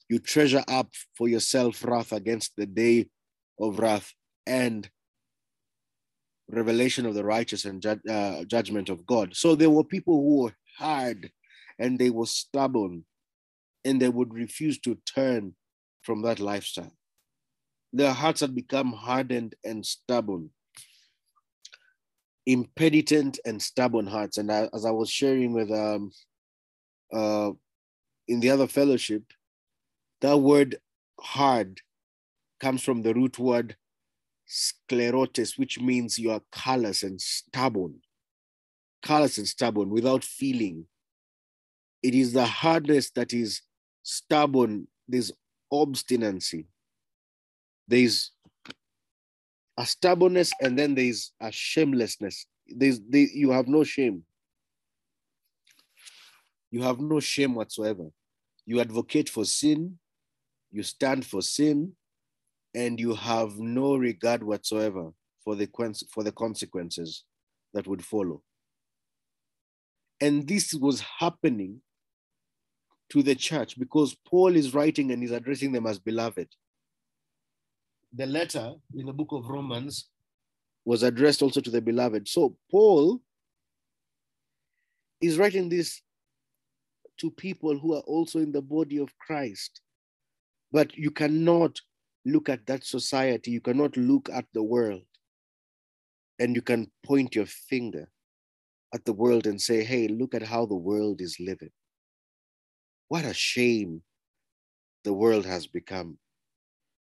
you 0.08 0.18
treasure 0.18 0.64
up 0.68 0.88
for 1.16 1.28
yourself 1.28 1.84
wrath 1.84 2.12
against 2.12 2.52
the 2.56 2.66
day 2.66 3.08
of 3.60 3.78
wrath 3.78 4.12
and 4.46 4.88
revelation 6.48 7.06
of 7.06 7.14
the 7.14 7.24
righteous 7.24 7.64
and 7.64 7.82
ju- 7.82 8.00
uh, 8.08 8.44
judgment 8.44 8.88
of 8.88 9.04
God. 9.06 9.34
So 9.34 9.54
there 9.54 9.70
were 9.70 9.84
people 9.84 10.14
who 10.14 10.42
were 10.42 10.54
hard 10.78 11.30
and 11.78 11.98
they 11.98 12.10
were 12.10 12.26
stubborn 12.26 13.04
and 13.84 14.00
they 14.00 14.08
would 14.08 14.34
refuse 14.34 14.78
to 14.80 14.98
turn 15.14 15.54
from 16.02 16.22
that 16.22 16.40
lifestyle. 16.40 16.92
Their 17.92 18.12
hearts 18.12 18.40
had 18.40 18.54
become 18.54 18.92
hardened 18.92 19.54
and 19.64 19.84
stubborn 19.84 20.50
impenitent 22.46 23.38
and 23.44 23.60
stubborn 23.60 24.06
hearts. 24.06 24.38
And 24.38 24.50
I, 24.50 24.68
as 24.72 24.84
I 24.84 24.90
was 24.92 25.10
sharing 25.10 25.52
with 25.52 25.70
um 25.70 26.12
uh 27.12 27.50
in 28.28 28.40
the 28.40 28.50
other 28.50 28.66
fellowship, 28.66 29.24
that 30.20 30.38
word 30.38 30.76
hard 31.20 31.80
comes 32.60 32.82
from 32.82 33.02
the 33.02 33.14
root 33.14 33.38
word 33.38 33.76
sclerotis, 34.48 35.58
which 35.58 35.80
means 35.80 36.18
you 36.18 36.30
are 36.30 36.42
callous 36.52 37.02
and 37.02 37.20
stubborn, 37.20 38.00
callous 39.02 39.38
and 39.38 39.46
stubborn 39.48 39.90
without 39.90 40.24
feeling. 40.24 40.86
It 42.06 42.14
is 42.14 42.32
the 42.32 42.46
hardness 42.46 43.10
that 43.16 43.32
is 43.32 43.62
stubborn, 44.04 44.86
there's 45.08 45.32
obstinacy, 45.72 46.68
there's 47.88 48.30
a 49.76 49.84
stubbornness, 49.84 50.52
and 50.60 50.78
then 50.78 50.94
there's 50.94 51.32
a 51.40 51.50
shamelessness. 51.50 52.46
There's 52.68 53.00
they, 53.00 53.26
you 53.34 53.50
have 53.50 53.66
no 53.66 53.82
shame. 53.82 54.22
You 56.70 56.82
have 56.82 57.00
no 57.00 57.18
shame 57.18 57.56
whatsoever. 57.56 58.04
You 58.66 58.78
advocate 58.78 59.28
for 59.28 59.44
sin, 59.44 59.98
you 60.70 60.84
stand 60.84 61.26
for 61.26 61.42
sin, 61.42 61.96
and 62.72 63.00
you 63.00 63.14
have 63.14 63.58
no 63.58 63.96
regard 63.96 64.44
whatsoever 64.44 65.10
for 65.42 65.56
the, 65.56 65.68
for 66.08 66.22
the 66.22 66.30
consequences 66.30 67.24
that 67.74 67.88
would 67.88 68.04
follow. 68.04 68.44
And 70.20 70.46
this 70.46 70.72
was 70.72 71.02
happening 71.18 71.82
to 73.10 73.22
the 73.22 73.34
church 73.34 73.78
because 73.78 74.16
Paul 74.26 74.56
is 74.56 74.74
writing 74.74 75.12
and 75.12 75.22
he's 75.22 75.30
addressing 75.30 75.72
them 75.72 75.86
as 75.86 75.98
beloved. 75.98 76.48
The 78.12 78.26
letter 78.26 78.74
in 78.94 79.06
the 79.06 79.12
book 79.12 79.32
of 79.32 79.48
Romans 79.48 80.08
was 80.84 81.02
addressed 81.02 81.42
also 81.42 81.60
to 81.60 81.70
the 81.70 81.80
beloved. 81.80 82.28
So 82.28 82.56
Paul 82.70 83.20
is 85.20 85.38
writing 85.38 85.68
this 85.68 86.00
to 87.18 87.30
people 87.30 87.78
who 87.78 87.94
are 87.94 88.02
also 88.02 88.38
in 88.38 88.52
the 88.52 88.62
body 88.62 88.98
of 88.98 89.16
Christ. 89.18 89.80
But 90.72 90.96
you 90.96 91.10
cannot 91.10 91.80
look 92.24 92.48
at 92.48 92.66
that 92.66 92.84
society, 92.84 93.50
you 93.52 93.60
cannot 93.60 93.96
look 93.96 94.28
at 94.32 94.46
the 94.52 94.62
world, 94.62 95.04
and 96.38 96.54
you 96.54 96.62
can 96.62 96.90
point 97.04 97.34
your 97.34 97.46
finger 97.46 98.08
at 98.92 99.04
the 99.04 99.12
world 99.12 99.46
and 99.46 99.60
say, 99.60 99.84
hey, 99.84 100.08
look 100.08 100.34
at 100.34 100.42
how 100.42 100.66
the 100.66 100.74
world 100.74 101.20
is 101.20 101.38
living. 101.38 101.70
What 103.08 103.24
a 103.24 103.34
shame 103.34 104.02
the 105.04 105.12
world 105.12 105.46
has 105.46 105.66
become. 105.66 106.18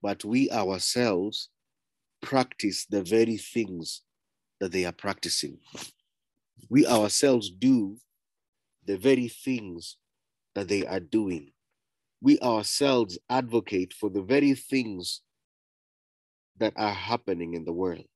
But 0.01 0.25
we 0.25 0.51
ourselves 0.51 1.51
practice 2.23 2.87
the 2.87 3.03
very 3.03 3.37
things 3.37 4.03
that 4.61 4.73
they 4.73 4.85
are 4.85 4.93
practicing. 4.93 5.59
We 6.71 6.87
ourselves 6.87 7.51
do 7.51 7.99
the 8.85 8.97
very 8.97 9.29
things 9.29 9.97
that 10.55 10.69
they 10.69 10.87
are 10.87 11.01
doing. 11.01 11.53
We 12.21 12.39
ourselves 12.39 13.19
advocate 13.29 13.93
for 13.93 14.09
the 14.09 14.23
very 14.23 14.55
things 14.55 15.21
that 16.59 16.73
are 16.77 16.95
happening 16.95 17.55
in 17.55 17.65
the 17.65 17.73
world. 17.73 18.07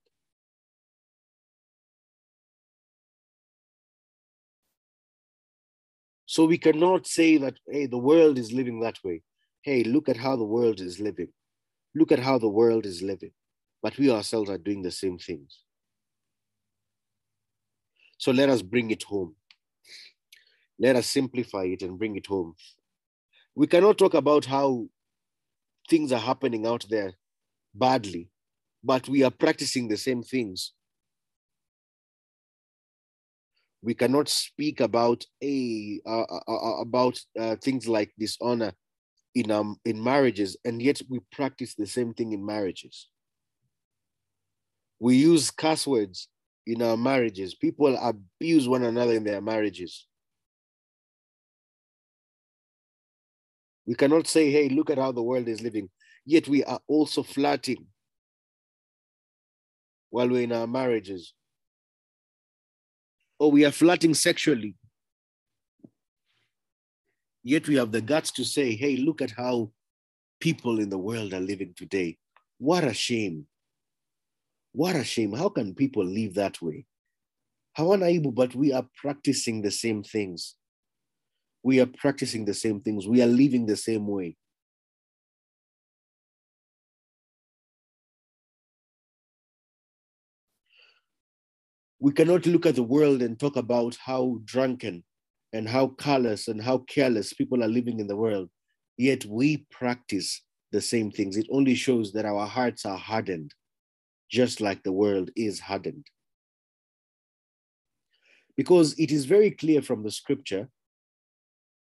So 6.27 6.45
we 6.45 6.59
cannot 6.59 7.07
say 7.07 7.37
that, 7.39 7.55
hey, 7.69 7.87
the 7.87 7.99
world 7.99 8.37
is 8.37 8.53
living 8.53 8.81
that 8.81 8.99
way. 9.05 9.23
Hey, 9.63 9.85
look 9.85 10.09
at 10.09 10.17
how 10.17 10.37
the 10.37 10.45
world 10.45 10.81
is 10.81 11.01
living. 11.01 11.29
Look 11.95 12.13
at 12.13 12.19
how 12.19 12.39
the 12.39 12.49
world 12.49 12.85
is 12.85 13.01
living. 13.01 13.31
But 13.83 13.97
we 13.97 14.11
ourselves 14.11 14.51
are 14.51 14.59
doing 14.59 14.83
the 14.83 14.91
same 14.91 15.19
things. 15.19 15.61
So 18.19 18.33
let 18.33 18.49
us 18.49 18.63
bring 18.63 18.91
it 18.91 19.05
home. 19.05 19.37
Let 20.79 20.97
us 20.97 21.07
simplify 21.07 21.65
it 21.65 21.83
and 21.83 21.99
bring 21.99 22.17
it 22.17 22.27
home. 22.27 22.55
We 23.55 23.67
cannot 23.67 23.97
talk 23.97 24.15
about 24.15 24.45
how 24.45 24.89
things 25.89 26.13
are 26.13 26.21
happening 26.21 26.67
out 26.67 26.87
there 26.91 27.15
badly, 27.75 28.31
but 28.83 29.09
we 29.09 29.23
are 29.23 29.31
practicing 29.31 29.89
the 29.89 29.97
same 29.97 30.23
things 30.23 30.73
we 33.87 33.95
cannot 33.95 34.29
speak 34.29 34.81
about 34.81 35.25
a 35.45 36.01
uh, 36.05 36.23
uh, 36.49 36.81
about 36.81 37.21
uh, 37.39 37.55
things 37.63 37.87
like 37.87 38.13
dishonor 38.19 38.73
in 39.37 39.49
um 39.53 39.79
in 39.85 40.03
marriages 40.03 40.57
and 40.65 40.83
yet 40.83 41.01
we 41.09 41.21
practice 41.31 41.77
the 41.77 41.87
same 41.87 42.13
thing 42.13 42.33
in 42.33 42.45
marriages. 42.45 43.09
We 44.99 45.15
use 45.15 45.53
curse 45.53 45.87
words 45.87 46.29
in 46.67 46.83
our 46.83 46.97
marriages. 46.97 47.55
People 47.55 47.97
abuse 47.97 48.67
one 48.67 48.83
another 48.83 49.13
in 49.13 49.23
their 49.23 49.41
marriages. 49.41 50.09
We 53.87 53.95
cannot 53.95 54.27
say 54.27 54.51
hey 54.51 54.69
look 54.69 54.91
at 54.91 54.99
how 54.99 55.13
the 55.13 55.23
world 55.23 55.47
is 55.47 55.63
living. 55.63 55.91
Yet 56.25 56.49
we 56.49 56.65
are 56.65 56.81
also 56.89 57.23
flirting 57.23 57.87
while 60.11 60.29
we're 60.29 60.43
in 60.43 60.51
our 60.51 60.67
marriages 60.67 61.36
or 63.39 63.51
we 63.51 63.65
are 63.65 63.73
flirting 63.73 64.15
sexually. 64.15 64.75
Yet 67.43 67.69
we 67.69 67.77
have 67.77 67.93
the 67.93 68.01
guts 68.01 68.33
to 68.33 68.45
say, 68.45 68.75
hey, 68.75 68.97
look 68.97 69.23
at 69.23 69.31
how 69.31 69.71
people 70.41 70.81
in 70.81 70.91
the 70.91 70.99
world 70.99 71.33
are 71.33 71.41
living 71.41 71.75
today. 71.77 72.19
What 72.59 72.85
a 72.85 72.95
shame. 72.95 73.47
What 74.73 74.97
a 74.97 75.05
shame. 75.05 75.33
How 75.33 75.49
can 75.49 75.75
people 75.75 76.05
live 76.05 76.35
that 76.35 76.61
way? 76.61 76.87
How 77.75 77.93
unable, 77.93 78.33
but 78.33 78.55
we 78.55 78.73
are 78.73 78.87
practicing 79.01 79.63
the 79.63 79.71
same 79.71 80.03
things. 80.03 80.57
We 81.63 81.81
are 81.81 81.87
practicing 81.87 82.45
the 82.45 82.55
same 82.55 82.81
things. 82.81 83.07
We 83.07 83.23
are 83.23 83.27
living 83.27 83.67
the 83.67 83.77
same 83.77 84.07
way. 84.07 84.37
We 91.99 92.13
cannot 92.13 92.47
look 92.47 92.67
at 92.67 92.75
the 92.75 92.83
world 92.83 93.23
and 93.23 93.39
talk 93.39 93.57
about 93.57 93.97
how 94.05 94.39
drunken 94.45 95.03
and 95.53 95.69
how 95.69 95.89
callous 95.89 96.49
and 96.49 96.61
how 96.61 96.79
careless 96.79 97.33
people 97.33 97.63
are 97.65 97.69
living 97.69 98.01
in 98.01 98.07
the 98.07 98.17
world, 98.17 98.51
yet 98.99 99.25
we 99.25 99.67
practice 99.71 100.43
the 100.73 100.81
same 100.81 101.11
things. 101.11 101.37
It 101.37 101.47
only 101.51 101.75
shows 101.75 102.13
that 102.13 102.27
our 102.27 102.47
hearts 102.47 102.85
are 102.85 102.99
hardened, 102.99 103.55
just 104.31 104.61
like 104.61 104.83
the 104.83 104.93
world 104.93 105.31
is 105.37 105.61
hardened. 105.61 106.07
Because 108.57 108.99
it 108.99 109.11
is 109.11 109.25
very 109.25 109.51
clear 109.51 109.81
from 109.81 110.03
the 110.03 110.11
scripture 110.11 110.69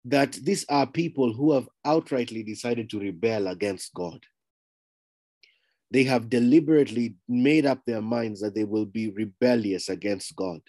that 0.04 0.32
these 0.32 0.64
are 0.70 0.86
people 0.86 1.32
who 1.32 1.52
have 1.52 1.68
outrightly 1.86 2.46
decided 2.46 2.88
to 2.90 3.00
rebel 3.00 3.48
against 3.48 3.92
God 3.94 4.24
they 5.90 6.04
have 6.04 6.28
deliberately 6.28 7.16
made 7.28 7.64
up 7.66 7.80
their 7.86 8.02
minds 8.02 8.40
that 8.40 8.54
they 8.54 8.64
will 8.64 8.84
be 8.84 9.10
rebellious 9.10 9.88
against 9.88 10.36
God. 10.36 10.60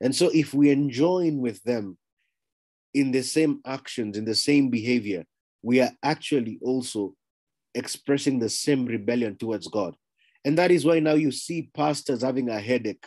And 0.00 0.14
so, 0.14 0.30
if 0.32 0.52
we 0.52 0.74
join 0.88 1.38
with 1.38 1.62
them 1.62 1.96
in 2.94 3.12
the 3.12 3.22
same 3.22 3.60
actions, 3.64 4.16
in 4.16 4.24
the 4.24 4.34
same 4.34 4.68
behavior, 4.68 5.24
we 5.62 5.80
are 5.80 5.92
actually 6.02 6.58
also 6.60 7.14
expressing 7.74 8.38
the 8.38 8.48
same 8.48 8.84
rebellion 8.84 9.36
towards 9.36 9.68
God. 9.68 9.94
And 10.44 10.58
that 10.58 10.70
is 10.70 10.84
why 10.84 10.98
now 10.98 11.14
you 11.14 11.30
see 11.30 11.70
pastors 11.74 12.22
having 12.22 12.48
a 12.48 12.60
headache, 12.60 13.06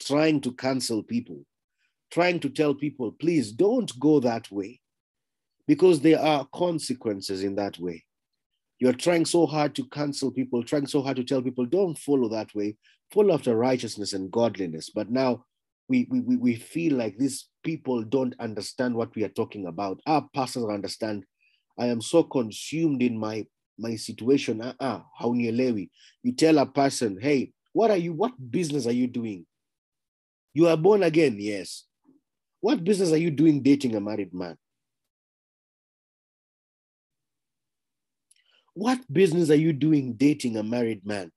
trying 0.00 0.40
to 0.42 0.52
cancel 0.52 1.02
people, 1.02 1.44
trying 2.10 2.40
to 2.40 2.50
tell 2.50 2.74
people, 2.74 3.12
please 3.12 3.52
don't 3.52 3.96
go 4.00 4.18
that 4.20 4.50
way, 4.50 4.80
because 5.68 6.00
there 6.00 6.20
are 6.20 6.46
consequences 6.52 7.44
in 7.44 7.54
that 7.54 7.78
way. 7.78 8.04
You're 8.80 8.94
trying 8.94 9.26
so 9.26 9.46
hard 9.46 9.74
to 9.76 9.84
cancel 9.84 10.32
people, 10.32 10.64
trying 10.64 10.86
so 10.86 11.02
hard 11.02 11.16
to 11.18 11.24
tell 11.24 11.42
people, 11.42 11.66
don't 11.66 11.98
follow 11.98 12.28
that 12.30 12.54
way, 12.54 12.76
follow 13.12 13.34
after 13.34 13.54
righteousness 13.54 14.14
and 14.14 14.30
godliness. 14.30 14.90
But 14.90 15.10
now 15.10 15.44
we, 15.88 16.06
we, 16.10 16.36
we 16.36 16.54
feel 16.56 16.96
like 16.96 17.18
these 17.18 17.48
people 17.62 18.02
don't 18.02 18.34
understand 18.40 18.94
what 18.94 19.14
we 19.14 19.22
are 19.22 19.28
talking 19.28 19.66
about. 19.66 20.00
Our 20.06 20.26
pastors 20.34 20.64
understand. 20.64 21.24
I 21.78 21.86
am 21.86 22.00
so 22.00 22.22
consumed 22.22 23.02
in 23.02 23.18
my 23.18 23.46
my 23.80 23.96
situation. 23.96 24.60
Uh-uh. 24.60 25.00
You 25.24 26.32
tell 26.36 26.58
a 26.58 26.66
person, 26.66 27.18
hey, 27.20 27.52
what 27.72 27.90
are 27.90 27.96
you, 27.96 28.12
what 28.12 28.32
business 28.50 28.86
are 28.86 28.92
you 28.92 29.06
doing? 29.06 29.46
You 30.52 30.68
are 30.68 30.76
born 30.76 31.02
again, 31.02 31.36
yes. 31.38 31.84
What 32.60 32.84
business 32.84 33.10
are 33.12 33.16
you 33.16 33.30
doing 33.30 33.62
dating 33.62 33.94
a 33.96 34.00
married 34.00 34.34
man? 34.34 34.56
What 38.74 39.00
business 39.12 39.50
are 39.50 39.56
you 39.56 39.72
doing 39.72 40.14
dating 40.14 40.56
a 40.56 40.62
married 40.62 41.04
man 41.04 41.30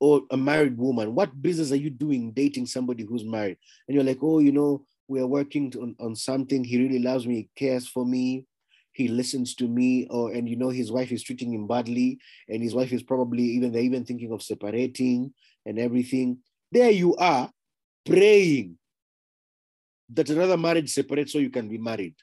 or 0.00 0.22
a 0.30 0.36
married 0.36 0.76
woman? 0.76 1.14
What 1.14 1.40
business 1.40 1.72
are 1.72 1.76
you 1.76 1.90
doing 1.90 2.32
dating 2.32 2.66
somebody 2.66 3.04
who's 3.04 3.24
married? 3.24 3.58
And 3.86 3.94
you're 3.94 4.04
like, 4.04 4.18
oh, 4.22 4.40
you 4.40 4.52
know, 4.52 4.84
we're 5.08 5.26
working 5.26 5.72
on, 5.80 5.94
on 6.00 6.16
something. 6.16 6.64
He 6.64 6.78
really 6.78 6.98
loves 6.98 7.26
me, 7.26 7.34
he 7.34 7.48
cares 7.56 7.86
for 7.86 8.04
me, 8.04 8.46
he 8.92 9.08
listens 9.08 9.54
to 9.56 9.68
me, 9.68 10.06
or 10.08 10.32
and 10.32 10.48
you 10.48 10.56
know, 10.56 10.70
his 10.70 10.90
wife 10.90 11.12
is 11.12 11.22
treating 11.22 11.52
him 11.52 11.66
badly, 11.66 12.18
and 12.48 12.62
his 12.62 12.74
wife 12.74 12.92
is 12.92 13.02
probably 13.02 13.42
even 13.42 13.72
they're 13.72 13.82
even 13.82 14.04
thinking 14.04 14.32
of 14.32 14.42
separating 14.42 15.32
and 15.66 15.78
everything. 15.78 16.38
There 16.72 16.90
you 16.90 17.14
are 17.16 17.50
praying 18.06 18.78
that 20.10 20.30
another 20.30 20.56
marriage 20.56 20.90
separates 20.90 21.32
so 21.32 21.38
you 21.38 21.50
can 21.50 21.68
be 21.68 21.78
married. 21.78 22.14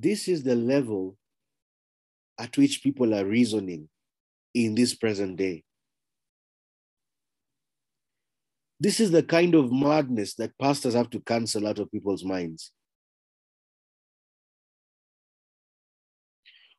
This 0.00 0.28
is 0.28 0.44
the 0.44 0.54
level 0.54 1.16
at 2.38 2.56
which 2.56 2.84
people 2.84 3.12
are 3.12 3.24
reasoning 3.24 3.88
in 4.54 4.76
this 4.76 4.94
present 4.94 5.36
day. 5.36 5.64
This 8.78 9.00
is 9.00 9.10
the 9.10 9.24
kind 9.24 9.56
of 9.56 9.72
madness 9.72 10.34
that 10.34 10.56
pastors 10.56 10.94
have 10.94 11.10
to 11.10 11.20
cancel 11.20 11.66
out 11.66 11.80
of 11.80 11.90
people's 11.90 12.24
minds. 12.24 12.70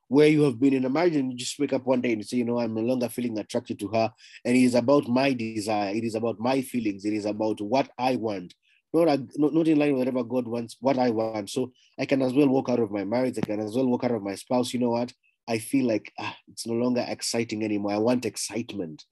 Where 0.08 0.28
you 0.28 0.42
have 0.44 0.58
been 0.58 0.72
in 0.72 0.86
a 0.86 0.90
marriage 0.90 1.14
and 1.14 1.30
you 1.30 1.36
just 1.36 1.58
wake 1.58 1.74
up 1.74 1.86
one 1.86 2.00
day 2.00 2.12
and 2.12 2.20
you 2.22 2.24
say, 2.24 2.38
you 2.38 2.44
know, 2.44 2.58
I'm 2.58 2.74
no 2.74 2.80
longer 2.80 3.10
feeling 3.10 3.38
attracted 3.38 3.78
to 3.80 3.88
her. 3.88 4.10
And 4.46 4.56
it 4.56 4.62
is 4.62 4.74
about 4.74 5.08
my 5.08 5.34
desire. 5.34 5.94
It 5.94 6.04
is 6.04 6.14
about 6.14 6.40
my 6.40 6.62
feelings. 6.62 7.04
It 7.04 7.12
is 7.12 7.26
about 7.26 7.60
what 7.60 7.90
I 7.98 8.16
want. 8.16 8.54
Not, 8.92 9.20
not, 9.36 9.68
in 9.68 9.78
line 9.78 9.92
with 9.92 10.00
whatever 10.00 10.24
God 10.24 10.48
wants, 10.48 10.76
what 10.80 10.98
I 10.98 11.10
want. 11.10 11.48
So 11.50 11.72
I 11.98 12.06
can 12.06 12.22
as 12.22 12.32
well 12.32 12.48
walk 12.48 12.68
out 12.68 12.80
of 12.80 12.90
my 12.90 13.04
marriage. 13.04 13.38
I 13.38 13.46
can 13.46 13.60
as 13.60 13.76
well 13.76 13.86
walk 13.86 14.02
out 14.04 14.10
of 14.10 14.22
my 14.22 14.34
spouse. 14.34 14.72
You 14.74 14.80
know 14.80 14.90
what? 14.90 15.12
I 15.48 15.58
feel 15.58 15.86
like 15.86 16.12
ah, 16.18 16.36
it's 16.48 16.66
no 16.66 16.74
longer 16.74 17.04
exciting 17.06 17.64
anymore. 17.64 17.92
I 17.92 17.98
want 17.98 18.24
excitement. 18.24 19.04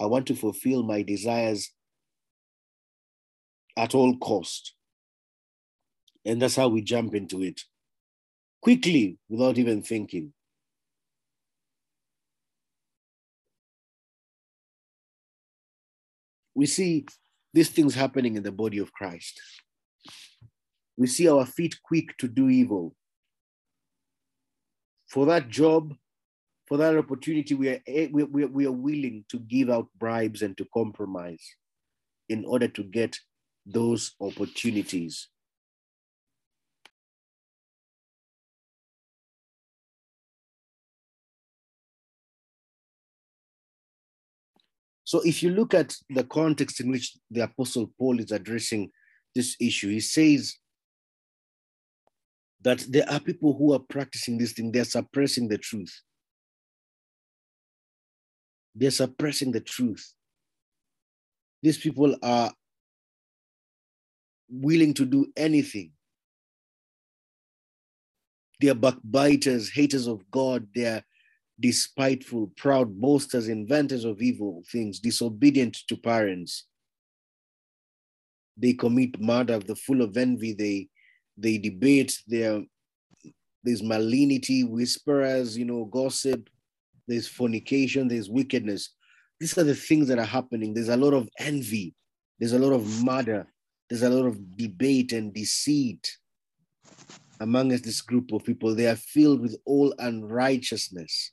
I 0.00 0.06
want 0.06 0.26
to 0.26 0.34
fulfill 0.34 0.82
my 0.82 1.02
desires 1.02 1.70
at 3.76 3.94
all 3.94 4.16
cost. 4.18 4.74
And 6.24 6.40
that's 6.40 6.56
how 6.56 6.68
we 6.68 6.82
jump 6.82 7.14
into 7.14 7.42
it 7.42 7.60
quickly 8.62 9.18
without 9.28 9.58
even 9.58 9.82
thinking. 9.82 10.32
We 16.54 16.66
see 16.66 17.06
these 17.54 17.70
things 17.70 17.94
happening 17.94 18.36
in 18.36 18.42
the 18.42 18.52
body 18.52 18.78
of 18.78 18.92
Christ. 18.92 19.40
We 20.96 21.06
see 21.06 21.28
our 21.28 21.46
feet 21.46 21.76
quick 21.82 22.18
to 22.18 22.28
do 22.28 22.50
evil. 22.50 22.94
For 25.08 25.24
that 25.26 25.48
job, 25.48 25.94
for 26.66 26.76
that 26.78 26.96
opportunity, 26.98 27.54
we 27.54 27.68
are, 27.68 27.80
we, 27.86 28.24
we, 28.24 28.44
we 28.46 28.66
are 28.66 28.72
willing 28.72 29.24
to 29.28 29.38
give 29.38 29.70
out 29.70 29.86
bribes 29.96 30.42
and 30.42 30.58
to 30.58 30.66
compromise 30.74 31.46
in 32.28 32.44
order 32.44 32.66
to 32.66 32.82
get 32.82 33.16
those 33.64 34.16
opportunities. 34.20 35.28
So 45.04 45.20
if 45.20 45.42
you 45.42 45.50
look 45.50 45.74
at 45.74 45.94
the 46.08 46.24
context 46.24 46.80
in 46.80 46.90
which 46.90 47.12
the 47.30 47.42
Apostle 47.42 47.92
Paul 47.98 48.20
is 48.20 48.32
addressing 48.32 48.90
this 49.34 49.54
issue, 49.60 49.90
he 49.90 50.00
says 50.00 50.56
that 52.62 52.84
there 52.88 53.08
are 53.10 53.20
people 53.20 53.54
who 53.54 53.74
are 53.74 53.78
practicing 53.78 54.38
this 54.38 54.52
thing, 54.52 54.72
they're 54.72 54.84
suppressing 54.84 55.48
the 55.48 55.58
truth. 55.58 55.94
They're 58.74 58.90
suppressing 58.90 59.52
the 59.52 59.60
truth. 59.60 60.14
These 61.62 61.78
people 61.78 62.16
are 62.22 62.52
willing 64.48 64.94
to 64.94 65.04
do 65.04 65.26
anything. 65.36 65.92
They're 68.60 68.74
backbiters, 68.74 69.70
haters 69.70 70.06
of 70.06 70.28
God, 70.30 70.66
they're 70.74 71.04
despiteful, 71.58 72.50
proud, 72.56 73.00
boasters, 73.00 73.48
inventors 73.48 74.04
of 74.04 74.20
evil 74.20 74.62
things, 74.70 74.98
disobedient 74.98 75.76
to 75.88 75.96
parents. 75.96 76.66
They 78.56 78.72
commit 78.72 79.20
murder, 79.20 79.58
they're 79.58 79.76
full 79.76 80.02
of 80.02 80.16
envy, 80.16 80.52
they 80.52 80.88
they 81.36 81.58
debate, 81.58 82.22
there 82.28 82.62
there's 83.64 83.82
malignity, 83.82 84.62
whisperers, 84.62 85.56
you 85.56 85.64
know, 85.64 85.86
gossip, 85.86 86.48
there's 87.08 87.26
fornication, 87.26 88.08
there's 88.08 88.28
wickedness. 88.28 88.90
These 89.40 89.56
are 89.58 89.64
the 89.64 89.74
things 89.74 90.06
that 90.08 90.18
are 90.18 90.24
happening. 90.24 90.74
There's 90.74 90.90
a 90.90 90.96
lot 90.96 91.14
of 91.14 91.28
envy, 91.38 91.94
there's 92.38 92.52
a 92.52 92.58
lot 92.58 92.74
of 92.74 93.04
murder, 93.04 93.46
there's 93.88 94.02
a 94.02 94.10
lot 94.10 94.26
of 94.26 94.56
debate 94.56 95.12
and 95.12 95.32
deceit 95.32 96.18
amongst 97.40 97.84
this 97.84 98.00
group 98.00 98.32
of 98.32 98.44
people. 98.44 98.74
They 98.74 98.86
are 98.86 98.96
filled 98.96 99.40
with 99.40 99.56
all 99.64 99.94
unrighteousness. 99.98 101.32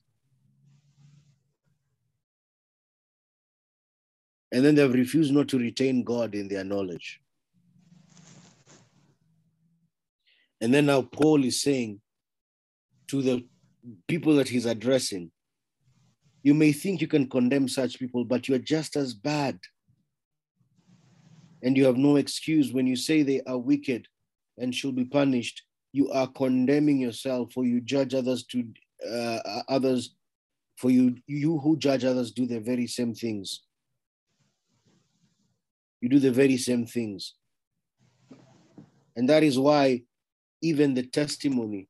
And 4.51 4.65
then 4.65 4.75
they've 4.75 4.93
refused 4.93 5.33
not 5.33 5.47
to 5.49 5.59
retain 5.59 6.03
God 6.03 6.35
in 6.35 6.47
their 6.47 6.63
knowledge. 6.63 7.21
And 10.59 10.73
then 10.73 10.85
now 10.85 11.01
Paul 11.01 11.43
is 11.43 11.61
saying 11.61 12.01
to 13.07 13.21
the 13.21 13.45
people 14.07 14.35
that 14.35 14.49
he's 14.49 14.65
addressing, 14.65 15.31
you 16.43 16.53
may 16.53 16.71
think 16.71 17.01
you 17.01 17.07
can 17.07 17.29
condemn 17.29 17.67
such 17.67 17.99
people, 17.99 18.25
but 18.25 18.47
you're 18.47 18.57
just 18.59 18.95
as 18.95 19.13
bad. 19.13 19.59
And 21.63 21.77
you 21.77 21.85
have 21.85 21.97
no 21.97 22.15
excuse 22.15 22.73
when 22.73 22.87
you 22.87 22.95
say 22.95 23.21
they 23.21 23.41
are 23.47 23.57
wicked 23.57 24.07
and 24.57 24.73
should 24.73 24.95
be 24.95 25.05
punished. 25.05 25.63
You 25.93 26.09
are 26.11 26.27
condemning 26.27 26.99
yourself, 26.99 27.53
for 27.53 27.65
you 27.65 27.81
judge 27.81 28.13
others 28.13 28.43
to 28.47 28.65
uh, 29.07 29.61
others. 29.69 30.15
For 30.77 30.89
you, 30.89 31.15
you 31.27 31.59
who 31.59 31.77
judge 31.77 32.03
others 32.05 32.31
do 32.31 32.47
the 32.47 32.59
very 32.59 32.87
same 32.87 33.13
things. 33.13 33.61
You 36.01 36.09
do 36.09 36.19
the 36.19 36.31
very 36.31 36.57
same 36.57 36.85
things. 36.85 37.35
And 39.15 39.29
that 39.29 39.43
is 39.43 39.57
why 39.57 40.01
even 40.61 40.93
the 40.93 41.03
testimony 41.03 41.87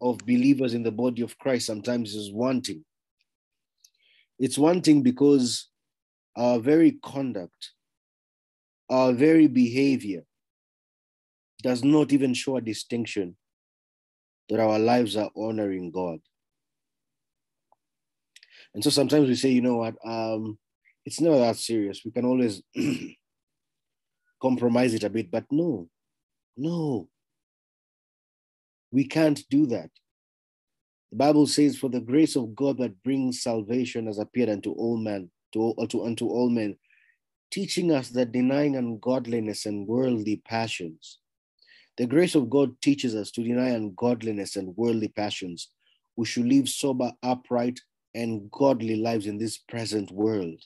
of 0.00 0.18
believers 0.18 0.74
in 0.74 0.82
the 0.82 0.90
body 0.90 1.22
of 1.22 1.38
Christ 1.38 1.66
sometimes 1.66 2.14
is 2.14 2.32
wanting. 2.32 2.84
It's 4.38 4.58
wanting 4.58 5.02
because 5.02 5.68
our 6.36 6.58
very 6.58 6.98
conduct, 7.04 7.72
our 8.90 9.12
very 9.12 9.46
behavior 9.46 10.22
does 11.62 11.84
not 11.84 12.12
even 12.12 12.34
show 12.34 12.56
a 12.56 12.60
distinction 12.60 13.36
that 14.48 14.60
our 14.60 14.78
lives 14.78 15.16
are 15.16 15.30
honoring 15.36 15.90
God. 15.90 16.18
And 18.74 18.82
so 18.82 18.90
sometimes 18.90 19.28
we 19.28 19.34
say, 19.34 19.50
you 19.50 19.62
know 19.62 19.76
what, 19.76 19.94
um, 20.04 20.58
it's 21.04 21.20
never 21.20 21.38
that 21.38 21.56
serious. 21.56 22.02
We 22.04 22.10
can 22.10 22.24
always 22.24 22.62
compromise 24.42 24.92
it 24.92 25.04
a 25.04 25.10
bit, 25.10 25.30
but 25.30 25.44
no, 25.50 25.88
no. 26.56 27.08
We 28.90 29.06
can't 29.06 29.42
do 29.48 29.66
that. 29.66 29.90
The 31.12 31.16
Bible 31.16 31.46
says, 31.46 31.78
For 31.78 31.88
the 31.88 32.00
grace 32.00 32.36
of 32.36 32.54
God 32.54 32.78
that 32.78 33.02
brings 33.02 33.42
salvation 33.42 34.06
has 34.06 34.18
appeared 34.18 34.48
unto 34.48 34.72
all 34.72 34.96
men, 34.96 35.30
to, 35.52 35.74
to, 35.88 36.04
unto 36.04 36.26
all 36.28 36.50
men, 36.50 36.76
teaching 37.50 37.92
us 37.92 38.08
that 38.10 38.32
denying 38.32 38.76
ungodliness 38.76 39.64
and 39.66 39.86
worldly 39.86 40.42
passions, 40.44 41.18
the 41.96 42.06
grace 42.06 42.34
of 42.34 42.50
God 42.50 42.80
teaches 42.82 43.14
us 43.14 43.30
to 43.32 43.44
deny 43.44 43.68
ungodliness 43.68 44.56
and 44.56 44.76
worldly 44.76 45.08
passions. 45.08 45.68
We 46.16 46.26
should 46.26 46.46
live 46.46 46.68
sober, 46.68 47.12
upright, 47.22 47.80
and 48.14 48.50
godly 48.50 48.96
lives 48.96 49.26
in 49.26 49.38
this 49.38 49.58
present 49.58 50.10
world, 50.10 50.62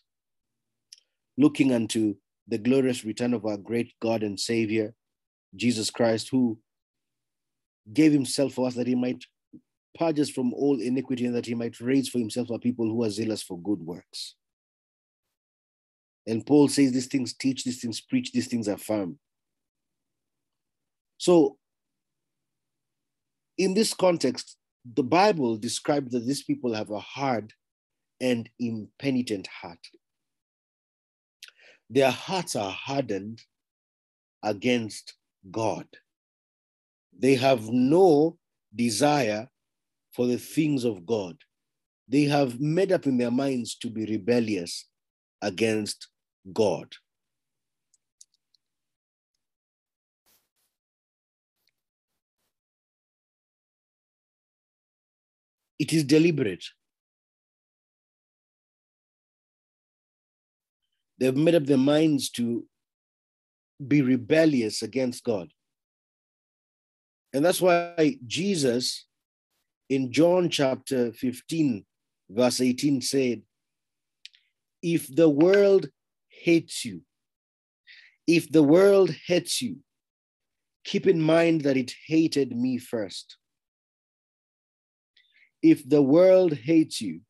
looking 1.37 1.73
unto 1.73 2.17
the 2.49 2.59
glorious 2.59 3.05
return 3.05 3.35
of 3.35 3.45
our 3.45 3.57
great 3.57 3.93
God 4.01 4.23
and 4.23 4.39
Savior, 4.39 4.95
Jesus 5.55 5.91
Christ, 5.91 6.29
who 6.31 6.59
gave 7.93 8.13
himself 8.13 8.55
for 8.55 8.67
us 8.67 8.75
that 8.75 8.87
he 8.87 8.95
might 8.95 9.25
purge 9.99 10.21
us 10.21 10.31
from 10.31 10.53
all 10.53 10.81
iniquity 10.81 11.27
and 11.27 11.35
that 11.35 11.47
he 11.47 11.55
might 11.55 11.81
raise 11.81 12.09
for 12.09 12.19
himself 12.19 12.51
a 12.51 12.59
people 12.59 12.87
who 12.87 13.03
are 13.03 13.11
zealous 13.11 13.43
for 13.43 13.59
good 13.59 13.81
works. 13.81 14.35
And 16.27 16.45
Paul 16.45 16.69
says 16.69 16.93
these 16.93 17.07
things 17.07 17.35
teach, 17.35 17.65
these 17.65 17.81
things 17.81 18.01
preach, 18.01 18.33
these 18.33 18.49
things 18.49 18.69
affirm. 18.69 19.19
So, 21.19 21.57
in 23.57 23.75
this 23.75 23.95
context, 23.95 24.57
the 24.95 25.05
Bible 25.05 25.57
describes 25.57 26.13
that 26.13 26.27
these 26.27 26.43
people 26.43 26.75
have 26.75 26.91
a 26.91 27.01
hard 27.01 27.53
and 28.21 28.49
impenitent 28.59 29.47
heart. 29.47 29.79
Their 31.89 32.11
hearts 32.11 32.57
are 32.57 32.71
hardened 32.71 33.43
against 34.43 35.15
God. 35.51 35.87
They 37.19 37.35
have 37.37 37.69
no 37.71 38.39
desire 38.75 39.49
for 40.13 40.27
the 40.27 40.39
things 40.39 40.85
of 40.85 41.07
God. 41.07 41.37
They 42.09 42.25
have 42.25 42.61
made 42.61 42.93
up 42.93 43.07
in 43.07 43.19
their 43.19 43.31
minds 43.31 43.75
to 43.77 43.91
be 43.91 44.07
rebellious 44.07 44.87
against 45.43 46.09
God. 46.53 46.95
It 55.79 55.93
is 55.93 56.05
deliberate. 56.05 56.65
They've 61.19 61.37
made 61.37 61.55
up 61.55 61.65
their 61.65 61.79
minds 61.79 62.31
to 62.31 62.65
be 63.85 64.03
rebellious 64.03 64.83
against 64.83 65.25
God. 65.25 65.53
And 67.33 67.45
that's 67.45 67.61
why 67.61 68.19
Jesus 68.27 69.07
in 69.89 70.13
John 70.13 70.49
chapter 70.51 71.13
15, 71.13 71.85
verse 72.31 72.61
18 72.61 73.01
said, 73.03 73.43
If 74.83 75.15
the 75.15 75.29
world 75.29 75.89
hates 76.29 76.85
you, 76.85 77.03
if 78.27 78.51
the 78.51 78.63
world 78.63 79.15
hates 79.27 79.63
you, 79.63 79.77
keep 80.85 81.07
in 81.07 81.21
mind 81.21 81.63
that 81.63 81.77
it 81.77 81.93
hated 82.07 82.57
me 82.57 82.79
first. 82.79 83.37
If 85.63 85.89
the 85.89 86.03
world 86.03 86.55
hates 86.55 87.01
you, 87.01 87.21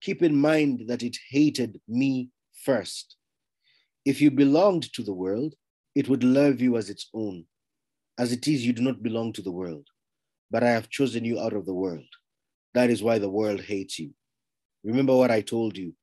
keep 0.00 0.22
in 0.22 0.36
mind 0.36 0.84
that 0.88 1.02
it 1.02 1.16
hated 1.30 1.80
me 1.88 2.30
first. 2.64 3.17
If 4.04 4.20
you 4.20 4.30
belonged 4.30 4.92
to 4.94 5.02
the 5.02 5.12
world, 5.12 5.54
it 5.94 6.08
would 6.08 6.24
love 6.24 6.60
you 6.60 6.76
as 6.76 6.90
its 6.90 7.08
own. 7.14 7.44
As 8.18 8.32
it 8.32 8.48
is, 8.48 8.66
you 8.66 8.72
do 8.72 8.82
not 8.82 9.02
belong 9.02 9.32
to 9.34 9.42
the 9.42 9.52
world, 9.52 9.86
but 10.50 10.62
I 10.62 10.70
have 10.70 10.88
chosen 10.88 11.24
you 11.24 11.40
out 11.40 11.52
of 11.52 11.66
the 11.66 11.74
world. 11.74 12.06
That 12.74 12.90
is 12.90 13.02
why 13.02 13.18
the 13.18 13.30
world 13.30 13.60
hates 13.60 13.98
you. 13.98 14.14
Remember 14.84 15.16
what 15.16 15.30
I 15.30 15.40
told 15.40 15.76
you 15.76 15.94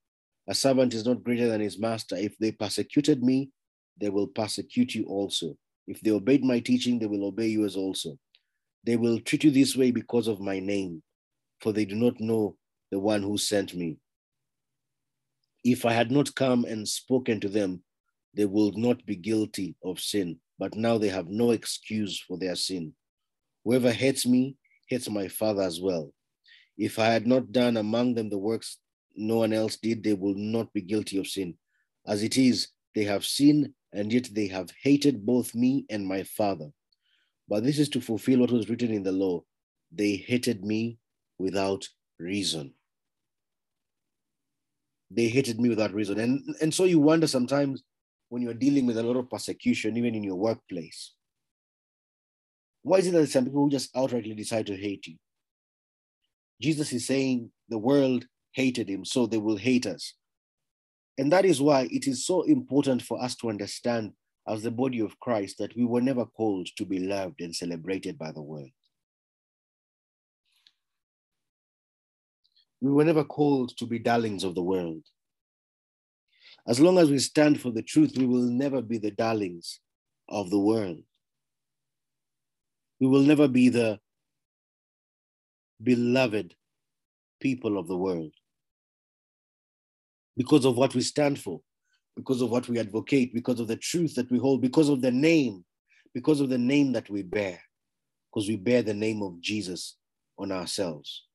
a 0.47 0.53
servant 0.53 0.93
is 0.93 1.05
not 1.05 1.23
greater 1.23 1.47
than 1.47 1.61
his 1.61 1.79
master. 1.79 2.15
If 2.15 2.37
they 2.37 2.51
persecuted 2.51 3.23
me, 3.23 3.49
they 3.99 4.09
will 4.09 4.27
persecute 4.27 4.93
you 4.93 5.05
also. 5.05 5.57
If 5.87 6.01
they 6.01 6.11
obeyed 6.11 6.43
my 6.43 6.59
teaching, 6.59 6.99
they 6.99 7.07
will 7.07 7.25
obey 7.25 7.47
you 7.47 7.65
as 7.65 7.75
also. 7.75 8.17
They 8.85 8.95
will 8.95 9.19
treat 9.19 9.43
you 9.43 9.51
this 9.51 9.75
way 9.75 9.91
because 9.91 10.27
of 10.27 10.39
my 10.39 10.59
name, 10.59 11.01
for 11.61 11.73
they 11.73 11.85
do 11.85 11.95
not 11.95 12.19
know 12.19 12.57
the 12.91 12.99
one 12.99 13.23
who 13.23 13.37
sent 13.37 13.73
me. 13.73 13.97
If 15.65 15.83
I 15.83 15.93
had 15.93 16.11
not 16.11 16.35
come 16.35 16.63
and 16.65 16.87
spoken 16.87 17.39
to 17.39 17.49
them, 17.49 17.81
they 18.35 18.45
would 18.45 18.77
not 18.77 19.03
be 19.07 19.15
guilty 19.15 19.75
of 19.83 19.99
sin, 19.99 20.39
but 20.59 20.75
now 20.75 20.99
they 20.99 21.09
have 21.09 21.27
no 21.27 21.49
excuse 21.49 22.21
for 22.21 22.37
their 22.37 22.55
sin. 22.55 22.93
Whoever 23.63 23.91
hates 23.91 24.27
me 24.27 24.57
hates 24.87 25.09
my 25.09 25.27
Father 25.27 25.63
as 25.63 25.81
well. 25.81 26.13
If 26.77 26.99
I 26.99 27.07
had 27.07 27.25
not 27.25 27.51
done 27.51 27.77
among 27.77 28.13
them 28.13 28.29
the 28.29 28.37
works 28.37 28.77
no 29.15 29.37
one 29.37 29.53
else 29.53 29.77
did, 29.77 30.03
they 30.03 30.13
will 30.13 30.35
not 30.35 30.71
be 30.71 30.81
guilty 30.81 31.17
of 31.17 31.25
sin. 31.25 31.57
As 32.05 32.21
it 32.21 32.37
is, 32.37 32.67
they 32.93 33.05
have 33.05 33.25
sinned, 33.25 33.73
and 33.91 34.13
yet 34.13 34.29
they 34.31 34.47
have 34.47 34.69
hated 34.83 35.25
both 35.25 35.55
me 35.55 35.85
and 35.89 36.05
my 36.05 36.21
Father. 36.23 36.69
But 37.47 37.63
this 37.63 37.79
is 37.79 37.89
to 37.89 38.01
fulfill 38.01 38.41
what 38.41 38.51
was 38.51 38.69
written 38.69 38.91
in 38.91 39.01
the 39.01 39.11
law. 39.11 39.41
They 39.91 40.17
hated 40.17 40.63
me 40.63 40.99
without 41.39 41.87
reason. 42.19 42.75
They 45.11 45.27
hated 45.27 45.59
me 45.59 45.69
without 45.69 45.93
reason. 45.93 46.19
And, 46.19 46.55
and 46.61 46.73
so 46.73 46.85
you 46.85 46.99
wonder 46.99 47.27
sometimes 47.27 47.83
when 48.29 48.41
you're 48.41 48.53
dealing 48.53 48.85
with 48.85 48.97
a 48.97 49.03
lot 49.03 49.17
of 49.17 49.29
persecution, 49.29 49.97
even 49.97 50.15
in 50.15 50.23
your 50.23 50.35
workplace, 50.35 51.13
why 52.81 52.97
is 52.97 53.07
it 53.07 53.11
that 53.11 53.27
some 53.27 53.45
people 53.45 53.63
who 53.63 53.69
just 53.69 53.93
outrightly 53.93 54.35
decide 54.35 54.67
to 54.67 54.75
hate 54.75 55.07
you? 55.07 55.15
Jesus 56.61 56.93
is 56.93 57.05
saying 57.05 57.51
the 57.69 57.77
world 57.77 58.25
hated 58.53 58.89
him, 58.89 59.03
so 59.05 59.25
they 59.25 59.37
will 59.37 59.57
hate 59.57 59.85
us. 59.85 60.13
And 61.17 61.31
that 61.31 61.45
is 61.45 61.61
why 61.61 61.87
it 61.91 62.07
is 62.07 62.25
so 62.25 62.43
important 62.43 63.01
for 63.01 63.21
us 63.21 63.35
to 63.37 63.49
understand 63.49 64.13
as 64.47 64.61
the 64.61 64.71
body 64.71 64.99
of 64.99 65.19
Christ 65.19 65.57
that 65.57 65.75
we 65.75 65.85
were 65.85 66.01
never 66.01 66.25
called 66.25 66.67
to 66.77 66.85
be 66.85 66.99
loved 66.99 67.41
and 67.41 67.55
celebrated 67.55 68.17
by 68.17 68.31
the 68.31 68.41
world. 68.41 68.69
We 72.81 72.91
were 72.91 73.05
never 73.05 73.23
called 73.23 73.75
to 73.77 73.85
be 73.85 73.99
darlings 73.99 74.43
of 74.43 74.55
the 74.55 74.63
world. 74.63 75.03
As 76.67 76.79
long 76.79 76.97
as 76.97 77.09
we 77.09 77.19
stand 77.19 77.61
for 77.61 77.71
the 77.71 77.83
truth, 77.83 78.17
we 78.17 78.25
will 78.25 78.41
never 78.41 78.81
be 78.81 78.97
the 78.97 79.11
darlings 79.11 79.79
of 80.29 80.49
the 80.49 80.59
world. 80.59 81.03
We 82.99 83.07
will 83.07 83.21
never 83.21 83.47
be 83.47 83.69
the 83.69 83.99
beloved 85.81 86.55
people 87.39 87.77
of 87.77 87.87
the 87.87 87.97
world 87.97 88.31
because 90.37 90.65
of 90.65 90.77
what 90.77 90.95
we 90.95 91.01
stand 91.01 91.39
for, 91.39 91.61
because 92.15 92.41
of 92.41 92.49
what 92.49 92.67
we 92.67 92.79
advocate, 92.79 93.33
because 93.33 93.59
of 93.59 93.67
the 93.67 93.75
truth 93.75 94.15
that 94.15 94.31
we 94.31 94.39
hold, 94.39 94.61
because 94.61 94.89
of 94.89 95.01
the 95.01 95.11
name, 95.11 95.63
because 96.13 96.41
of 96.41 96.49
the 96.49 96.57
name 96.57 96.93
that 96.93 97.09
we 97.09 97.21
bear, 97.21 97.61
because 98.31 98.47
we 98.47 98.55
bear 98.55 98.81
the 98.81 98.93
name 98.93 99.21
of 99.21 99.39
Jesus 99.39 99.97
on 100.37 100.51
ourselves. 100.51 101.25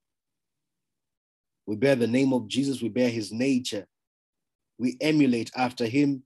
We 1.70 1.76
bear 1.76 1.94
the 1.94 2.08
name 2.08 2.32
of 2.32 2.48
Jesus, 2.48 2.82
we 2.82 2.88
bear 2.88 3.08
his 3.08 3.30
nature, 3.30 3.86
we 4.76 4.96
emulate 5.00 5.52
after 5.56 5.86
him. 5.86 6.24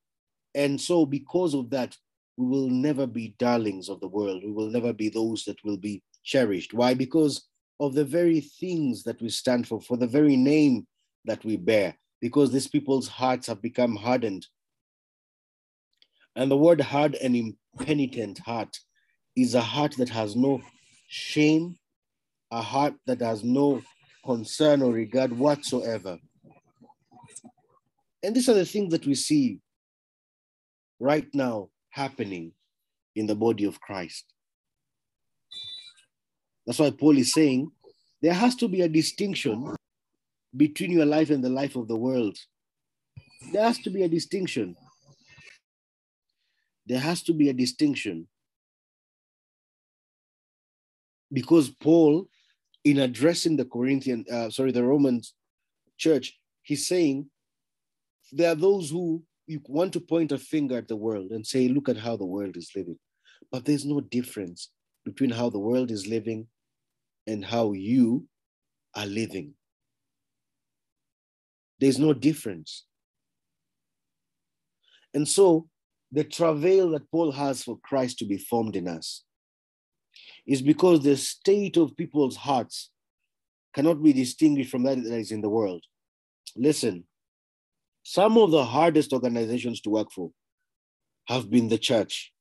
And 0.54 0.80
so, 0.80 1.04
because 1.04 1.52
of 1.52 1.68
that, 1.68 1.94
we 2.38 2.46
will 2.46 2.70
never 2.70 3.06
be 3.06 3.34
darlings 3.38 3.90
of 3.90 4.00
the 4.00 4.08
world. 4.08 4.42
We 4.42 4.52
will 4.52 4.70
never 4.70 4.94
be 4.94 5.10
those 5.10 5.44
that 5.44 5.62
will 5.62 5.76
be 5.76 6.02
cherished. 6.22 6.72
Why? 6.72 6.94
Because 6.94 7.46
of 7.78 7.92
the 7.92 8.06
very 8.06 8.40
things 8.40 9.02
that 9.02 9.20
we 9.20 9.28
stand 9.28 9.68
for, 9.68 9.82
for 9.82 9.98
the 9.98 10.06
very 10.06 10.34
name 10.34 10.86
that 11.26 11.44
we 11.44 11.58
bear 11.58 11.94
because 12.22 12.50
these 12.50 12.68
people's 12.68 13.06
hearts 13.06 13.46
have 13.46 13.60
become 13.60 13.96
hardened. 13.96 14.46
And 16.36 16.50
the 16.50 16.56
word 16.56 16.80
hard 16.80 17.16
and 17.16 17.36
impenitent 17.36 18.38
heart 18.38 18.78
is 19.36 19.54
a 19.54 19.60
heart 19.60 19.94
that 19.98 20.08
has 20.08 20.36
no 20.36 20.62
shame, 21.06 21.76
a 22.50 22.62
heart 22.62 22.94
that 23.04 23.20
has 23.20 23.44
no 23.44 23.82
concern 24.24 24.82
or 24.82 24.92
regard 24.92 25.32
whatsoever. 25.32 26.18
And 28.22 28.34
these 28.34 28.48
are 28.48 28.54
the 28.54 28.64
things 28.64 28.90
that 28.92 29.06
we 29.06 29.14
see 29.14 29.60
right 30.98 31.26
now 31.34 31.68
happening 31.90 32.52
in 33.14 33.26
the 33.26 33.34
body 33.34 33.64
of 33.64 33.80
Christ. 33.80 34.24
That's 36.66 36.78
why 36.78 36.90
Paul 36.90 37.18
is 37.18 37.32
saying 37.32 37.70
there 38.22 38.32
has 38.32 38.54
to 38.56 38.68
be 38.68 38.80
a 38.80 38.88
distinction 38.88 39.76
between 40.56 40.90
your 40.92 41.04
life 41.04 41.30
and 41.30 41.44
the 41.44 41.50
life 41.50 41.76
of 41.76 41.88
the 41.88 41.96
world. 41.96 42.38
There 43.52 43.62
has 43.62 43.78
to 43.80 43.90
be 43.90 44.02
a 44.02 44.08
distinction. 44.08 44.76
There 46.86 47.00
has 47.00 47.22
to 47.24 47.34
be 47.34 47.50
a 47.50 47.52
distinction. 47.52 48.26
Because 51.30 51.68
Paul, 51.68 52.28
in 52.84 52.98
addressing 52.98 53.56
the 53.56 53.64
Corinthian, 53.64 54.24
uh, 54.30 54.50
sorry, 54.50 54.70
the 54.70 54.84
Roman 54.84 55.22
church, 55.96 56.38
he's 56.62 56.86
saying 56.86 57.30
there 58.32 58.52
are 58.52 58.56
those 58.56 58.90
who 58.90 59.22
you 59.46 59.60
want 59.66 59.92
to 59.94 60.00
point 60.00 60.32
a 60.32 60.38
finger 60.38 60.76
at 60.76 60.88
the 60.88 60.96
world 60.96 61.30
and 61.30 61.46
say, 61.46 61.68
look 61.68 61.88
at 61.88 61.96
how 61.96 62.16
the 62.16 62.24
world 62.24 62.56
is 62.56 62.70
living. 62.76 62.98
But 63.50 63.64
there's 63.64 63.84
no 63.84 64.00
difference 64.00 64.70
between 65.04 65.30
how 65.30 65.50
the 65.50 65.58
world 65.58 65.90
is 65.90 66.06
living 66.06 66.46
and 67.26 67.44
how 67.44 67.72
you 67.72 68.26
are 68.94 69.06
living. 69.06 69.54
There's 71.80 71.98
no 71.98 72.12
difference. 72.12 72.84
And 75.12 75.28
so 75.28 75.68
the 76.12 76.24
travail 76.24 76.90
that 76.90 77.10
Paul 77.10 77.32
has 77.32 77.62
for 77.62 77.78
Christ 77.78 78.18
to 78.18 78.24
be 78.24 78.38
formed 78.38 78.76
in 78.76 78.88
us 78.88 79.24
is 80.46 80.62
because 80.62 81.00
the 81.00 81.16
state 81.16 81.76
of 81.76 81.96
people's 81.96 82.36
hearts 82.36 82.90
cannot 83.74 84.02
be 84.02 84.12
distinguished 84.12 84.70
from 84.70 84.82
that 84.84 85.02
that 85.02 85.18
is 85.18 85.32
in 85.32 85.40
the 85.40 85.48
world. 85.48 85.82
Listen, 86.56 87.04
some 88.02 88.36
of 88.38 88.50
the 88.50 88.64
hardest 88.64 89.12
organizations 89.12 89.80
to 89.82 89.90
work 89.90 90.12
for 90.12 90.30
have 91.26 91.50
been 91.50 91.68
the 91.68 91.78
church. 91.78 92.32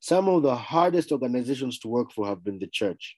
Some 0.00 0.28
of 0.28 0.42
the 0.42 0.56
hardest 0.56 1.12
organizations 1.12 1.78
to 1.80 1.88
work 1.88 2.12
for 2.12 2.26
have 2.26 2.42
been 2.42 2.58
the 2.58 2.68
church 2.68 3.16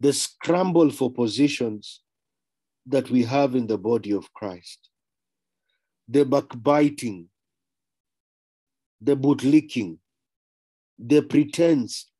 the 0.00 0.12
scramble 0.12 0.90
for 0.90 1.10
positions 1.10 2.02
that 2.86 3.10
we 3.10 3.24
have 3.24 3.54
in 3.54 3.66
the 3.66 3.78
body 3.78 4.12
of 4.12 4.32
Christ, 4.32 4.90
the 6.08 6.24
backbiting, 6.24 7.28
the 9.00 9.16
bootlicking, 9.16 9.98
the 10.98 11.22
pretense 11.22 12.10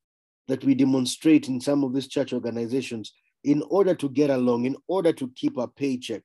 that 0.49 0.64
we 0.64 0.74
demonstrate 0.74 1.49
in 1.49 1.61
some 1.61 1.83
of 1.83 1.93
these 1.93 2.09
church 2.09 2.33
organizations 2.33 3.12
in 3.45 3.62
order 3.70 3.95
to 3.95 4.09
get 4.09 4.31
along, 4.31 4.64
in 4.64 4.77
order 4.87 5.12
to 5.12 5.31
keep 5.37 5.57
a 5.57 5.68
paycheck, 5.68 6.22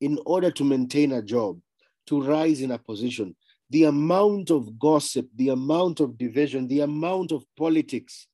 in 0.00 0.18
order 0.24 0.50
to 0.50 0.64
maintain 0.64 1.12
a 1.12 1.22
job, 1.22 1.60
to 2.06 2.22
rise 2.22 2.60
in 2.60 2.70
a 2.70 2.78
position. 2.78 3.36
The 3.70 3.84
amount 3.84 4.50
of 4.50 4.78
gossip, 4.78 5.28
the 5.34 5.50
amount 5.50 6.00
of 6.00 6.18
division, 6.18 6.66
the 6.66 6.80
amount 6.80 7.32
of 7.32 7.44
politics 7.56 8.26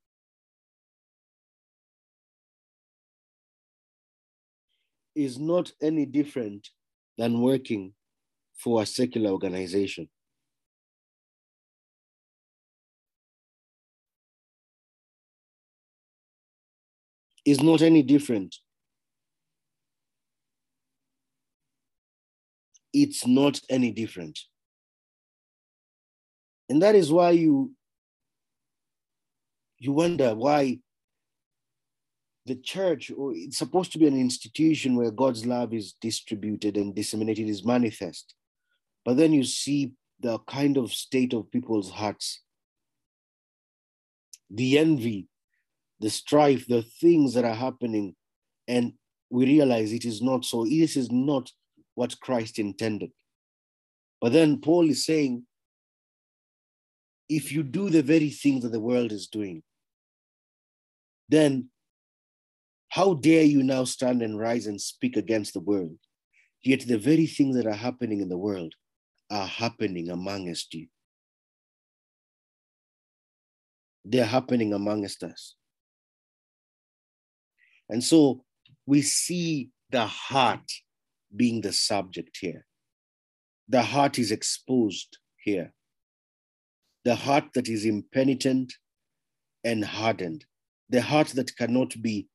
is 5.14 5.38
not 5.38 5.72
any 5.82 6.06
different 6.06 6.68
than 7.18 7.40
working 7.40 7.94
for 8.54 8.82
a 8.82 8.86
secular 8.86 9.30
organization. 9.30 10.08
Is 17.46 17.62
not 17.62 17.80
any 17.80 18.02
different. 18.02 18.56
It's 22.92 23.26
not 23.26 23.60
any 23.70 23.92
different. 23.92 24.38
And 26.68 26.82
that 26.82 26.94
is 26.94 27.10
why 27.12 27.30
you 27.30 27.72
you 29.78 29.92
wonder 29.92 30.34
why 30.34 30.80
the 32.46 32.56
church 32.56 33.10
or 33.16 33.32
it's 33.34 33.58
supposed 33.58 33.92
to 33.92 33.98
be 33.98 34.06
an 34.06 34.18
institution 34.18 34.96
where 34.96 35.10
god's 35.10 35.44
love 35.44 35.74
is 35.74 35.92
distributed 36.00 36.76
and 36.76 36.94
disseminated 36.94 37.46
is 37.46 37.64
manifest 37.64 38.34
but 39.04 39.18
then 39.18 39.32
you 39.34 39.44
see 39.44 39.92
the 40.20 40.38
kind 40.46 40.78
of 40.78 40.92
state 40.92 41.34
of 41.34 41.50
people's 41.50 41.90
hearts 41.90 42.40
the 44.50 44.78
envy, 44.78 45.26
the 46.00 46.10
strife, 46.10 46.66
the 46.66 46.82
things 47.00 47.34
that 47.34 47.44
are 47.44 47.54
happening, 47.54 48.14
and 48.68 48.92
we 49.30 49.46
realize 49.46 49.92
it 49.92 50.04
is 50.04 50.22
not 50.22 50.44
so. 50.44 50.64
This 50.64 50.96
is 50.96 51.10
not 51.10 51.50
what 51.94 52.20
Christ 52.20 52.58
intended. 52.58 53.10
But 54.20 54.32
then 54.32 54.60
Paul 54.60 54.88
is 54.88 55.04
saying, 55.04 55.44
if 57.28 57.52
you 57.52 57.62
do 57.62 57.90
the 57.90 58.02
very 58.02 58.30
things 58.30 58.62
that 58.62 58.72
the 58.72 58.80
world 58.80 59.12
is 59.12 59.26
doing, 59.26 59.62
then 61.28 61.70
how 62.88 63.14
dare 63.14 63.42
you 63.42 63.62
now 63.62 63.84
stand 63.84 64.22
and 64.22 64.38
rise 64.38 64.66
and 64.66 64.80
speak 64.80 65.16
against 65.16 65.54
the 65.54 65.60
world? 65.60 65.98
Yet 66.62 66.86
the 66.86 66.98
very 66.98 67.26
things 67.26 67.56
that 67.56 67.66
are 67.66 67.72
happening 67.72 68.20
in 68.20 68.28
the 68.28 68.38
world 68.38 68.74
are 69.30 69.46
happening 69.46 70.10
amongst 70.10 70.72
you. 70.74 70.86
They're 74.04 74.24
happening 74.24 74.72
amongst 74.72 75.24
us. 75.24 75.56
And 77.88 78.02
so 78.02 78.44
we 78.86 79.02
see 79.02 79.70
the 79.90 80.06
heart 80.06 80.70
being 81.34 81.60
the 81.60 81.72
subject 81.72 82.38
here. 82.40 82.66
The 83.68 83.82
heart 83.82 84.18
is 84.18 84.30
exposed 84.30 85.18
here. 85.36 85.72
The 87.04 87.14
heart 87.14 87.44
that 87.54 87.68
is 87.68 87.84
impenitent 87.84 88.74
and 89.64 89.84
hardened. 89.84 90.44
The 90.88 91.02
heart 91.02 91.28
that 91.28 91.56
cannot 91.56 92.00
be 92.00 92.28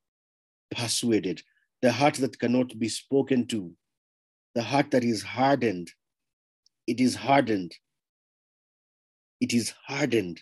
persuaded. 0.70 1.42
The 1.80 1.92
heart 1.92 2.14
that 2.14 2.38
cannot 2.38 2.78
be 2.78 2.88
spoken 2.88 3.46
to. 3.48 3.72
The 4.54 4.62
heart 4.62 4.90
that 4.90 5.04
is 5.04 5.22
hardened. 5.22 5.90
It 6.86 7.00
is 7.00 7.14
hardened. 7.14 7.74
It 9.40 9.52
is 9.52 9.72
hardened. 9.86 10.40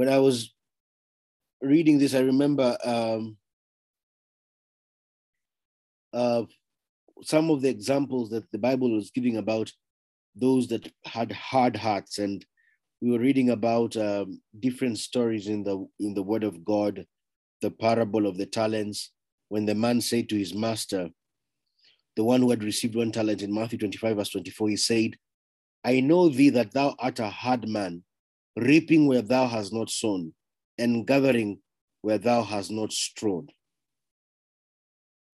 When 0.00 0.08
I 0.08 0.18
was 0.18 0.54
reading 1.60 1.98
this, 1.98 2.14
I 2.14 2.20
remember 2.20 2.74
um, 2.82 3.36
uh, 6.14 6.44
some 7.22 7.50
of 7.50 7.60
the 7.60 7.68
examples 7.68 8.30
that 8.30 8.50
the 8.50 8.56
Bible 8.56 8.90
was 8.94 9.10
giving 9.10 9.36
about 9.36 9.70
those 10.34 10.68
that 10.68 10.90
had 11.04 11.30
hard 11.32 11.76
hearts, 11.76 12.16
and 12.16 12.42
we 13.02 13.10
were 13.10 13.18
reading 13.18 13.50
about 13.50 13.94
um, 13.98 14.40
different 14.58 14.96
stories 14.96 15.48
in 15.48 15.64
the 15.64 15.86
in 15.98 16.14
the 16.14 16.22
Word 16.22 16.44
of 16.44 16.64
God, 16.64 17.04
the 17.60 17.70
parable 17.70 18.26
of 18.26 18.38
the 18.38 18.46
talents, 18.46 19.12
when 19.50 19.66
the 19.66 19.74
man 19.74 20.00
said 20.00 20.30
to 20.30 20.38
his 20.38 20.54
master, 20.54 21.10
the 22.16 22.24
one 22.24 22.40
who 22.40 22.48
had 22.48 22.64
received 22.64 22.94
one 22.94 23.12
talent 23.12 23.42
in 23.42 23.52
Matthew 23.52 23.78
25, 23.78 24.16
verse 24.16 24.30
24, 24.30 24.68
he 24.70 24.76
said, 24.76 25.10
I 25.84 26.00
know 26.00 26.30
thee 26.30 26.48
that 26.48 26.72
thou 26.72 26.94
art 26.98 27.18
a 27.18 27.28
hard 27.28 27.68
man 27.68 28.02
reaping 28.56 29.06
where 29.06 29.22
thou 29.22 29.46
hast 29.46 29.72
not 29.72 29.90
sown, 29.90 30.32
and 30.78 31.06
gathering 31.06 31.58
where 32.02 32.18
thou 32.18 32.42
hast 32.42 32.70
not 32.70 32.92
strawed. 32.92 33.52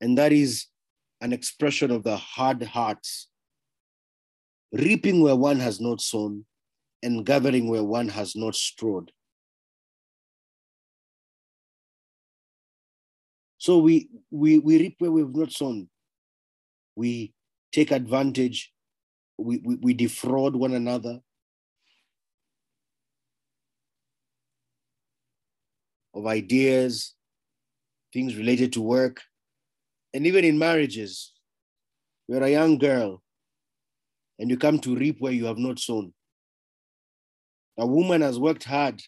And 0.00 0.18
that 0.18 0.32
is 0.32 0.66
an 1.20 1.32
expression 1.32 1.90
of 1.90 2.02
the 2.02 2.16
hard 2.16 2.62
hearts, 2.62 3.28
reaping 4.72 5.22
where 5.22 5.36
one 5.36 5.58
has 5.60 5.80
not 5.80 6.00
sown, 6.00 6.44
and 7.02 7.24
gathering 7.24 7.68
where 7.68 7.84
one 7.84 8.08
has 8.08 8.36
not 8.36 8.54
strawed. 8.54 9.12
So 13.58 13.78
we, 13.78 14.08
we, 14.30 14.58
we 14.58 14.78
reap 14.78 14.96
where 14.98 15.10
we've 15.10 15.34
not 15.34 15.50
sown. 15.50 15.88
We 16.94 17.32
take 17.72 17.90
advantage, 17.90 18.72
we, 19.38 19.58
we, 19.58 19.76
we 19.76 19.94
defraud 19.94 20.54
one 20.54 20.72
another, 20.72 21.20
of 26.16 26.26
ideas, 26.26 27.14
things 28.12 28.36
related 28.36 28.72
to 28.72 28.82
work, 28.82 29.22
and 30.14 30.26
even 30.26 30.44
in 30.44 30.58
marriages. 30.58 31.32
You're 32.26 32.42
a 32.42 32.50
young 32.50 32.78
girl 32.78 33.22
and 34.38 34.50
you 34.50 34.56
come 34.56 34.78
to 34.80 34.96
reap 34.96 35.20
where 35.20 35.32
you 35.32 35.44
have 35.46 35.58
not 35.58 35.78
sown. 35.78 36.12
A 37.78 37.86
woman 37.86 38.22
has 38.22 38.38
worked 38.38 38.64
hard 38.64 39.00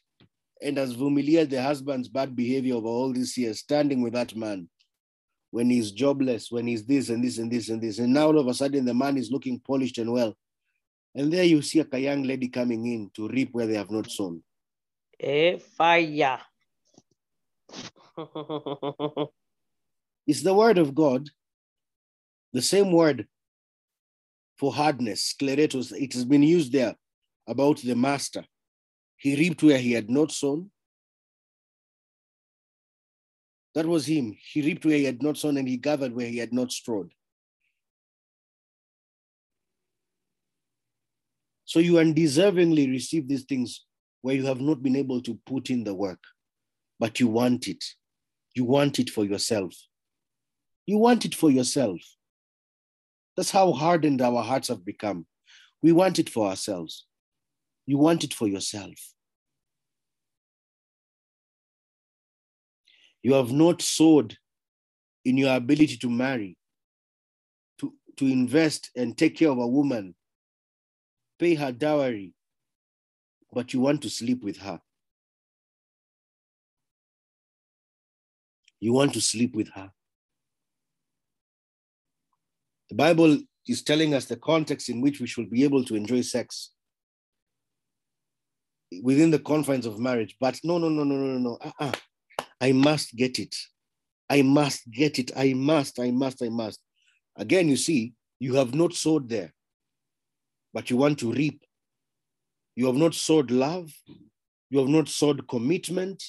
and 0.63 0.77
has 0.77 0.95
humiliated 0.95 1.51
the 1.51 1.63
husband's 1.63 2.09
bad 2.09 2.37
behavior 2.37 2.75
over 2.75 2.89
all 2.89 3.13
these 3.13 3.37
years, 3.37 3.61
standing 3.61 4.03
with 4.03 4.13
that 4.13 4.37
man 4.37 4.69
when 5.51 5.71
he's 5.71 5.91
jobless, 5.93 6.51
when 6.51 6.67
he's 6.67 6.85
this 6.85 7.09
and 7.09 7.25
this 7.25 7.39
and 7.39 7.51
this 7.51 7.71
and 7.71 7.81
this. 7.81 7.99
And 7.99 8.13
now 8.13 8.27
all 8.27 8.39
of 8.39 8.47
a 8.47 8.55
sudden 8.55 8.85
the 8.85 8.95
man 8.95 9.17
is 9.17 9.31
looking 9.31 9.61
polished 9.61 9.99
and 9.99 10.13
well. 10.13 10.35
And 11.15 11.33
there 11.33 11.45
you 11.45 11.63
see 11.63 11.83
a 11.91 11.99
young 11.99 12.23
lady 12.23 12.49
coming 12.49 12.87
in 12.87 13.11
to 13.15 13.29
reap 13.29 13.51
where 13.53 13.67
they 13.67 13.77
have 13.77 13.91
not 13.91 14.11
sown. 14.11 14.43
Eh, 15.19 15.59
fire. 15.59 16.39
it's 20.27 20.43
the 20.43 20.55
word 20.55 20.79
of 20.79 20.95
God, 20.95 21.29
the 22.53 22.63
same 22.63 22.93
word 22.93 23.27
for 24.57 24.73
hardness, 24.73 25.35
scleretos. 25.35 25.93
It 25.93 26.15
has 26.15 26.25
been 26.25 26.43
used 26.43 26.73
there 26.73 26.97
about 27.47 27.79
the 27.79 27.95
master. 27.95 28.45
He 29.17 29.37
reaped 29.37 29.63
where 29.63 29.79
he 29.79 29.93
had 29.93 30.11
not 30.11 30.33
sown. 30.33 30.71
That 33.75 33.87
was 33.87 34.07
him. 34.07 34.37
He 34.53 34.63
reaped 34.63 34.85
where 34.85 34.97
he 34.97 35.05
had 35.05 35.23
not 35.23 35.37
sown 35.37 35.57
and 35.57 35.69
he 35.69 35.77
gathered 35.77 36.13
where 36.15 36.27
he 36.27 36.39
had 36.39 36.53
not 36.53 36.73
strawed. 36.73 37.13
So 41.65 41.81
you 41.81 41.95
undeservingly 41.95 42.91
receive 42.91 43.29
these 43.29 43.45
things 43.45 43.85
where 44.23 44.35
you 44.35 44.47
have 44.47 44.61
not 44.61 44.83
been 44.83 44.97
able 44.97 45.21
to 45.23 45.39
put 45.47 45.71
in 45.71 45.85
the 45.85 45.95
work 45.95 46.19
but 46.99 47.21
you 47.21 47.29
want 47.29 47.69
it. 47.69 47.85
You 48.55 48.65
want 48.65 48.99
it 48.99 49.11
for 49.11 49.25
yourself. 49.25 49.75
You 50.87 50.99
want 50.99 51.25
it 51.25 51.35
for 51.35 51.51
yourself. 51.51 52.01
That's 53.37 53.51
how 53.51 53.73
hardened 53.73 54.21
our 54.21 54.43
hearts 54.43 54.69
have 54.69 54.85
become. 54.85 55.27
We 55.83 55.93
want 55.93 56.19
it 56.19 56.29
for 56.29 56.49
ourselves. 56.49 57.07
You 57.87 57.99
want 57.99 58.25
it 58.25 58.35
for 58.35 58.49
yourself. 58.49 58.95
You 63.23 63.35
have 63.35 63.53
not 63.53 63.83
sowed 63.83 64.37
in 65.25 65.37
your 65.37 65.55
ability 65.55 65.99
to 65.99 66.11
marry, 66.11 66.57
to, 67.81 67.93
to 68.17 68.27
invest 68.27 68.91
and 68.97 69.17
take 69.17 69.37
care 69.37 69.51
of 69.51 69.59
a 69.59 69.67
woman, 69.67 70.15
pay 71.39 71.55
her 71.55 71.73
dowry, 71.73 72.35
but 73.53 73.73
you 73.73 73.81
want 73.81 74.03
to 74.03 74.11
sleep 74.11 74.43
with 74.43 74.57
her. 74.59 74.81
You 78.81 78.93
want 78.93 79.15
to 79.15 79.21
sleep 79.21 79.55
with 79.55 79.69
her. 79.75 79.91
The 82.91 82.95
Bible 82.95 83.39
is 83.67 83.83
telling 83.83 84.15
us 84.15 84.25
the 84.25 84.37
context 84.37 84.89
in 84.89 85.01
which 85.01 85.21
we 85.21 85.27
should 85.27 85.51
be 85.51 85.65
able 85.65 85.85
to 85.85 85.95
enjoy 85.95 86.23
sex 86.23 86.71
within 89.03 89.31
the 89.31 89.39
confines 89.39 89.85
of 89.85 89.99
marriage. 89.99 90.37
But 90.41 90.59
no, 90.65 90.79
no, 90.79 90.89
no, 90.89 91.05
no, 91.05 91.17
no, 91.17 91.39
no. 91.39 91.59
Uh-uh. 91.61 91.93
I 92.61 92.73
must 92.73 93.15
get 93.15 93.39
it. 93.39 93.55
I 94.31 94.43
must 94.43 94.91
get 94.91 95.19
it. 95.19 95.31
I 95.37 95.53
must, 95.55 96.01
I 96.01 96.11
must, 96.11 96.43
I 96.43 96.49
must. 96.49 96.81
Again, 97.37 97.69
you 97.69 97.77
see, 97.77 98.15
you 98.41 98.55
have 98.55 98.75
not 98.75 98.95
sowed 98.95 99.29
there, 99.29 99.53
but 100.73 100.91
you 100.91 100.97
want 100.97 101.19
to 101.21 101.33
reap. 101.33 101.63
You 102.77 102.87
have 102.87 102.97
not 102.97 103.15
sowed 103.15 103.51
love. 103.51 103.91
You 104.71 104.79
have 104.81 104.89
not 104.89 105.09
sowed 105.09 105.49
commitment. 105.49 106.23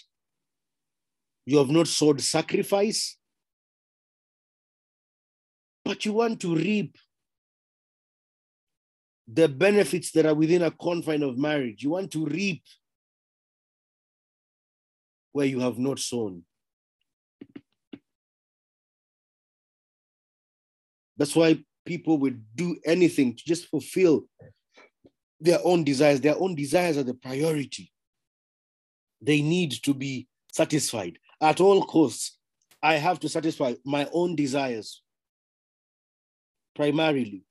You 1.50 1.58
have 1.58 1.72
not 1.72 1.88
sowed 1.88 2.22
sacrifice, 2.22 3.18
but 5.84 6.06
you 6.06 6.14
want 6.14 6.40
to 6.42 6.56
reap 6.56 6.96
the 9.28 9.48
benefits 9.48 10.12
that 10.12 10.28
are 10.28 10.36
within 10.36 10.62
a 10.62 10.70
confine 10.70 11.24
of 11.24 11.40
marriage. 11.40 11.82
You 11.82 11.90
want 11.90 12.12
to 12.12 12.24
reap 12.28 12.62
where 15.32 15.48
you 15.48 15.60
have 15.60 15.80
not 15.80 15.98
sown. 15.98 16.44
That's 21.18 21.36
why 21.36 21.64
people 21.84 22.20
would 22.20 22.44
do 22.54 22.78
anything 22.86 23.36
to 23.36 23.44
just 23.44 23.70
fulfill 23.70 24.26
their 25.40 25.58
own 25.64 25.84
desires. 25.84 26.22
Their 26.22 26.38
own 26.38 26.54
desires 26.54 27.00
are 27.00 27.04
the 27.04 27.16
priority. 27.16 27.92
They 29.20 29.42
need 29.42 29.72
to 29.82 29.96
be 29.96 30.28
satisfied 30.52 31.18
at 31.42 31.62
all 31.62 31.84
costs, 31.86 32.38
I 32.82 32.96
have 32.96 33.20
to 33.22 33.30
satisfy 33.30 33.76
my 33.86 34.08
own 34.12 34.36
desires 34.36 35.02
primarily. 36.76 37.44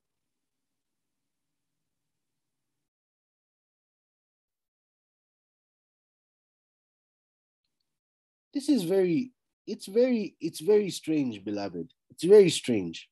This 8.53 8.69
is 8.69 8.83
very, 8.83 9.31
it's 9.67 9.85
very, 9.85 10.35
it's 10.41 10.59
very 10.59 10.89
strange, 10.89 11.43
beloved. 11.43 11.91
It's 12.09 12.23
very 12.23 12.49
strange. 12.49 13.07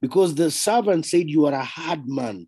Because 0.00 0.34
the 0.34 0.50
servant 0.50 1.06
said, 1.06 1.30
You 1.30 1.46
are 1.46 1.54
a 1.54 1.64
hard 1.64 2.06
man. 2.06 2.46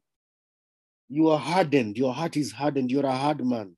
You 1.09 1.29
are 1.29 1.39
hardened. 1.39 1.97
Your 1.97 2.13
heart 2.13 2.37
is 2.37 2.53
hardened. 2.53 2.91
You're 2.91 3.07
a 3.07 3.17
hard 3.17 3.45
man. 3.45 3.77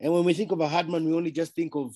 And 0.00 0.12
when 0.12 0.24
we 0.24 0.34
think 0.34 0.50
of 0.50 0.60
a 0.60 0.68
hard 0.68 0.88
man, 0.88 1.04
we 1.04 1.14
only 1.14 1.30
just 1.30 1.54
think 1.54 1.74
of, 1.74 1.94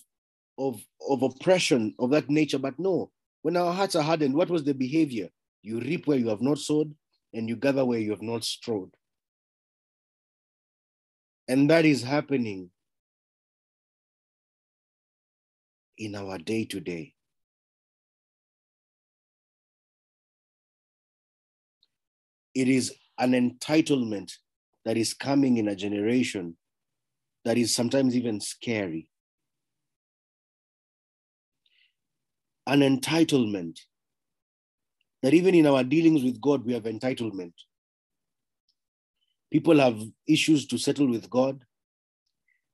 of, 0.59 0.81
of 1.09 1.23
oppression 1.23 1.95
of 1.99 2.11
that 2.11 2.29
nature. 2.29 2.59
But 2.59 2.79
no, 2.79 3.11
when 3.43 3.57
our 3.57 3.73
hearts 3.73 3.97
are 3.97 4.03
hardened, 4.03 4.35
what 4.35 4.51
was 4.51 4.65
the 4.65 4.75
behavior? 4.75 5.29
You 5.63 5.81
reap 5.81 6.07
where 6.07 6.19
you 6.19 6.29
have 6.29 6.43
not 6.43 6.59
sowed, 6.59 6.95
and 7.33 7.49
you 7.49 7.57
gather 7.57 7.85
where 7.85 7.99
you 7.99 8.11
have 8.11 8.23
not 8.23 8.45
strode. 8.45 8.91
And 11.49 11.69
that 11.71 11.85
is 11.85 12.03
happening 12.03 12.71
in 15.99 16.15
our 16.15 16.39
day 16.39 16.65
to 16.67 16.81
day. 16.81 17.14
It 22.55 22.69
is 22.69 22.95
an 23.19 23.33
entitlement 23.33 24.33
that 24.85 24.97
is 24.97 25.15
coming 25.15 25.57
in 25.57 25.69
a 25.69 25.77
generation 25.77 26.57
that 27.45 27.59
is 27.59 27.75
sometimes 27.75 28.17
even 28.17 28.41
scary. 28.41 29.09
An 32.67 32.81
entitlement 32.81 33.79
that 35.23 35.35
even 35.35 35.55
in 35.55 35.67
our 35.67 35.83
dealings 35.83 36.23
with 36.23 36.41
God, 36.41 36.65
we 36.65 36.75
have 36.75 36.85
entitlement. 36.85 37.53
People 39.51 39.79
have 39.79 40.01
issues 40.27 40.67
to 40.67 40.79
settle 40.79 41.09
with 41.09 41.31
God 41.31 41.65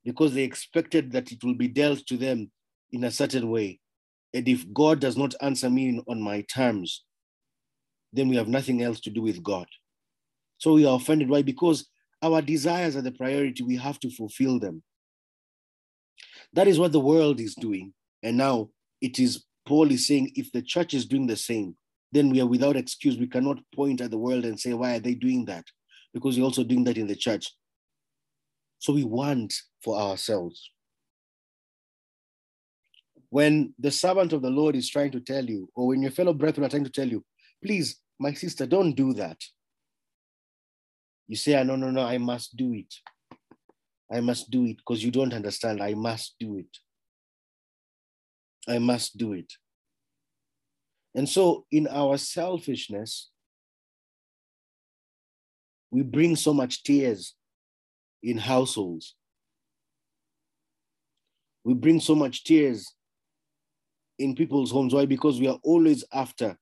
because 0.05 0.35
they 0.35 0.43
expected 0.43 1.12
that 1.12 1.31
it 1.31 1.44
will 1.44 1.55
be 1.55 1.69
dealt 1.69 2.07
to 2.07 2.16
them 2.16 2.51
in 2.93 3.05
a 3.05 3.11
certain 3.11 3.51
way. 3.51 3.81
And 4.32 4.48
if 4.48 4.73
God 4.73 5.01
does 5.01 5.16
not 5.16 5.35
answer 5.40 5.69
me 5.69 6.02
on 6.09 6.20
my 6.20 6.43
terms, 6.43 7.05
then 8.12 8.28
we 8.28 8.37
have 8.37 8.49
nothing 8.49 8.82
else 8.82 9.01
to 9.01 9.11
do 9.11 9.23
with 9.23 9.43
God. 9.43 9.66
So 10.59 10.74
we 10.74 10.87
are 10.87 10.97
offended. 10.97 11.28
Why? 11.28 11.43
Because 11.43 11.89
our 12.23 12.43
desires 12.43 12.97
are 12.97 13.03
the 13.03 13.12
priority. 13.12 13.62
We 13.62 13.77
have 13.77 13.99
to 14.01 14.11
fulfill 14.11 14.59
them. 14.59 14.82
That 16.53 16.69
is 16.69 16.78
what 16.78 16.93
the 16.93 17.01
world 17.01 17.41
is 17.41 17.55
doing. 17.55 17.95
And 18.23 18.37
now 18.37 18.70
it 19.01 19.19
is 19.19 19.45
Paul 19.66 19.91
is 19.91 20.07
saying 20.07 20.32
if 20.35 20.51
the 20.53 20.62
church 20.62 20.95
is 20.95 21.07
doing 21.07 21.27
the 21.27 21.37
same, 21.37 21.77
then 22.12 22.31
we 22.31 22.41
are 22.41 22.47
without 22.47 22.77
excuse. 22.77 23.16
We 23.16 23.28
cannot 23.28 23.59
point 23.74 24.01
at 24.01 24.11
the 24.11 24.19
world 24.19 24.45
and 24.45 24.59
say, 24.59 24.74
why 24.74 24.97
are 24.97 25.01
they 25.01 25.15
doing 25.15 25.45
that? 25.45 25.65
Because 26.12 26.37
you're 26.37 26.47
also 26.47 26.65
doing 26.65 26.85
that 26.85 26.99
in 26.99 27.07
the 27.07 27.15
church. 27.15 27.53
So 28.78 28.93
we 28.93 29.05
want 29.05 29.55
for 29.82 29.97
ourselves. 29.97 30.70
When 33.28 33.74
the 33.78 33.93
servant 33.93 34.32
of 34.32 34.43
the 34.43 34.51
Lord 34.51 34.74
is 34.74 34.91
trying 34.91 35.12
to 35.12 35.20
tell 35.20 35.45
you, 35.45 35.69
or 35.77 35.87
when 35.87 36.03
your 36.03 36.11
fellow 36.11 36.35
brethren 36.35 36.66
are 36.66 36.70
trying 36.70 36.85
to 36.85 36.91
tell 36.91 37.07
you, 37.07 37.24
please, 37.62 38.01
my 38.19 38.32
sister, 38.32 38.66
don't 38.66 38.93
do 38.93 39.12
that. 39.15 39.39
You 41.28 41.37
say, 41.37 41.59
oh, 41.59 41.62
no, 41.62 41.77
no, 41.77 41.91
no, 41.91 42.03
I 42.03 42.19
must 42.19 42.57
do 42.57 42.73
it. 42.74 42.93
I 44.12 44.20
must 44.20 44.51
do 44.51 44.65
it 44.65 44.78
because 44.78 45.05
you 45.05 45.11
don't 45.11 45.32
understand. 45.32 45.81
I 45.82 45.95
must 45.95 46.35
do 46.41 46.57
it. 46.57 46.78
I 48.69 48.78
must 48.78 49.16
do 49.16 49.32
it. 49.35 49.53
And 51.15 51.28
so, 51.28 51.66
in 51.70 51.87
our 51.89 52.19
selfishness, 52.19 53.31
we 55.91 56.03
bring 56.03 56.37
so 56.37 56.53
much 56.53 56.82
tears 56.82 57.35
in 58.23 58.39
households. 58.39 59.15
We 61.65 61.74
bring 61.74 62.01
so 62.01 62.15
much 62.15 62.45
tears 62.45 62.93
in 64.19 64.35
people's 64.35 64.70
homes. 64.70 64.95
Why? 64.95 65.07
Because 65.07 65.41
we 65.41 65.49
are 65.49 65.59
always 65.62 66.05
after 66.12 66.57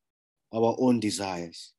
our 0.53 0.77
own 0.79 1.01
desires. 1.01 1.73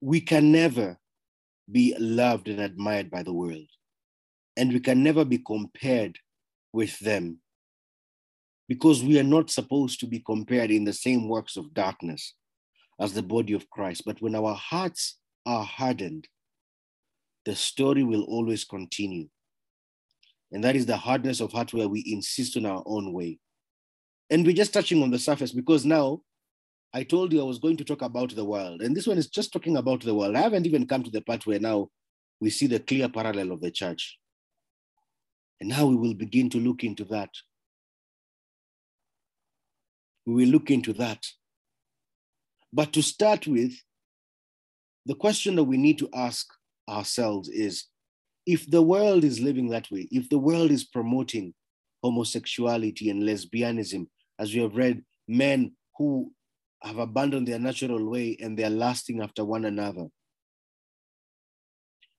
we 0.00 0.20
can 0.20 0.52
never 0.52 0.96
be 1.70 1.94
loved 1.98 2.48
and 2.48 2.60
admired 2.60 3.10
by 3.10 3.22
the 3.22 3.32
world. 3.32 3.66
And 4.56 4.72
we 4.72 4.80
can 4.80 5.02
never 5.02 5.24
be 5.24 5.38
compared 5.38 6.18
with 6.72 6.98
them 7.00 7.38
because 8.68 9.02
we 9.02 9.18
are 9.18 9.24
not 9.24 9.50
supposed 9.50 10.00
to 10.00 10.06
be 10.06 10.20
compared 10.20 10.70
in 10.70 10.84
the 10.84 10.92
same 10.92 11.28
works 11.28 11.56
of 11.56 11.74
darkness 11.74 12.34
as 13.00 13.12
the 13.12 13.22
body 13.22 13.52
of 13.52 13.70
Christ. 13.70 14.02
But 14.04 14.20
when 14.20 14.34
our 14.34 14.54
hearts 14.54 15.18
are 15.46 15.64
hardened, 15.64 16.28
the 17.44 17.54
story 17.54 18.02
will 18.02 18.22
always 18.24 18.64
continue. 18.64 19.28
And 20.52 20.64
that 20.64 20.76
is 20.76 20.86
the 20.86 20.96
hardness 20.96 21.40
of 21.40 21.52
heart 21.52 21.72
where 21.72 21.88
we 21.88 22.04
insist 22.06 22.56
on 22.56 22.66
our 22.66 22.82
own 22.86 23.12
way. 23.12 23.38
And 24.30 24.44
we're 24.44 24.54
just 24.54 24.72
touching 24.72 25.02
on 25.02 25.10
the 25.10 25.18
surface 25.18 25.52
because 25.52 25.84
now 25.84 26.20
I 26.92 27.02
told 27.02 27.32
you 27.32 27.40
I 27.40 27.44
was 27.44 27.58
going 27.58 27.76
to 27.78 27.84
talk 27.84 28.02
about 28.02 28.34
the 28.34 28.44
world. 28.44 28.82
And 28.82 28.96
this 28.96 29.06
one 29.06 29.18
is 29.18 29.28
just 29.28 29.52
talking 29.52 29.76
about 29.76 30.02
the 30.02 30.14
world. 30.14 30.36
I 30.36 30.40
haven't 30.40 30.66
even 30.66 30.86
come 30.86 31.02
to 31.02 31.10
the 31.10 31.20
part 31.20 31.46
where 31.46 31.60
now 31.60 31.88
we 32.40 32.50
see 32.50 32.66
the 32.66 32.80
clear 32.80 33.08
parallel 33.08 33.52
of 33.52 33.60
the 33.60 33.70
church. 33.70 34.18
And 35.60 35.68
now 35.68 35.86
we 35.86 35.96
will 35.96 36.14
begin 36.14 36.48
to 36.50 36.58
look 36.58 36.84
into 36.84 37.04
that. 37.06 37.30
We 40.24 40.34
will 40.34 40.50
look 40.50 40.70
into 40.70 40.92
that. 40.94 41.24
But 42.72 42.92
to 42.92 43.02
start 43.02 43.46
with, 43.46 43.72
the 45.06 45.14
question 45.14 45.56
that 45.56 45.64
we 45.64 45.78
need 45.78 45.98
to 45.98 46.08
ask 46.14 46.46
ourselves 46.88 47.48
is 47.48 47.86
if 48.46 48.70
the 48.70 48.82
world 48.82 49.24
is 49.24 49.40
living 49.40 49.68
that 49.68 49.90
way, 49.90 50.08
if 50.10 50.28
the 50.28 50.38
world 50.38 50.70
is 50.70 50.84
promoting 50.84 51.54
homosexuality 52.02 53.10
and 53.10 53.22
lesbianism, 53.22 54.06
as 54.38 54.54
we 54.54 54.62
have 54.62 54.76
read, 54.76 55.02
men 55.26 55.72
who 55.98 56.32
have 56.82 56.98
abandoned 56.98 57.46
their 57.46 57.58
natural 57.58 58.08
way 58.08 58.36
and 58.40 58.56
they 58.56 58.64
are 58.64 58.70
lasting 58.70 59.20
after 59.20 59.44
one 59.44 59.64
another. 59.64 60.06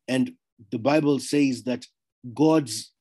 And 0.08 0.34
the 0.72 0.80
Bible 0.80 1.20
says 1.20 1.64
that 1.64 1.86
God's 2.34 2.92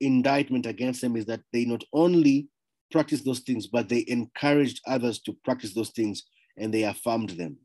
indictment 0.00 0.66
against 0.66 1.00
them 1.00 1.16
is 1.16 1.26
that 1.26 1.42
they 1.52 1.64
not 1.64 1.84
only 1.92 2.48
practice 2.90 3.22
those 3.22 3.40
things, 3.40 3.66
but 3.68 3.88
they 3.88 4.04
encouraged 4.08 4.80
others 4.86 5.20
to 5.20 5.36
practice 5.44 5.74
those 5.74 5.90
things 5.90 6.24
and 6.56 6.74
they 6.74 6.82
affirmed 6.82 7.30
them. 7.30 7.56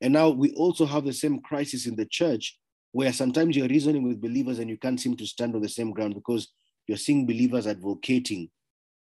And 0.00 0.12
now 0.12 0.28
we 0.28 0.52
also 0.52 0.86
have 0.86 1.04
the 1.04 1.12
same 1.12 1.40
crisis 1.40 1.86
in 1.86 1.96
the 1.96 2.06
church 2.06 2.58
where 2.92 3.12
sometimes 3.12 3.56
you're 3.56 3.68
reasoning 3.68 4.06
with 4.06 4.20
believers 4.20 4.58
and 4.58 4.70
you 4.70 4.78
can't 4.78 5.00
seem 5.00 5.16
to 5.16 5.26
stand 5.26 5.54
on 5.54 5.62
the 5.62 5.68
same 5.68 5.90
ground 5.90 6.14
because 6.14 6.48
you're 6.86 6.96
seeing 6.96 7.26
believers 7.26 7.66
advocating 7.66 8.48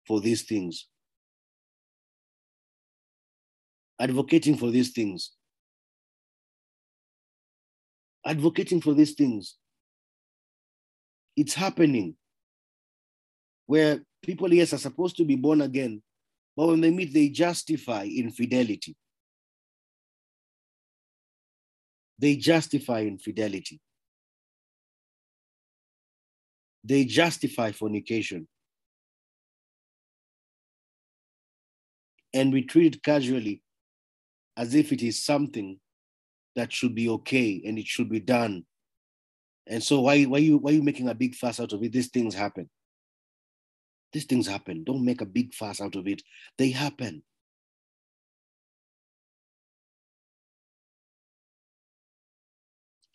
for 0.07 0.21
these 0.21 0.43
things 0.43 0.87
advocating 3.99 4.57
for 4.57 4.71
these 4.71 4.91
things. 4.91 5.33
Advocating 8.25 8.81
for 8.81 8.95
these 8.95 9.13
things. 9.13 9.57
It's 11.37 11.55
happening 11.55 12.17
where 13.67 14.01
people, 14.23 14.53
yes, 14.53 14.73
are 14.73 14.79
supposed 14.79 15.17
to 15.17 15.25
be 15.25 15.37
born 15.37 15.61
again, 15.61 16.03
but 16.57 16.69
when 16.69 16.81
they 16.81 16.91
meet, 16.91 17.13
they 17.13 17.29
justify 17.29 18.05
infidelity. 18.05 18.97
They 22.19 22.37
justify 22.37 23.03
infidelity. 23.03 23.81
They 26.85 27.05
justify 27.05 27.73
fornication. 27.73 28.47
And 32.33 32.53
we 32.53 32.63
treat 32.63 32.97
it 32.97 33.03
casually 33.03 33.63
as 34.57 34.75
if 34.75 34.93
it 34.93 35.03
is 35.03 35.23
something 35.23 35.79
that 36.55 36.73
should 36.73 36.95
be 36.95 37.09
okay 37.09 37.63
and 37.67 37.79
it 37.79 37.87
should 37.87 38.09
be 38.09 38.21
done. 38.21 38.65
And 39.67 39.83
so 39.83 40.01
why 40.01 40.25
why 40.25 40.39
you 40.39 40.59
why 40.59 40.71
are 40.71 40.75
you 40.75 40.83
making 40.83 41.09
a 41.09 41.15
big 41.15 41.35
fuss 41.35 41.61
out 41.61 41.73
of 41.73 41.83
it? 41.83 41.93
These 41.93 42.09
things 42.09 42.35
happen. 42.35 42.71
These 44.13 44.25
things 44.25 44.47
happen. 44.47 44.85
Don't 44.85 45.05
make 45.05 45.21
a 45.21 45.27
big 45.27 45.53
fuss 45.55 45.81
out 45.81 45.97
of 45.97 46.07
it. 46.07 46.23
They 46.57 46.71
happen. 46.71 47.23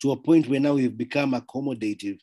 To 0.02 0.12
a 0.12 0.16
point 0.16 0.48
where 0.48 0.60
now 0.60 0.74
we've 0.74 0.96
become 0.96 1.32
accommodative 1.32 2.18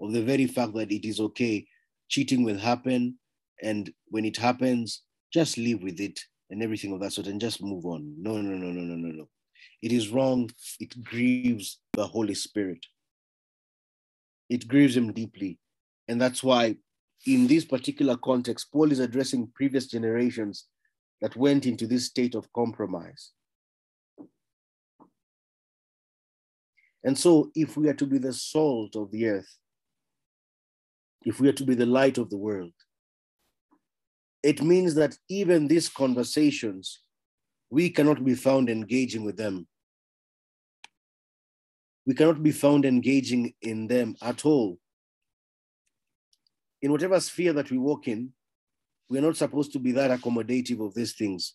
of 0.00 0.12
the 0.12 0.22
very 0.22 0.46
fact 0.46 0.74
that 0.74 0.90
it 0.90 1.06
is 1.06 1.20
okay. 1.20 1.66
Cheating 2.08 2.42
will 2.42 2.58
happen. 2.58 3.18
And 3.62 3.92
when 4.08 4.24
it 4.24 4.36
happens, 4.36 5.02
just 5.32 5.56
live 5.56 5.82
with 5.82 6.00
it 6.00 6.20
and 6.50 6.62
everything 6.62 6.92
of 6.92 7.00
that 7.00 7.12
sort 7.12 7.28
and 7.28 7.40
just 7.40 7.62
move 7.62 7.86
on. 7.86 8.14
No, 8.18 8.40
no, 8.40 8.56
no, 8.56 8.70
no, 8.72 8.80
no, 8.80 8.94
no, 8.96 9.08
no. 9.08 9.28
It 9.82 9.92
is 9.92 10.08
wrong. 10.08 10.50
It 10.80 11.02
grieves 11.04 11.78
the 11.92 12.06
Holy 12.06 12.34
Spirit. 12.34 12.84
It 14.48 14.66
grieves 14.66 14.96
him 14.96 15.12
deeply. 15.12 15.58
And 16.08 16.20
that's 16.20 16.42
why, 16.42 16.76
in 17.26 17.46
this 17.46 17.64
particular 17.64 18.16
context, 18.16 18.72
Paul 18.72 18.90
is 18.92 18.98
addressing 18.98 19.52
previous 19.54 19.86
generations 19.86 20.66
that 21.20 21.36
went 21.36 21.66
into 21.66 21.86
this 21.86 22.06
state 22.06 22.34
of 22.34 22.52
compromise. 22.52 23.30
And 27.06 27.16
so, 27.16 27.52
if 27.54 27.76
we 27.76 27.88
are 27.88 27.94
to 27.94 28.04
be 28.04 28.18
the 28.18 28.32
salt 28.32 28.96
of 28.96 29.12
the 29.12 29.28
earth, 29.28 29.58
if 31.22 31.38
we 31.38 31.48
are 31.48 31.52
to 31.52 31.64
be 31.64 31.76
the 31.76 31.86
light 31.86 32.18
of 32.18 32.30
the 32.30 32.36
world, 32.36 32.72
it 34.42 34.60
means 34.60 34.96
that 34.96 35.16
even 35.28 35.68
these 35.68 35.88
conversations, 35.88 37.02
we 37.70 37.90
cannot 37.90 38.24
be 38.24 38.34
found 38.34 38.68
engaging 38.68 39.24
with 39.24 39.36
them. 39.36 39.68
We 42.06 42.14
cannot 42.14 42.42
be 42.42 42.50
found 42.50 42.84
engaging 42.84 43.54
in 43.62 43.86
them 43.86 44.16
at 44.20 44.44
all. 44.44 44.78
In 46.82 46.90
whatever 46.90 47.20
sphere 47.20 47.52
that 47.52 47.70
we 47.70 47.78
walk 47.78 48.08
in, 48.08 48.32
we're 49.08 49.22
not 49.22 49.36
supposed 49.36 49.72
to 49.74 49.78
be 49.78 49.92
that 49.92 50.10
accommodative 50.10 50.84
of 50.84 50.94
these 50.94 51.14
things. 51.14 51.54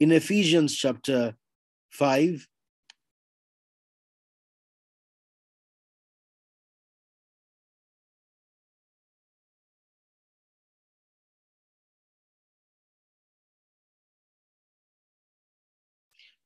In 0.00 0.12
Ephesians 0.12 0.74
chapter 0.74 1.34
5, 1.90 2.48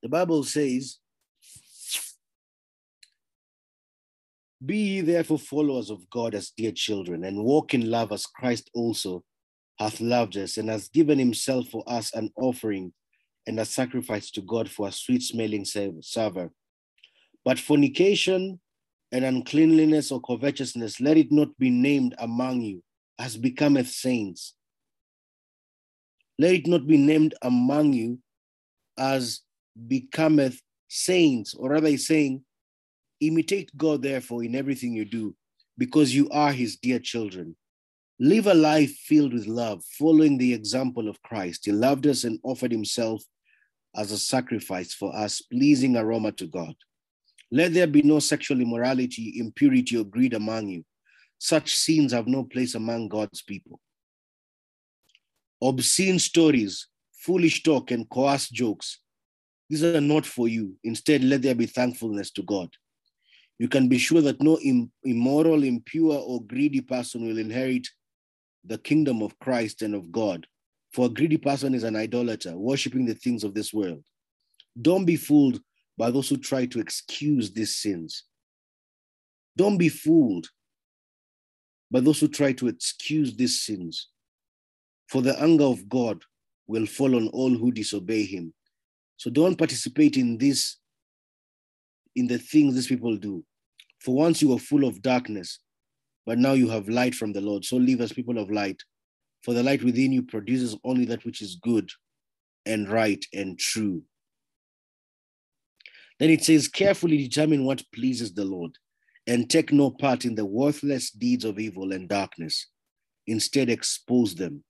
the 0.03 0.09
Bible 0.09 0.43
says, 0.43 0.99
Be 4.67 4.77
ye 4.79 5.01
therefore 5.03 5.39
followers 5.39 5.91
of 5.91 6.11
God 6.11 6.35
as 6.35 6.51
dear 6.51 6.73
children, 6.73 7.23
and 7.23 7.45
walk 7.45 7.73
in 7.73 7.89
love 7.89 8.11
as 8.11 8.27
Christ 8.27 8.69
also 8.75 9.23
hath 9.79 10.01
loved 10.01 10.37
us, 10.37 10.57
and 10.57 10.69
has 10.69 10.89
given 10.89 11.21
himself 11.21 11.69
for 11.69 11.85
us 11.87 12.13
an 12.15 12.33
offering 12.37 12.93
and 13.47 13.61
a 13.61 13.65
sacrifice 13.65 14.31
to 14.33 14.41
God 14.41 14.71
for 14.71 14.89
a 14.89 14.93
sweet 14.93 15.23
smelling 15.23 15.65
savor. 15.65 16.51
But 17.45 17.59
fornication 17.59 18.61
and 19.13 19.25
uncleanliness 19.25 20.11
or 20.11 20.21
covetousness, 20.21 21.01
let 21.01 21.17
it 21.17 21.31
not 21.31 21.57
be 21.59 21.71
named 21.71 22.15
among 22.19 22.63
you 22.63 22.83
as 23.19 23.37
becometh 23.37 23.89
saints. 23.89 24.55
Let 26.39 26.55
it 26.55 26.67
not 26.67 26.87
be 26.87 26.97
named 26.97 27.35
among 27.43 27.93
you 27.93 28.19
as 28.99 29.41
becometh 29.87 30.61
saints, 30.89 31.55
or 31.55 31.71
rather, 31.71 31.89
he's 31.89 32.07
saying, 32.07 32.45
imitate 33.21 33.71
God, 33.77 34.03
therefore, 34.03 34.45
in 34.45 34.55
everything 34.55 34.95
you 34.95 35.05
do, 35.05 35.35
because 35.77 36.15
you 36.15 36.29
are 36.31 36.53
his 36.53 36.77
dear 36.77 36.99
children. 36.99 37.57
Live 38.21 38.47
a 38.47 38.55
life 38.55 38.93
filled 38.93 39.33
with 39.33 39.47
love, 39.47 39.83
following 39.99 40.39
the 40.39 40.55
example 40.55 41.09
of 41.09 41.21
Christ. 41.23 41.67
He 41.67 41.73
loved 41.73 42.07
us 42.07 42.25
and 42.25 42.39
offered 42.45 42.71
himself 42.71 43.23
as 43.97 44.13
a 44.13 44.19
sacrifice 44.19 44.93
for 44.95 45.15
us, 45.15 45.41
pleasing 45.41 45.97
aroma 45.97 46.33
to 46.33 46.47
God. 46.47 46.75
Let 47.51 47.75
there 47.75 47.87
be 47.87 48.03
no 48.03 48.19
sexual 48.19 48.61
immorality, 48.61 49.35
impurity, 49.39 49.97
or 49.97 50.05
greed 50.05 50.35
among 50.35 50.69
you. 50.69 50.85
Such 51.39 51.75
sins 51.75 52.13
have 52.13 52.27
no 52.27 52.45
place 52.45 52.75
among 52.75 53.09
God's 53.09 53.43
people. 53.43 53.81
Obscene 55.63 56.19
stories, 56.19 56.89
foolish 57.13 57.63
talk, 57.63 57.91
and 57.91 58.09
coarse 58.09 58.49
jokes, 58.49 59.01
these 59.71 59.83
are 59.85 60.01
not 60.01 60.27
for 60.27 60.49
you. 60.49 60.77
Instead, 60.85 61.25
let 61.25 61.43
there 61.43 61.55
be 61.55 61.67
thankfulness 61.67 62.31
to 62.33 62.43
God. 62.43 62.69
You 63.59 63.69
can 63.69 63.89
be 63.89 63.99
sure 63.99 64.21
that 64.21 64.43
no 64.43 64.59
immoral, 65.05 65.63
impure, 65.63 66.19
or 66.19 66.43
greedy 66.45 66.81
person 66.81 67.27
will 67.27 67.39
inherit 67.39 67.89
the 68.65 68.79
kingdom 68.79 69.23
of 69.23 69.39
Christ 69.39 69.83
and 69.83 69.95
of 69.95 70.11
God. 70.11 70.47
For 70.95 71.07
a 71.07 71.09
greedy 71.09 71.39
person 71.39 71.75
is 71.75 71.83
an 71.83 71.97
idolater, 71.97 72.57
worshiping 72.57 73.05
the 73.05 73.17
things 73.17 73.43
of 73.43 73.53
this 73.53 73.75
world. 73.75 74.05
Don't 74.81 75.05
be 75.05 75.17
fooled 75.17 75.61
by 75.99 76.13
those 76.13 76.29
who 76.29 76.37
try 76.37 76.67
to 76.67 76.79
excuse 76.79 77.53
these 77.53 77.75
sins. 77.75 78.23
Don't 79.57 79.77
be 79.77 79.89
fooled 79.89 80.49
by 81.91 81.99
those 81.99 82.21
who 82.21 82.29
try 82.29 82.53
to 82.53 82.69
excuse 82.69 83.35
these 83.35 83.63
sins. 83.63 84.09
For 85.09 85.21
the 85.21 85.37
anger 85.43 85.65
of 85.65 85.89
God 85.89 86.23
will 86.69 86.87
fall 86.87 87.17
on 87.17 87.27
all 87.29 87.51
who 87.51 87.73
disobey 87.73 88.25
him. 88.25 88.55
So 89.17 89.31
don't 89.31 89.59
participate 89.59 90.17
in 90.17 90.39
this, 90.39 90.77
in 92.15 92.29
the 92.29 92.39
things 92.39 92.75
these 92.75 92.87
people 92.87 93.17
do. 93.17 93.45
For 94.01 94.15
once 94.15 94.41
you 94.41 94.51
were 94.51 94.59
full 94.59 94.85
of 94.85 95.03
darkness, 95.03 95.59
but 96.25 96.39
now 96.39 96.53
you 96.53 96.69
have 96.69 96.89
light 96.89 97.17
from 97.17 97.33
the 97.33 97.41
Lord. 97.41 97.65
So 97.65 97.77
live 97.79 98.01
as 98.01 98.13
people 98.13 98.39
of 98.39 98.49
light. 98.49 98.81
For 99.45 99.53
the 99.53 99.63
light 99.63 99.85
within 99.85 100.11
you 100.11 100.23
produces 100.23 100.75
only 100.85 101.05
that 101.07 101.27
which 101.27 101.43
is 101.43 101.57
good 101.57 101.91
and 102.65 102.89
right 102.89 103.23
and 103.35 103.59
true. 103.59 104.03
Then 106.19 106.31
it 106.31 106.43
says, 106.43 106.67
carefully 106.67 107.19
determine 107.19 107.65
what 107.65 107.83
pleases 107.95 108.33
the 108.33 108.45
Lord 108.45 108.73
and 109.27 109.51
take 109.51 109.71
no 109.71 109.91
part 109.91 110.25
in 110.25 110.35
the 110.35 110.47
worthless 110.47 111.11
deeds 111.11 111.45
of 111.45 111.59
evil 111.59 111.93
and 111.93 112.09
darkness. 112.09 112.69
Instead, 113.27 113.69
expose 113.69 114.35
them. 114.35 114.65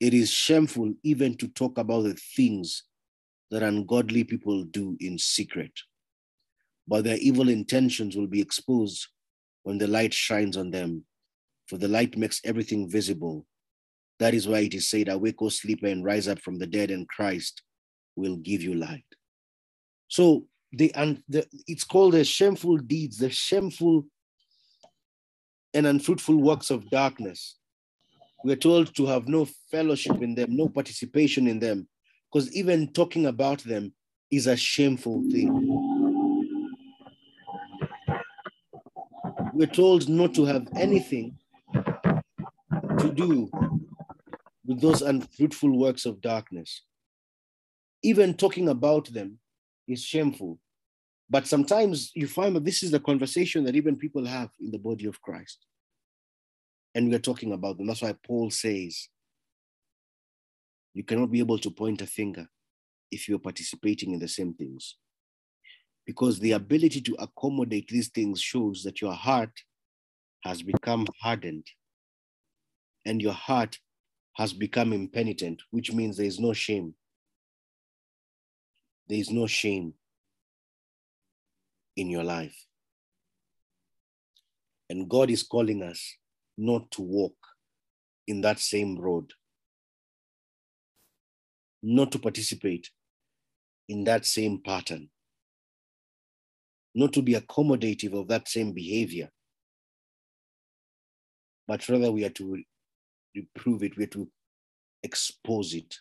It 0.00 0.14
is 0.14 0.30
shameful 0.30 0.94
even 1.02 1.36
to 1.36 1.48
talk 1.48 1.76
about 1.76 2.04
the 2.04 2.18
things 2.36 2.84
that 3.50 3.62
ungodly 3.62 4.24
people 4.24 4.64
do 4.64 4.96
in 5.00 5.18
secret. 5.18 5.72
But 6.86 7.04
their 7.04 7.18
evil 7.18 7.50
intentions 7.50 8.16
will 8.16 8.26
be 8.26 8.40
exposed 8.40 9.06
when 9.64 9.76
the 9.76 9.86
light 9.86 10.14
shines 10.14 10.56
on 10.56 10.70
them, 10.70 11.04
for 11.66 11.76
the 11.76 11.88
light 11.88 12.16
makes 12.16 12.40
everything 12.44 12.88
visible 12.88 13.44
that 14.18 14.34
is 14.34 14.48
why 14.48 14.60
it 14.60 14.74
is 14.74 14.88
said, 14.88 15.08
Awake, 15.08 15.40
O 15.40 15.48
sleeper, 15.48 15.86
and 15.86 16.04
rise 16.04 16.28
up 16.28 16.40
from 16.40 16.58
the 16.58 16.66
dead, 16.66 16.90
and 16.90 17.08
Christ 17.08 17.62
will 18.16 18.36
give 18.36 18.62
you 18.62 18.74
light. 18.74 19.04
So 20.08 20.46
the 20.72 20.92
and 20.94 21.22
the, 21.28 21.46
it's 21.66 21.84
called 21.84 22.14
the 22.14 22.24
shameful 22.24 22.78
deeds, 22.78 23.18
the 23.18 23.30
shameful 23.30 24.06
and 25.74 25.86
unfruitful 25.86 26.36
works 26.36 26.70
of 26.70 26.90
darkness. 26.90 27.56
We're 28.44 28.56
told 28.56 28.94
to 28.96 29.06
have 29.06 29.28
no 29.28 29.46
fellowship 29.70 30.22
in 30.22 30.34
them, 30.34 30.56
no 30.56 30.68
participation 30.68 31.46
in 31.46 31.58
them, 31.58 31.88
because 32.30 32.54
even 32.54 32.92
talking 32.92 33.26
about 33.26 33.62
them 33.64 33.92
is 34.30 34.46
a 34.46 34.56
shameful 34.56 35.22
thing. 35.30 35.84
We're 39.52 39.66
told 39.66 40.08
not 40.08 40.34
to 40.34 40.44
have 40.44 40.68
anything 40.76 41.36
to 41.74 43.12
do 43.14 43.50
with 44.68 44.82
those 44.82 45.00
unfruitful 45.00 45.76
works 45.76 46.04
of 46.04 46.20
darkness. 46.20 46.82
Even 48.04 48.34
talking 48.34 48.68
about 48.68 49.06
them 49.12 49.38
is 49.88 50.04
shameful. 50.04 50.60
But 51.30 51.46
sometimes 51.46 52.12
you 52.14 52.28
find 52.28 52.54
that 52.54 52.66
this 52.66 52.82
is 52.82 52.90
the 52.90 53.00
conversation 53.00 53.64
that 53.64 53.74
even 53.74 53.96
people 53.96 54.26
have 54.26 54.50
in 54.60 54.70
the 54.70 54.78
body 54.78 55.06
of 55.06 55.20
Christ. 55.22 55.64
And 56.94 57.10
we're 57.10 57.18
talking 57.18 57.52
about 57.52 57.78
them. 57.78 57.86
That's 57.86 58.02
why 58.02 58.14
Paul 58.26 58.50
says 58.50 59.08
you 60.92 61.02
cannot 61.02 61.32
be 61.32 61.38
able 61.38 61.58
to 61.58 61.70
point 61.70 62.02
a 62.02 62.06
finger 62.06 62.46
if 63.10 63.26
you're 63.26 63.38
participating 63.38 64.12
in 64.12 64.18
the 64.18 64.28
same 64.28 64.52
things. 64.52 64.96
Because 66.06 66.38
the 66.38 66.52
ability 66.52 67.00
to 67.02 67.16
accommodate 67.18 67.88
these 67.88 68.08
things 68.08 68.40
shows 68.40 68.82
that 68.82 69.00
your 69.00 69.14
heart 69.14 69.52
has 70.44 70.62
become 70.62 71.06
hardened 71.20 71.66
and 73.06 73.22
your 73.22 73.32
heart 73.32 73.78
has 74.38 74.52
become 74.52 74.92
impenitent, 74.92 75.60
which 75.72 75.92
means 75.92 76.16
there 76.16 76.24
is 76.24 76.38
no 76.38 76.52
shame. 76.52 76.94
There 79.08 79.18
is 79.18 79.30
no 79.32 79.48
shame 79.48 79.94
in 81.96 82.08
your 82.08 82.22
life. 82.22 82.54
And 84.88 85.08
God 85.08 85.28
is 85.30 85.42
calling 85.42 85.82
us 85.82 86.16
not 86.56 86.88
to 86.92 87.02
walk 87.02 87.34
in 88.28 88.40
that 88.42 88.60
same 88.60 88.96
road, 88.96 89.32
not 91.82 92.12
to 92.12 92.20
participate 92.20 92.90
in 93.88 94.04
that 94.04 94.24
same 94.24 94.60
pattern, 94.64 95.10
not 96.94 97.12
to 97.14 97.22
be 97.22 97.34
accommodative 97.34 98.12
of 98.12 98.28
that 98.28 98.46
same 98.48 98.72
behavior, 98.72 99.30
but 101.66 101.88
rather 101.88 102.12
we 102.12 102.24
are 102.24 102.30
to 102.30 102.62
reprove 103.34 103.82
it, 103.82 103.96
we 103.96 104.04
have 104.04 104.10
to 104.10 104.28
expose 105.02 105.74
it. 105.74 105.96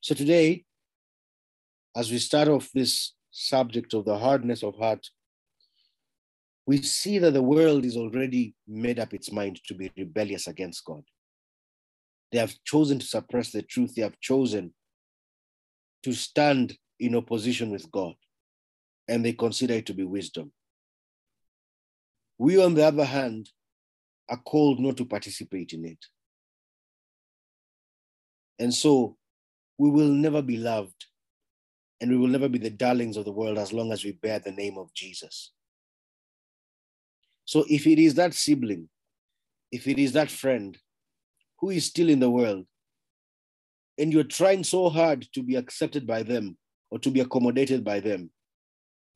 So 0.00 0.14
today, 0.14 0.64
as 1.96 2.10
we 2.10 2.18
start 2.18 2.48
off 2.48 2.70
this 2.74 3.14
subject 3.30 3.94
of 3.94 4.04
the 4.04 4.18
hardness 4.18 4.62
of 4.62 4.76
heart, 4.76 5.06
we 6.66 6.82
see 6.82 7.18
that 7.18 7.32
the 7.32 7.42
world 7.42 7.84
is 7.84 7.96
already 7.96 8.54
made 8.66 8.98
up 8.98 9.14
its 9.14 9.32
mind 9.32 9.60
to 9.66 9.74
be 9.74 9.92
rebellious 9.96 10.46
against 10.46 10.84
God. 10.84 11.02
They 12.32 12.38
have 12.38 12.54
chosen 12.64 12.98
to 12.98 13.06
suppress 13.06 13.52
the 13.52 13.62
truth. 13.62 13.94
They 13.94 14.02
have 14.02 14.20
chosen 14.20 14.74
to 16.02 16.12
stand 16.12 16.76
in 17.00 17.14
opposition 17.16 17.70
with 17.70 17.90
God. 17.90 18.14
and 19.08 19.24
they 19.24 19.32
consider 19.32 19.74
it 19.74 19.86
to 19.86 19.94
be 19.94 20.04
wisdom. 20.04 20.52
We, 22.38 22.62
on 22.62 22.74
the 22.74 22.86
other 22.86 23.04
hand, 23.04 23.48
are 24.28 24.38
called 24.38 24.80
not 24.80 24.96
to 24.96 25.04
participate 25.04 25.72
in 25.72 25.84
it. 25.84 26.04
And 28.58 28.72
so 28.72 29.16
we 29.78 29.90
will 29.90 30.08
never 30.08 30.42
be 30.42 30.56
loved 30.56 31.06
and 32.00 32.10
we 32.10 32.16
will 32.16 32.28
never 32.28 32.48
be 32.48 32.58
the 32.58 32.70
darlings 32.70 33.16
of 33.16 33.24
the 33.24 33.32
world 33.32 33.58
as 33.58 33.72
long 33.72 33.92
as 33.92 34.04
we 34.04 34.12
bear 34.12 34.38
the 34.38 34.52
name 34.52 34.78
of 34.78 34.92
Jesus. 34.94 35.52
So 37.44 37.64
if 37.68 37.86
it 37.86 37.98
is 37.98 38.14
that 38.14 38.34
sibling, 38.34 38.88
if 39.70 39.86
it 39.88 39.98
is 39.98 40.12
that 40.12 40.30
friend 40.30 40.76
who 41.58 41.70
is 41.70 41.86
still 41.86 42.08
in 42.08 42.20
the 42.20 42.30
world, 42.30 42.66
and 43.98 44.12
you're 44.12 44.24
trying 44.24 44.64
so 44.64 44.88
hard 44.88 45.26
to 45.34 45.42
be 45.42 45.54
accepted 45.54 46.06
by 46.06 46.22
them 46.22 46.56
or 46.90 46.98
to 46.98 47.10
be 47.10 47.20
accommodated 47.20 47.84
by 47.84 48.00
them, 48.00 48.30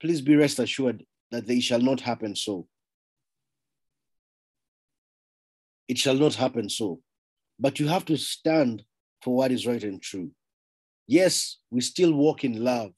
please 0.00 0.20
be 0.20 0.36
rest 0.36 0.58
assured 0.58 1.04
that 1.30 1.46
they 1.46 1.60
shall 1.60 1.80
not 1.80 2.00
happen 2.00 2.34
so. 2.34 2.66
It 5.88 5.98
shall 5.98 6.14
not 6.14 6.34
happen 6.34 6.68
so. 6.68 7.00
But 7.58 7.80
you 7.80 7.88
have 7.88 8.04
to 8.06 8.16
stand 8.16 8.84
for 9.22 9.34
what 9.34 9.50
is 9.50 9.66
right 9.66 9.82
and 9.82 10.00
true. 10.00 10.30
Yes, 11.06 11.56
we 11.70 11.80
still 11.80 12.12
walk 12.12 12.44
in 12.44 12.62
love, 12.62 12.92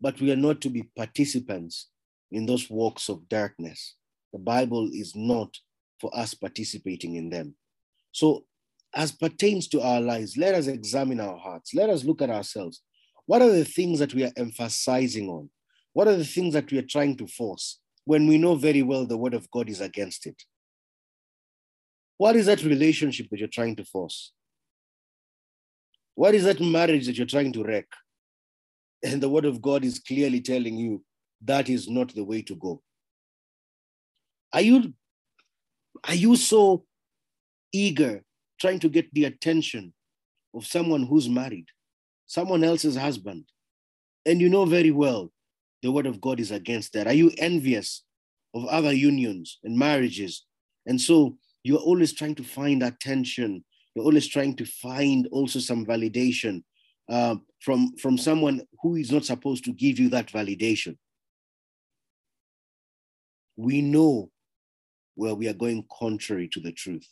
but 0.00 0.20
we 0.20 0.32
are 0.32 0.36
not 0.36 0.60
to 0.62 0.68
be 0.68 0.90
participants 0.96 1.88
in 2.30 2.46
those 2.46 2.68
walks 2.68 3.08
of 3.08 3.28
darkness. 3.28 3.94
The 4.32 4.40
Bible 4.40 4.90
is 4.92 5.14
not 5.14 5.56
for 6.00 6.14
us 6.14 6.34
participating 6.34 7.14
in 7.14 7.30
them. 7.30 7.54
So, 8.12 8.44
as 8.94 9.12
pertains 9.12 9.68
to 9.68 9.80
our 9.80 10.00
lives, 10.00 10.36
let 10.36 10.54
us 10.54 10.66
examine 10.66 11.20
our 11.20 11.36
hearts. 11.36 11.74
Let 11.74 11.90
us 11.90 12.04
look 12.04 12.22
at 12.22 12.30
ourselves. 12.30 12.82
What 13.26 13.42
are 13.42 13.50
the 13.50 13.64
things 13.64 13.98
that 13.98 14.14
we 14.14 14.24
are 14.24 14.32
emphasizing 14.36 15.28
on? 15.28 15.50
What 15.92 16.08
are 16.08 16.16
the 16.16 16.24
things 16.24 16.54
that 16.54 16.70
we 16.70 16.78
are 16.78 16.82
trying 16.82 17.16
to 17.18 17.26
force 17.26 17.78
when 18.04 18.26
we 18.26 18.38
know 18.38 18.54
very 18.54 18.82
well 18.82 19.06
the 19.06 19.16
word 19.16 19.34
of 19.34 19.50
God 19.50 19.68
is 19.68 19.80
against 19.80 20.26
it? 20.26 20.42
What 22.18 22.36
is 22.36 22.46
that 22.46 22.62
relationship 22.62 23.28
that 23.30 23.38
you're 23.38 23.48
trying 23.48 23.76
to 23.76 23.84
force? 23.84 24.32
What 26.14 26.34
is 26.34 26.44
that 26.44 26.60
marriage 26.60 27.06
that 27.06 27.18
you're 27.18 27.26
trying 27.26 27.52
to 27.52 27.62
wreck? 27.62 27.86
And 29.04 29.22
the 29.22 29.28
word 29.28 29.44
of 29.44 29.60
God 29.60 29.84
is 29.84 29.98
clearly 29.98 30.40
telling 30.40 30.76
you 30.76 31.04
that 31.42 31.68
is 31.68 31.88
not 31.88 32.14
the 32.14 32.24
way 32.24 32.42
to 32.42 32.54
go. 32.54 32.82
Are 34.52 34.62
you 34.62 34.94
are 36.04 36.14
you 36.14 36.36
so 36.36 36.84
eager 37.72 38.22
trying 38.60 38.78
to 38.80 38.88
get 38.88 39.12
the 39.12 39.24
attention 39.24 39.92
of 40.54 40.66
someone 40.66 41.04
who's 41.04 41.28
married, 41.28 41.66
someone 42.26 42.64
else's 42.64 42.96
husband, 42.96 43.44
and 44.24 44.40
you 44.40 44.48
know 44.48 44.64
very 44.64 44.90
well 44.90 45.30
the 45.82 45.92
word 45.92 46.06
of 46.06 46.20
God 46.20 46.40
is 46.40 46.50
against 46.50 46.94
that? 46.94 47.06
Are 47.06 47.12
you 47.12 47.30
envious 47.36 48.02
of 48.54 48.64
other 48.66 48.92
unions 48.92 49.58
and 49.62 49.78
marriages? 49.78 50.46
And 50.86 51.00
so 51.00 51.36
you're 51.66 51.78
always 51.78 52.12
trying 52.12 52.36
to 52.36 52.44
find 52.44 52.82
attention. 52.84 53.64
You're 53.94 54.04
always 54.04 54.28
trying 54.28 54.54
to 54.56 54.64
find 54.64 55.26
also 55.32 55.58
some 55.58 55.84
validation 55.84 56.62
uh, 57.08 57.36
from, 57.60 57.96
from 57.96 58.16
someone 58.16 58.62
who 58.82 58.94
is 58.94 59.10
not 59.10 59.24
supposed 59.24 59.64
to 59.64 59.72
give 59.72 59.98
you 59.98 60.08
that 60.10 60.28
validation. 60.28 60.96
We 63.56 63.82
know 63.82 64.30
where 65.16 65.34
we 65.34 65.48
are 65.48 65.54
going 65.54 65.84
contrary 65.90 66.46
to 66.52 66.60
the 66.60 66.70
truth. 66.70 67.08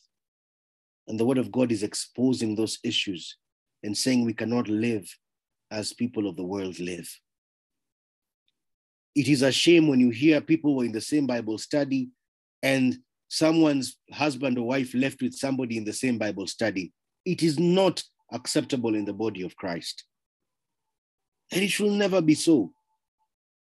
And 1.08 1.18
the 1.18 1.24
word 1.24 1.38
of 1.38 1.50
God 1.50 1.72
is 1.72 1.82
exposing 1.82 2.54
those 2.54 2.78
issues 2.84 3.36
and 3.82 3.96
saying 3.96 4.24
we 4.24 4.34
cannot 4.34 4.68
live 4.68 5.06
as 5.70 5.92
people 5.92 6.28
of 6.28 6.36
the 6.36 6.44
world 6.44 6.78
live. 6.78 7.08
It 9.16 9.26
is 9.26 9.42
a 9.42 9.50
shame 9.50 9.88
when 9.88 10.00
you 10.00 10.10
hear 10.10 10.40
people 10.40 10.76
were 10.76 10.84
in 10.84 10.92
the 10.92 11.00
same 11.00 11.26
Bible 11.26 11.58
study 11.58 12.10
and 12.62 12.96
someone's 13.28 13.96
husband 14.12 14.58
or 14.58 14.66
wife 14.66 14.94
left 14.94 15.22
with 15.22 15.34
somebody 15.34 15.76
in 15.76 15.84
the 15.84 15.92
same 15.92 16.18
Bible 16.18 16.46
study. 16.46 16.92
It 17.24 17.42
is 17.42 17.58
not 17.58 18.02
acceptable 18.32 18.94
in 18.94 19.04
the 19.04 19.12
body 19.12 19.42
of 19.42 19.56
Christ. 19.56 20.04
And 21.52 21.62
it 21.62 21.68
should 21.68 21.92
never 21.92 22.20
be 22.20 22.34
so. 22.34 22.72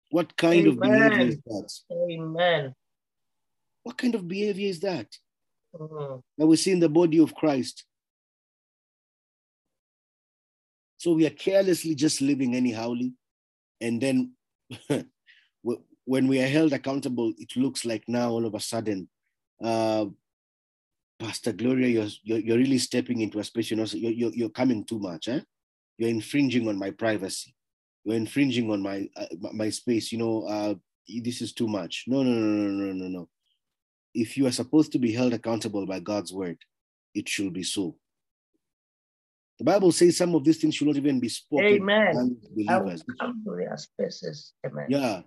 What 0.09 0.35
kind 0.35 0.67
of 0.67 0.79
behavior 0.79 1.27
is 1.27 1.37
that? 1.45 1.71
Amen. 1.91 2.75
What 3.83 3.97
kind 3.97 4.15
of 4.15 4.27
behavior 4.27 4.67
is 4.67 4.79
that? 4.81 5.07
Mm. 5.75 6.21
That 6.37 6.47
we 6.47 6.55
see 6.57 6.71
in 6.71 6.79
the 6.79 6.89
body 6.89 7.19
of 7.19 7.33
Christ. 7.33 7.85
So 10.97 11.13
we 11.13 11.25
are 11.25 11.31
carelessly 11.31 11.95
just 11.95 12.21
living 12.21 12.53
anyhowly. 12.55 13.13
And 13.79 13.99
then 13.99 14.33
when 16.05 16.27
we 16.27 16.41
are 16.41 16.47
held 16.47 16.73
accountable, 16.73 17.33
it 17.37 17.55
looks 17.55 17.85
like 17.85 18.03
now 18.07 18.29
all 18.29 18.45
of 18.45 18.53
a 18.53 18.59
sudden, 18.59 19.09
uh, 19.63 20.05
Pastor 21.19 21.51
Gloria, 21.51 21.87
you're, 21.87 22.09
you're, 22.23 22.39
you're 22.39 22.57
really 22.57 22.79
stepping 22.79 23.21
into 23.21 23.39
a 23.39 23.43
space, 23.43 23.71
you 23.71 23.77
know, 23.77 23.85
you're, 23.91 24.11
you're, 24.11 24.31
you're 24.31 24.49
coming 24.49 24.83
too 24.83 24.99
much. 24.99 25.27
Eh? 25.27 25.41
You're 25.97 26.09
infringing 26.09 26.67
on 26.67 26.77
my 26.79 26.91
privacy. 26.91 27.53
You're 28.03 28.15
infringing 28.15 28.71
on 28.71 28.81
my 28.81 29.07
uh, 29.15 29.27
my 29.53 29.69
space. 29.69 30.11
You 30.11 30.17
know, 30.17 30.43
uh, 30.47 30.73
this 31.23 31.41
is 31.41 31.53
too 31.53 31.67
much. 31.67 32.05
No, 32.07 32.23
no, 32.23 32.31
no, 32.31 32.71
no, 32.71 32.85
no, 32.85 32.93
no, 32.93 33.07
no. 33.07 33.29
If 34.13 34.35
you 34.35 34.47
are 34.47 34.51
supposed 34.51 34.91
to 34.93 34.99
be 34.99 35.13
held 35.13 35.33
accountable 35.33 35.85
by 35.85 35.99
God's 35.99 36.33
word, 36.33 36.57
it 37.13 37.29
should 37.29 37.53
be 37.53 37.61
so. 37.61 37.95
The 39.59 39.65
Bible 39.65 39.91
says 39.91 40.17
some 40.17 40.33
of 40.33 40.43
these 40.43 40.57
things 40.57 40.73
should 40.73 40.87
not 40.87 40.97
even 40.97 41.19
be 41.19 41.29
spoken 41.29 41.65
Amen. 41.65 42.07
among 42.09 42.37
believers. 42.55 43.03
come 43.19 43.43
to 43.45 43.55
their 43.55 43.77
spaces. 43.77 44.53
Amen. 44.65 44.87
Yeah, 44.89 45.21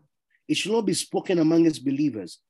it 0.48 0.56
should 0.56 0.72
not 0.72 0.86
be 0.86 0.94
spoken 0.94 1.38
among 1.38 1.66
its 1.66 1.78
believers. 1.78 2.40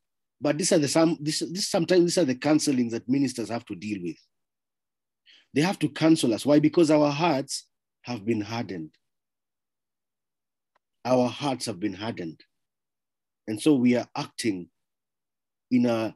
But 0.41 0.59
these 0.59 0.73
are 0.73 0.79
the 0.79 0.89
some 0.89 1.17
this, 1.21 1.41
this 1.51 1.69
sometimes 1.69 2.03
these 2.03 2.19
are 2.19 2.25
the 2.25 2.35
counselings 2.35 2.91
that 2.91 3.09
ministers 3.09 3.49
have 3.49 3.65
to 3.67 3.75
deal 3.75 4.03
with. 4.03 4.17
They 5.55 5.61
have 5.61 5.79
to 5.81 5.89
counsel 5.89 6.35
us. 6.35 6.45
Why? 6.45 6.59
Because 6.59 6.91
our 6.91 7.11
hearts 7.11 7.69
have 8.03 8.25
been 8.25 8.41
hardened. 8.41 8.91
Our 11.05 11.29
hearts 11.29 11.67
have 11.67 11.79
been 11.79 11.95
hardened. 11.95 12.41
And 13.47 13.61
so 13.61 13.75
we 13.75 13.97
are 13.97 14.09
acting 14.17 14.69
in 15.71 15.87
a 15.87 16.15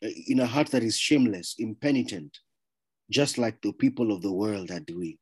in 0.00 0.40
a 0.40 0.46
heart 0.46 0.68
that 0.68 0.82
is 0.82 0.98
shameless, 0.98 1.56
impenitent, 1.58 2.38
just 3.10 3.38
like 3.38 3.60
the 3.62 3.72
people 3.72 4.12
of 4.12 4.20
the 4.22 4.32
world 4.32 4.70
are 4.70 4.80
doing. 4.80 5.16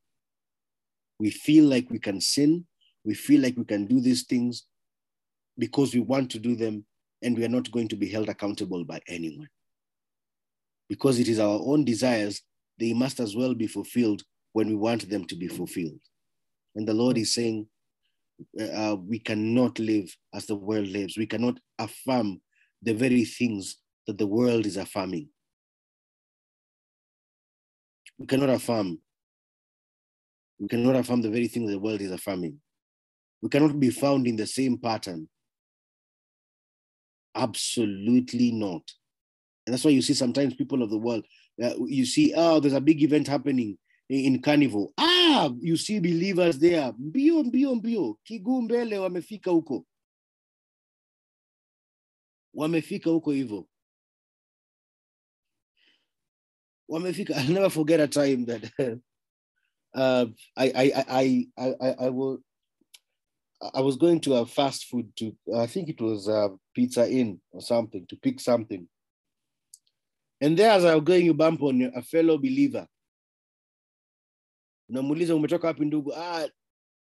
We 1.19 1.29
feel 1.29 1.65
like 1.65 1.89
we 1.89 1.99
can 1.99 2.19
sin, 2.19 2.65
we 3.05 3.13
feel 3.13 3.41
like 3.41 3.55
we 3.55 3.63
can 3.63 3.85
do 3.85 4.01
these 4.01 4.23
things 4.23 4.65
because 5.57 5.93
we 5.93 6.01
want 6.01 6.31
to 6.31 6.39
do 6.39 6.55
them, 6.55 6.85
and 7.23 7.37
we 7.37 7.45
are 7.45 7.49
not 7.49 7.71
going 7.71 7.87
to 7.87 7.95
be 7.95 8.09
held 8.09 8.29
accountable 8.29 8.83
by 8.83 8.99
anyone. 9.07 9.49
Because 10.89 11.19
it 11.19 11.27
is 11.27 11.39
our 11.39 11.59
own 11.63 11.85
desires, 11.85 12.41
they 12.79 12.93
must 12.93 13.19
as 13.19 13.35
well 13.35 13.53
be 13.55 13.67
fulfilled 13.67 14.21
when 14.51 14.67
we 14.67 14.75
want 14.75 15.09
them 15.09 15.25
to 15.25 15.35
be 15.35 15.47
fulfilled. 15.47 15.99
And 16.75 16.87
the 16.87 16.93
Lord 16.93 17.17
is 17.17 17.33
saying, 17.33 17.67
uh, 18.59 18.97
we 18.99 19.19
cannot 19.19 19.79
live 19.79 20.15
as 20.33 20.45
the 20.45 20.55
world 20.55 20.87
lives. 20.87 21.17
We 21.17 21.25
cannot 21.25 21.59
affirm 21.79 22.41
the 22.81 22.93
very 22.93 23.23
things 23.25 23.77
that 24.05 24.17
the 24.17 24.27
world 24.27 24.65
is 24.65 24.77
affirming. 24.77 25.29
We 28.17 28.25
cannot 28.25 28.49
affirm. 28.49 28.99
We 30.59 30.67
cannot 30.67 30.95
affirm 30.95 31.21
the 31.21 31.29
very 31.29 31.47
things 31.47 31.71
the 31.71 31.79
world 31.79 32.01
is 32.01 32.11
affirming. 32.11 32.59
We 33.41 33.49
cannot 33.49 33.79
be 33.79 33.89
found 33.89 34.27
in 34.27 34.35
the 34.35 34.47
same 34.47 34.77
pattern. 34.77 35.27
Absolutely 37.35 38.51
not. 38.51 38.83
And 39.65 39.73
that's 39.73 39.85
why 39.85 39.91
you 39.91 40.01
see 40.01 40.13
sometimes 40.13 40.53
people 40.55 40.83
of 40.83 40.89
the 40.89 40.97
world, 40.97 41.25
uh, 41.63 41.73
you 41.87 42.05
see, 42.05 42.33
oh, 42.35 42.59
there's 42.59 42.73
a 42.73 42.81
big 42.81 43.01
event 43.01 43.27
happening 43.27 43.77
in, 44.09 44.35
in 44.35 44.41
Carnivore. 44.41 44.89
Ah, 44.97 45.49
you 45.59 45.77
see 45.77 45.99
believers 45.99 46.59
there. 46.59 46.91
Mbio, 46.93 47.43
mbio, 47.43 47.75
mbio. 47.75 48.17
Kiguu 48.25 48.61
mbele 48.61 48.97
wamefika 48.97 49.51
huko. 49.51 49.85
Wamefika 52.53 53.09
huko 53.09 53.31
hivyo. 53.31 53.67
Wamefika. 56.89 57.35
I'll 57.37 57.53
never 57.53 57.69
forget 57.69 57.99
a 57.99 58.07
time 58.07 58.45
that 58.45 58.63
uh, 59.95 60.25
I, 60.57 60.71
I, 60.75 60.93
I, 61.07 61.47
I, 61.57 61.75
I, 61.81 61.95
I 62.05 62.09
will 62.09 62.39
I 63.73 63.81
was 63.81 63.95
going 63.95 64.19
to 64.21 64.35
a 64.35 64.45
fast 64.45 64.85
food 64.85 65.15
to 65.17 65.35
I 65.55 65.67
think 65.67 65.89
it 65.89 66.01
was 66.01 66.27
a 66.27 66.49
Pizza 66.75 67.09
Inn 67.09 67.39
or 67.51 67.61
something 67.61 68.05
to 68.07 68.15
pick 68.17 68.39
something. 68.39 68.87
And 70.41 70.57
there 70.57 70.71
as 70.71 70.83
I 70.83 70.95
was 70.95 71.03
going, 71.03 71.25
you 71.25 71.33
bump 71.33 71.61
on 71.61 71.91
a 71.95 72.01
fellow 72.01 72.37
believer. 72.37 72.85
Ah, 74.95 76.45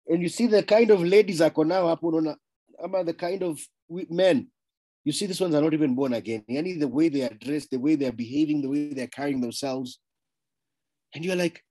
and 0.08 0.22
you 0.22 0.30
see 0.30 0.48
the 0.48 0.64
kind 0.64 0.92
of 0.92 1.04
ladies 1.04 1.42
ako 1.42 1.64
nao 1.64 1.88
hapo 1.88 2.12
unaona 2.12 2.36
ama 2.84 3.04
the 3.04 3.14
kind 3.14 3.44
of 3.44 3.60
men. 4.10 4.48
You 5.04 5.12
see 5.12 5.26
these 5.26 5.42
ones 5.42 5.56
are 5.56 5.62
not 5.62 5.74
even 5.74 5.96
born 5.96 6.14
again. 6.14 6.44
Yani 6.48 6.80
the 6.80 6.88
way 6.88 7.10
they 7.10 7.24
are 7.24 7.34
dressed, 7.34 7.72
the 7.72 7.80
way 7.80 7.96
they 7.96 8.06
are 8.06 8.12
behaving, 8.12 8.62
the 8.62 8.70
way 8.70 8.94
they 8.94 9.02
are 9.02 9.08
carrying 9.08 9.42
themselves. 9.42 10.00
And 11.16 11.26
you're 11.26 11.36
like, 11.36 11.64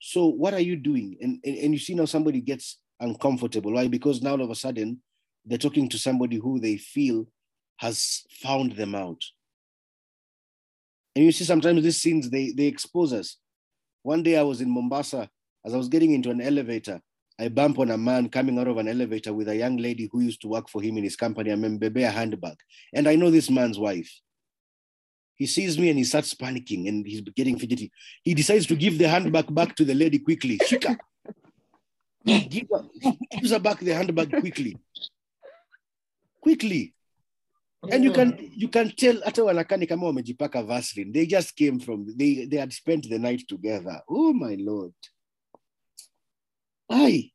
so 0.00 0.26
what 0.26 0.54
are 0.54 0.60
you 0.60 0.76
doing? 0.76 1.16
And, 1.20 1.40
and, 1.44 1.56
and 1.56 1.72
you 1.72 1.78
see 1.78 1.94
now 1.94 2.04
somebody 2.04 2.40
gets 2.40 2.78
uncomfortable. 3.00 3.72
Why? 3.72 3.88
Because 3.88 4.22
now 4.22 4.32
all 4.32 4.42
of 4.42 4.50
a 4.50 4.54
sudden 4.54 5.02
they're 5.44 5.58
talking 5.58 5.88
to 5.88 5.98
somebody 5.98 6.36
who 6.36 6.60
they 6.60 6.76
feel 6.76 7.26
has 7.78 8.24
found 8.42 8.72
them 8.72 8.94
out. 8.94 9.22
And 11.16 11.24
you 11.24 11.32
see, 11.32 11.44
sometimes 11.44 11.82
these 11.82 12.00
scenes 12.00 12.30
they 12.30 12.52
they 12.52 12.66
expose 12.66 13.12
us. 13.12 13.38
One 14.02 14.22
day 14.22 14.36
I 14.36 14.42
was 14.42 14.60
in 14.60 14.70
Mombasa, 14.70 15.28
as 15.64 15.74
I 15.74 15.76
was 15.76 15.88
getting 15.88 16.12
into 16.12 16.30
an 16.30 16.40
elevator, 16.40 17.00
I 17.40 17.48
bump 17.48 17.78
on 17.78 17.90
a 17.90 17.98
man 17.98 18.28
coming 18.28 18.58
out 18.58 18.68
of 18.68 18.78
an 18.78 18.88
elevator 18.88 19.32
with 19.32 19.48
a 19.48 19.56
young 19.56 19.76
lady 19.76 20.08
who 20.10 20.20
used 20.20 20.40
to 20.42 20.48
work 20.48 20.68
for 20.68 20.82
him 20.82 20.96
in 20.96 21.04
his 21.04 21.16
company. 21.16 21.50
I'm 21.50 21.62
Mbebe 21.62 22.06
a 22.06 22.10
handbag. 22.10 22.56
And 22.94 23.08
I 23.08 23.16
know 23.16 23.30
this 23.30 23.50
man's 23.50 23.78
wife. 23.78 24.12
He 25.38 25.46
sees 25.46 25.78
me 25.78 25.88
and 25.88 25.98
he 25.98 26.04
starts 26.04 26.34
panicking 26.34 26.88
and 26.88 27.06
he's 27.06 27.20
getting 27.20 27.58
fidgety. 27.58 27.92
He 28.24 28.34
decides 28.34 28.66
to 28.66 28.74
give 28.74 28.98
the 28.98 29.08
handbag 29.08 29.54
back 29.54 29.76
to 29.76 29.84
the 29.84 29.94
lady 29.94 30.18
quickly. 30.18 30.58
Shika. 30.58 30.98
Give 32.26 32.66
her, 32.72 32.84
gives 33.30 33.52
her 33.52 33.60
back 33.60 33.78
the 33.78 33.94
handbag 33.94 34.30
quickly. 34.40 34.76
Quickly. 36.42 36.92
And 37.88 38.02
you 38.02 38.12
can 38.12 38.36
you 38.56 38.68
can 38.68 38.90
tell 38.90 39.20
hata 39.24 39.42
wanakani 39.42 39.88
kama 39.88 40.06
wamejipaka 40.06 40.66
Vaseline. 40.66 41.12
They 41.12 41.26
just 41.26 41.54
came 41.54 41.78
from 41.78 42.12
they 42.16 42.44
they 42.46 42.56
had 42.56 42.72
spent 42.72 43.08
the 43.08 43.18
night 43.18 43.46
together. 43.48 44.02
Oh 44.08 44.32
my 44.32 44.56
lord. 44.56 44.94
Aye. 46.90 47.30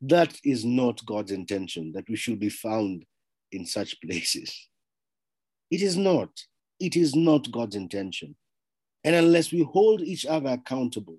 That 0.00 0.40
is 0.42 0.64
not 0.64 1.04
God's 1.04 1.32
intention 1.32 1.92
that 1.92 2.08
we 2.08 2.16
should 2.16 2.38
be 2.38 2.48
found 2.48 3.04
in 3.52 3.66
such 3.66 4.00
places. 4.00 4.68
It 5.70 5.82
is 5.82 5.96
not. 5.96 6.30
It 6.80 6.96
is 6.96 7.14
not 7.14 7.50
God's 7.50 7.76
intention. 7.76 8.36
And 9.04 9.14
unless 9.14 9.52
we 9.52 9.62
hold 9.62 10.00
each 10.00 10.26
other 10.26 10.50
accountable, 10.50 11.18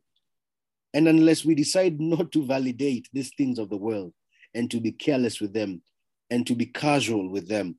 and 0.93 1.07
unless 1.07 1.45
we 1.45 1.55
decide 1.55 1.99
not 1.99 2.31
to 2.31 2.45
validate 2.45 3.07
these 3.13 3.31
things 3.37 3.59
of 3.59 3.69
the 3.69 3.77
world 3.77 4.13
and 4.53 4.69
to 4.71 4.79
be 4.79 4.91
careless 4.91 5.39
with 5.39 5.53
them 5.53 5.81
and 6.29 6.45
to 6.47 6.55
be 6.55 6.65
casual 6.65 7.29
with 7.29 7.47
them, 7.47 7.77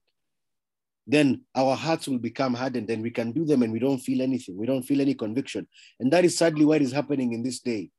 then 1.06 1.42
our 1.56 1.74
hearts 1.74 2.06
will 2.06 2.18
become 2.18 2.54
hardened 2.54 2.88
and 2.88 3.02
we 3.02 3.10
can 3.10 3.32
do 3.32 3.44
them 3.44 3.62
and 3.62 3.72
we 3.72 3.80
don't 3.80 3.98
feel 3.98 4.22
anything. 4.22 4.56
We 4.56 4.66
don't 4.66 4.82
feel 4.82 5.00
any 5.00 5.14
conviction. 5.14 5.66
And 5.98 6.12
that 6.12 6.24
is 6.24 6.38
sadly 6.38 6.64
what 6.64 6.82
is 6.82 6.92
happening 6.92 7.32
in 7.32 7.42
this 7.42 7.58
day. 7.58 7.90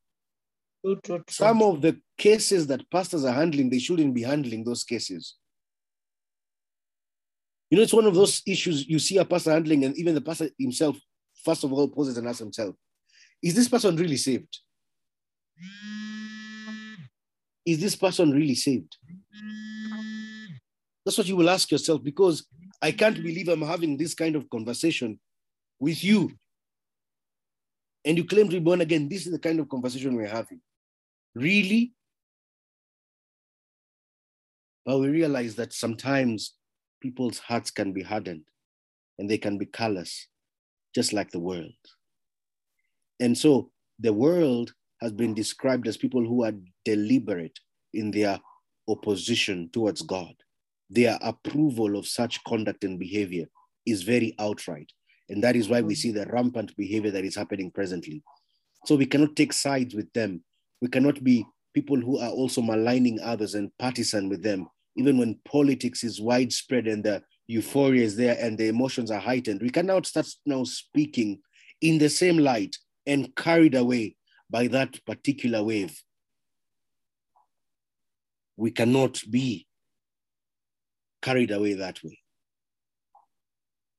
Some 1.28 1.62
of 1.62 1.82
the 1.82 2.00
cases 2.16 2.66
that 2.68 2.90
pastors 2.90 3.24
are 3.24 3.34
handling, 3.34 3.70
they 3.70 3.78
shouldn't 3.78 4.14
be 4.14 4.22
handling 4.22 4.64
those 4.64 4.82
cases. 4.82 5.36
You 7.72 7.78
know, 7.78 7.84
it's 7.84 7.94
one 7.94 8.04
of 8.04 8.14
those 8.14 8.42
issues 8.46 8.86
you 8.86 8.98
see 8.98 9.16
a 9.16 9.24
pastor 9.24 9.50
handling, 9.50 9.86
and 9.86 9.96
even 9.96 10.14
the 10.14 10.20
pastor 10.20 10.50
himself, 10.58 10.94
first 11.42 11.64
of 11.64 11.72
all, 11.72 11.88
poses 11.88 12.18
and 12.18 12.28
asks 12.28 12.40
himself, 12.40 12.74
Is 13.42 13.54
this 13.54 13.66
person 13.66 13.96
really 13.96 14.18
saved? 14.18 14.58
Is 17.64 17.80
this 17.80 17.96
person 17.96 18.30
really 18.30 18.56
saved? 18.56 18.94
That's 21.02 21.16
what 21.16 21.26
you 21.26 21.34
will 21.34 21.48
ask 21.48 21.70
yourself 21.70 22.04
because 22.04 22.46
I 22.82 22.92
can't 22.92 23.16
believe 23.16 23.48
I'm 23.48 23.62
having 23.62 23.96
this 23.96 24.12
kind 24.12 24.36
of 24.36 24.50
conversation 24.50 25.18
with 25.80 26.04
you. 26.04 26.30
And 28.04 28.18
you 28.18 28.26
claim 28.26 28.50
to 28.50 28.56
be 28.56 28.60
born 28.60 28.82
again. 28.82 29.08
This 29.08 29.24
is 29.24 29.32
the 29.32 29.38
kind 29.38 29.58
of 29.60 29.70
conversation 29.70 30.14
we're 30.14 30.28
having. 30.28 30.60
Really? 31.34 31.94
But 34.84 34.98
we 34.98 35.08
realize 35.08 35.54
that 35.54 35.72
sometimes 35.72 36.52
people's 37.02 37.40
hearts 37.40 37.70
can 37.70 37.92
be 37.92 38.02
hardened 38.02 38.44
and 39.18 39.28
they 39.28 39.36
can 39.36 39.58
be 39.58 39.66
callous, 39.66 40.28
just 40.94 41.12
like 41.12 41.30
the 41.30 41.40
world. 41.40 41.74
And 43.20 43.36
so 43.36 43.70
the 43.98 44.12
world 44.12 44.72
has 45.00 45.12
been 45.12 45.34
described 45.34 45.86
as 45.86 45.96
people 45.96 46.24
who 46.24 46.44
are 46.44 46.54
deliberate 46.84 47.58
in 47.92 48.10
their 48.10 48.40
opposition 48.88 49.68
towards 49.72 50.02
God. 50.02 50.32
Their 50.88 51.18
approval 51.22 51.96
of 51.96 52.06
such 52.06 52.42
conduct 52.44 52.84
and 52.84 52.98
behavior 52.98 53.46
is 53.84 54.02
very 54.02 54.34
outright. 54.38 54.90
And 55.28 55.42
that 55.42 55.56
is 55.56 55.68
why 55.68 55.80
we 55.80 55.94
see 55.94 56.12
the 56.12 56.26
rampant 56.26 56.76
behavior 56.76 57.10
that 57.10 57.24
is 57.24 57.36
happening 57.36 57.70
presently. 57.70 58.22
So 58.86 58.94
we 58.94 59.06
cannot 59.06 59.34
take 59.34 59.52
sides 59.52 59.94
with 59.94 60.12
them. 60.12 60.44
We 60.80 60.88
cannot 60.88 61.22
be 61.22 61.46
people 61.74 61.96
who 61.96 62.18
are 62.18 62.30
also 62.30 62.60
maligning 62.60 63.20
others 63.20 63.54
and 63.54 63.70
partisan 63.78 64.28
with 64.28 64.42
them, 64.42 64.68
even 64.96 65.18
when 65.18 65.40
politics 65.44 66.04
is 66.04 66.20
widespread 66.20 66.86
and 66.86 67.04
the 67.04 67.22
euphoria 67.46 68.02
is 68.02 68.16
there 68.16 68.36
and 68.40 68.58
the 68.58 68.68
emotions 68.68 69.10
are 69.10 69.20
heightened. 69.20 69.62
We 69.62 69.70
cannot 69.70 70.06
start 70.06 70.26
now 70.46 70.64
speaking 70.64 71.40
in 71.80 71.98
the 71.98 72.08
same 72.08 72.38
light 72.38 72.76
and 73.06 73.34
carried 73.34 73.74
away 73.74 74.16
by 74.50 74.68
that 74.68 75.04
particular 75.04 75.62
wave. 75.62 75.98
We 78.56 78.70
cannot 78.70 79.22
be 79.30 79.66
carried 81.22 81.50
away 81.50 81.74
that 81.74 82.02
way. 82.04 82.18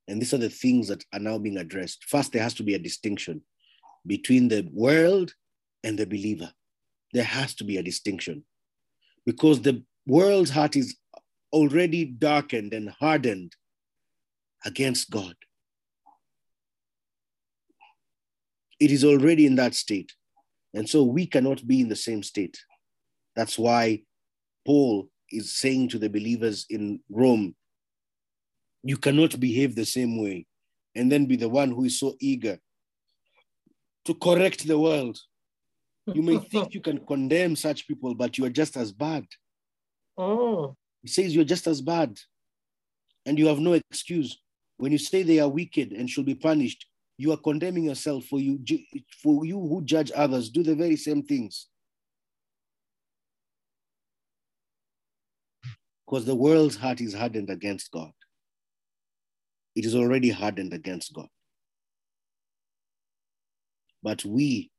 And 0.08 0.22
these 0.22 0.34
are 0.34 0.38
the 0.38 0.50
things 0.50 0.90
that 0.90 1.04
are 1.14 1.20
now 1.20 1.38
being 1.38 1.58
addressed. 1.58 2.04
First, 2.04 2.34
there 2.34 2.44
has 2.44 2.54
to 2.56 2.64
be 2.64 2.76
a 2.76 2.80
distinction 2.80 3.42
between 4.06 4.48
the 4.48 4.70
world 4.72 5.34
and 5.84 5.98
the 5.98 6.06
believer. 6.06 6.52
There 7.14 7.24
has 7.24 7.56
to 7.56 7.64
be 7.64 7.78
a 7.78 7.84
distinction 7.84 8.44
because 9.26 9.62
the 9.62 9.84
world's 10.06 10.50
heart 10.50 10.76
is 10.76 10.96
already 11.52 12.06
darkened 12.06 12.74
and 12.74 12.90
hardened 12.90 13.56
against 14.66 15.10
God. 15.10 15.36
It 18.80 18.92
is 18.92 19.04
already 19.04 19.46
in 19.46 19.56
that 19.56 19.76
state. 19.76 20.12
And 20.74 20.90
so 20.90 21.04
we 21.04 21.26
cannot 21.28 21.66
be 21.66 21.82
in 21.82 21.90
the 21.90 21.96
same 21.96 22.24
state. 22.24 22.58
That's 23.36 23.58
why 23.58 24.02
Paul 24.66 25.10
is 25.32 25.58
saying 25.58 25.90
to 25.90 26.00
the 26.00 26.10
believers 26.10 26.66
in 26.70 27.00
Rome, 27.10 27.56
you 28.84 28.98
cannot 28.98 29.40
behave 29.40 29.76
the 29.76 29.86
same 29.86 30.22
way 30.22 30.46
and 30.96 31.12
then 31.12 31.26
be 31.26 31.36
the 31.36 31.50
one 31.50 31.72
who 31.72 31.86
is 31.86 32.00
so 32.00 32.16
eager 32.20 32.60
to 34.06 34.14
correct 34.16 34.68
the 34.68 34.78
world. 34.78 35.18
You 36.14 36.22
may 36.22 36.38
think 36.38 36.74
you 36.74 36.82
can 36.82 37.06
condemn 37.06 37.56
such 37.56 37.88
people, 37.88 38.14
but 38.14 38.38
you 38.38 38.44
are 38.46 38.50
just 38.50 38.76
as 38.76 38.92
bad. 38.92 39.26
Mm, 40.18 40.76
He 41.02 41.08
says 41.08 41.36
you're 41.36 41.44
just 41.44 41.68
as 41.68 41.82
bad 41.82 42.20
and 43.26 43.40
you 43.40 43.48
have 43.48 43.60
no 43.60 43.74
excuse. 43.74 44.40
When 44.78 44.92
you 44.92 44.98
say 44.98 45.24
they 45.24 45.40
are 45.40 45.50
wicked 45.50 45.92
and 45.92 46.10
should 46.10 46.26
be 46.26 46.36
punished, 46.36 46.86
you 47.18 47.32
are 47.32 47.38
condemning 47.38 47.86
yourself 47.86 48.26
for 48.26 48.40
you 48.40 48.60
for 49.22 49.46
you 49.46 49.60
who 49.60 49.84
judge 49.84 50.12
others 50.16 50.50
do 50.50 50.64
the 50.64 50.76
very 50.76 50.96
same 50.96 51.24
things. 51.24 51.68
Because 56.06 56.26
the 56.26 56.36
world's 56.36 56.76
heart 56.76 57.02
is 57.02 57.14
hardened 57.14 57.50
against 57.50 57.92
God. 57.92 58.12
It 59.76 59.86
is 59.86 59.96
already 59.96 60.30
hardened 60.30 60.74
against 60.74 61.14
God. 61.14 61.28
But 64.02 64.26
we 64.26 64.70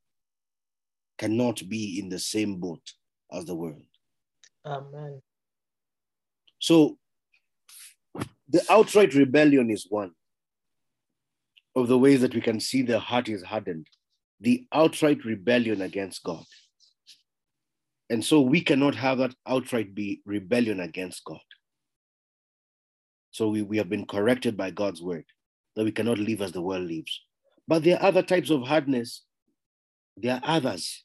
cannot 1.19 1.67
be 1.69 1.99
in 1.99 2.09
the 2.09 2.19
same 2.19 2.61
boat 2.61 2.83
as 3.33 3.47
the 3.47 3.55
world. 3.55 3.83
Amen. 4.67 5.21
So 6.59 6.99
the 8.49 8.63
outright 8.71 9.15
rebellion 9.15 9.71
is 9.71 9.87
one 9.89 10.13
of 11.77 11.89
the 11.89 11.99
ways 11.99 12.21
that 12.21 12.35
we 12.35 12.41
can 12.41 12.61
see 12.61 12.83
the 12.83 12.99
heart 12.99 13.29
is 13.29 13.43
hardened. 13.43 13.87
The 14.41 14.67
outright 14.73 15.25
rebellion 15.25 15.83
against 15.83 16.23
God. 16.23 16.45
And 18.11 18.25
so 18.25 18.41
we 18.41 18.61
cannot 18.61 18.95
have 18.95 19.19
that 19.19 19.35
outright 19.47 19.95
be 19.95 20.21
rebellion 20.25 20.81
against 20.81 21.25
God. 21.25 21.41
So 23.31 23.49
we, 23.49 23.63
we 23.63 23.79
have 23.79 23.89
been 23.89 24.07
corrected 24.07 24.57
by 24.57 24.71
God's 24.71 25.03
word 25.03 25.25
that 25.75 25.85
we 25.85 25.93
cannot 25.93 26.19
live 26.19 26.41
as 26.41 26.53
the 26.53 26.63
world 26.63 26.87
lives. 26.87 27.21
But 27.67 27.83
there 27.83 27.97
are 27.99 28.07
other 28.07 28.23
types 28.23 28.51
of 28.51 28.63
hardness. 28.63 29.23
There 30.17 30.35
are 30.35 30.41
others. 30.45 31.05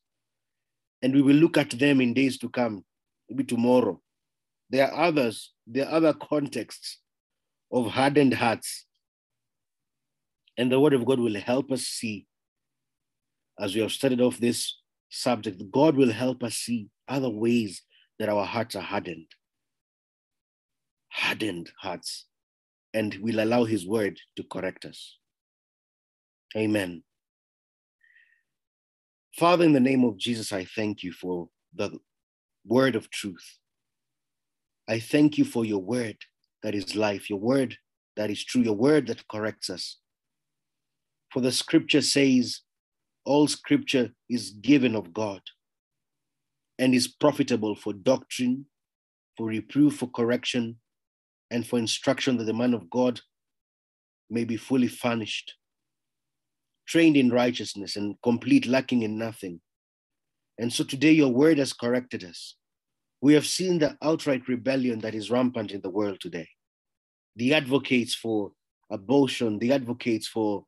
And 1.02 1.14
we 1.14 1.22
will 1.22 1.36
look 1.36 1.58
at 1.58 1.72
them 1.72 2.02
in 2.02 2.14
days 2.14 2.38
to 2.40 2.50
come, 2.50 2.84
maybe 3.30 3.44
tomorrow. 3.44 4.02
There 4.70 4.92
are 4.92 5.08
others, 5.08 5.54
there 5.66 5.88
are 5.88 5.94
other 5.94 6.14
contexts 6.14 7.00
of 7.72 7.92
hardened 7.92 8.34
hearts. 8.34 8.86
And 10.58 10.72
the 10.72 10.80
word 10.80 10.94
of 10.94 11.06
God 11.06 11.20
will 11.20 11.40
help 11.40 11.72
us 11.72 11.84
see, 11.84 12.28
as 13.60 13.76
we 13.76 13.82
have 13.82 13.92
started 13.92 14.22
off 14.22 14.38
this 14.38 14.78
subject, 15.10 15.62
God 15.72 15.96
will 15.96 16.12
help 16.12 16.44
us 16.44 16.56
see 16.56 16.90
other 17.08 17.30
ways 17.30 17.82
that 18.20 18.30
our 18.30 18.46
hearts 18.46 18.76
are 18.76 18.82
hardened. 18.82 19.28
Hardened 21.10 21.72
hearts. 21.80 22.26
And 22.94 23.16
will 23.22 23.40
allow 23.40 23.66
his 23.66 23.86
word 23.86 24.20
to 24.36 24.44
correct 24.44 24.86
us. 24.86 25.18
Amen. 26.58 27.04
Father, 29.38 29.64
in 29.64 29.74
the 29.74 29.80
name 29.80 30.04
of 30.04 30.18
Jesus, 30.18 30.52
I 30.52 30.66
thank 30.66 31.04
you 31.04 31.14
for 31.14 31.48
the 31.76 32.00
word 32.66 32.96
of 32.96 33.10
truth. 33.10 33.58
I 34.88 35.00
thank 35.00 35.38
you 35.38 35.46
for 35.46 35.66
your 35.66 35.82
word 35.82 36.18
that 36.64 36.76
is 36.76 36.96
life, 36.96 37.30
your 37.30 37.40
word 37.40 37.78
that 38.16 38.30
is 38.30 38.44
true, 38.44 38.62
your 38.62 38.76
word 38.76 39.08
that 39.08 39.28
corrects 39.28 39.70
us. 39.70 39.98
For 41.32 41.42
the 41.42 41.52
scripture 41.52 42.02
says, 42.02 42.62
all 43.26 43.48
scripture 43.48 44.12
is 44.30 44.52
given 44.52 44.96
of 44.96 45.14
God 45.14 45.42
and 46.80 46.96
is 46.96 47.08
profitable 47.08 47.76
for 47.76 47.94
doctrine, 47.94 48.66
for 49.38 49.48
reproof, 49.48 49.98
for 49.98 50.08
correction, 50.08 50.78
and 51.52 51.66
for 51.68 51.78
instruction 51.78 52.38
that 52.38 52.46
the 52.46 52.54
man 52.54 52.74
of 52.74 52.90
God 52.90 53.22
may 54.30 54.44
be 54.44 54.58
fully 54.58 54.88
furnished, 54.88 55.56
trained 56.88 57.18
in 57.18 57.30
righteousness 57.30 57.96
and 57.96 58.16
complete, 58.24 58.66
lacking 58.66 59.04
in 59.04 59.18
nothing. 59.18 59.62
And 60.60 60.72
so 60.72 60.84
today 60.84 61.14
your 61.14 61.30
word 61.30 61.58
has 61.58 61.72
corrected 61.72 62.26
us. 62.26 62.56
We 63.22 63.34
have 63.34 63.48
seen 63.48 63.80
the 63.80 63.98
outright 64.04 64.48
rebellion 64.50 65.00
that 65.00 65.16
is 65.16 65.32
rampant 65.32 65.72
in 65.72 65.82
the 65.82 65.90
world 65.90 66.20
today. 66.20 66.50
The 67.38 67.54
advocates 67.54 68.14
for 68.14 68.52
abortion, 68.92 69.58
the 69.58 69.72
advocates 69.72 70.28
for 70.28 70.66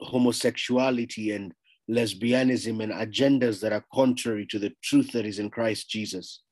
homosexuality 0.00 1.30
and 1.30 1.54
lesbianism 1.88 2.82
and 2.82 2.92
agendas 2.92 3.60
that 3.60 3.72
are 3.72 3.84
contrary 3.94 4.44
to 4.46 4.58
the 4.58 4.72
truth 4.82 5.12
that 5.12 5.24
is 5.24 5.38
in 5.38 5.48
Christ 5.48 5.88
Jesus. 5.88 6.42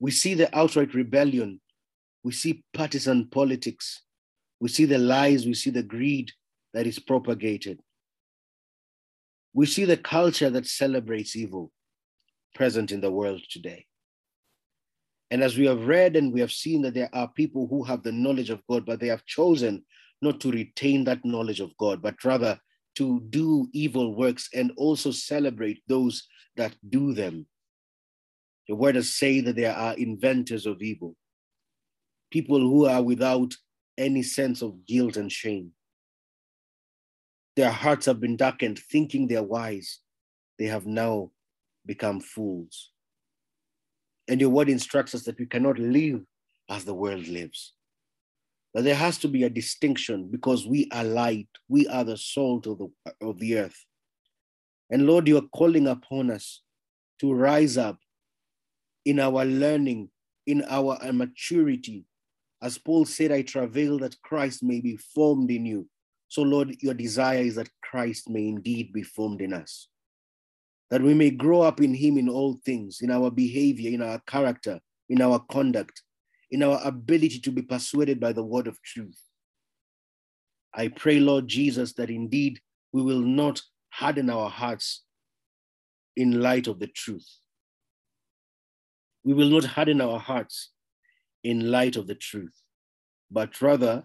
We 0.00 0.10
see 0.10 0.34
the 0.34 0.56
outright 0.56 0.92
rebellion. 0.92 1.60
We 2.24 2.32
see 2.32 2.64
partisan 2.74 3.28
politics. 3.28 4.02
We 4.58 4.68
see 4.68 4.86
the 4.86 4.98
lies. 4.98 5.46
We 5.46 5.54
see 5.54 5.70
the 5.70 5.84
greed 5.84 6.32
that 6.74 6.86
is 6.88 6.98
propagated. 6.98 7.80
We 9.54 9.66
see 9.66 9.84
the 9.84 9.96
culture 9.96 10.50
that 10.50 10.66
celebrates 10.66 11.36
evil 11.36 11.70
present 12.54 12.92
in 12.92 13.00
the 13.00 13.10
world 13.10 13.42
today. 13.50 13.86
And 15.30 15.42
as 15.42 15.56
we 15.56 15.66
have 15.66 15.86
read 15.86 16.16
and 16.16 16.32
we 16.32 16.40
have 16.40 16.52
seen 16.52 16.82
that 16.82 16.94
there 16.94 17.10
are 17.14 17.28
people 17.28 17.66
who 17.66 17.82
have 17.84 18.02
the 18.02 18.12
knowledge 18.12 18.50
of 18.50 18.62
God, 18.68 18.84
but 18.84 19.00
they 19.00 19.08
have 19.08 19.24
chosen 19.24 19.84
not 20.20 20.40
to 20.40 20.50
retain 20.50 21.04
that 21.04 21.24
knowledge 21.24 21.60
of 21.60 21.76
God, 21.78 22.02
but 22.02 22.22
rather 22.24 22.58
to 22.96 23.20
do 23.30 23.68
evil 23.72 24.14
works 24.14 24.48
and 24.54 24.72
also 24.76 25.10
celebrate 25.10 25.82
those 25.88 26.26
that 26.56 26.74
do 26.88 27.14
them. 27.14 27.46
The 28.68 28.74
word 28.74 28.92
does 28.92 29.14
say 29.14 29.40
that 29.40 29.56
there 29.56 29.74
are 29.74 29.94
inventors 29.94 30.66
of 30.66 30.82
evil, 30.82 31.16
people 32.30 32.60
who 32.60 32.86
are 32.86 33.02
without 33.02 33.54
any 33.98 34.22
sense 34.22 34.62
of 34.62 34.86
guilt 34.86 35.16
and 35.16 35.32
shame. 35.32 35.72
Their 37.56 37.70
hearts 37.70 38.06
have 38.06 38.20
been 38.20 38.36
darkened, 38.36 38.78
thinking 38.78 39.26
they're 39.26 39.42
wise. 39.42 39.98
They 40.58 40.66
have 40.66 40.86
now 40.86 41.30
become 41.84 42.20
fools. 42.20 42.90
And 44.28 44.40
your 44.40 44.50
word 44.50 44.68
instructs 44.68 45.14
us 45.14 45.24
that 45.24 45.38
we 45.38 45.46
cannot 45.46 45.78
live 45.78 46.22
as 46.70 46.84
the 46.84 46.94
world 46.94 47.26
lives. 47.26 47.74
That 48.72 48.84
there 48.84 48.94
has 48.94 49.18
to 49.18 49.28
be 49.28 49.42
a 49.42 49.50
distinction 49.50 50.28
because 50.30 50.66
we 50.66 50.88
are 50.92 51.04
light, 51.04 51.48
we 51.68 51.86
are 51.88 52.04
the 52.04 52.16
salt 52.16 52.66
of 52.66 52.78
the, 52.78 52.88
of 53.20 53.38
the 53.38 53.58
earth. 53.58 53.84
And 54.90 55.06
Lord, 55.06 55.28
you 55.28 55.36
are 55.38 55.48
calling 55.54 55.86
upon 55.86 56.30
us 56.30 56.62
to 57.20 57.32
rise 57.32 57.76
up 57.76 57.98
in 59.04 59.18
our 59.18 59.44
learning, 59.44 60.10
in 60.46 60.64
our 60.68 60.98
maturity. 61.12 62.06
As 62.62 62.78
Paul 62.78 63.04
said, 63.04 63.32
I 63.32 63.42
travail 63.42 63.98
that 63.98 64.20
Christ 64.22 64.62
may 64.62 64.80
be 64.80 64.96
formed 64.96 65.50
in 65.50 65.66
you. 65.66 65.88
So, 66.32 66.40
Lord, 66.40 66.76
your 66.80 66.94
desire 66.94 67.42
is 67.42 67.56
that 67.56 67.68
Christ 67.82 68.30
may 68.30 68.48
indeed 68.48 68.90
be 68.90 69.02
formed 69.02 69.42
in 69.42 69.52
us 69.52 69.88
that 70.88 71.02
we 71.02 71.12
may 71.12 71.30
grow 71.30 71.60
up 71.60 71.78
in 71.82 71.92
Him 71.92 72.16
in 72.16 72.28
all 72.28 72.58
things, 72.64 73.00
in 73.02 73.10
our 73.10 73.30
behavior, 73.30 73.90
in 73.90 74.00
our 74.00 74.18
character, 74.26 74.80
in 75.10 75.20
our 75.20 75.38
conduct, 75.50 76.02
in 76.50 76.62
our 76.62 76.80
ability 76.82 77.38
to 77.40 77.50
be 77.50 77.60
persuaded 77.60 78.18
by 78.18 78.32
the 78.32 78.42
word 78.42 78.66
of 78.66 78.80
truth. 78.80 79.18
I 80.74 80.88
pray, 80.88 81.20
Lord 81.20 81.48
Jesus, 81.48 81.92
that 81.94 82.08
indeed 82.08 82.60
we 82.92 83.02
will 83.02 83.20
not 83.20 83.60
harden 83.90 84.30
our 84.30 84.48
hearts 84.48 85.02
in 86.16 86.40
light 86.40 86.66
of 86.66 86.78
the 86.78 86.86
truth. 86.86 87.28
We 89.22 89.34
will 89.34 89.50
not 89.50 89.64
harden 89.64 90.00
our 90.00 90.18
hearts 90.18 90.70
in 91.44 91.70
light 91.70 91.96
of 91.96 92.06
the 92.06 92.14
truth, 92.14 92.54
but 93.30 93.60
rather 93.60 94.04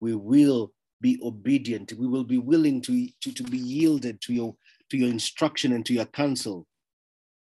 we 0.00 0.14
will 0.14 0.72
be 1.00 1.18
obedient. 1.22 1.92
We 1.92 2.06
will 2.06 2.24
be 2.24 2.38
willing 2.38 2.80
to, 2.82 3.08
to, 3.22 3.32
to 3.32 3.42
be 3.42 3.58
yielded 3.58 4.20
to 4.22 4.32
your 4.32 4.56
to 4.90 4.98
your 4.98 5.08
instruction 5.08 5.72
and 5.72 5.84
to 5.86 5.94
your 5.94 6.04
counsel, 6.04 6.66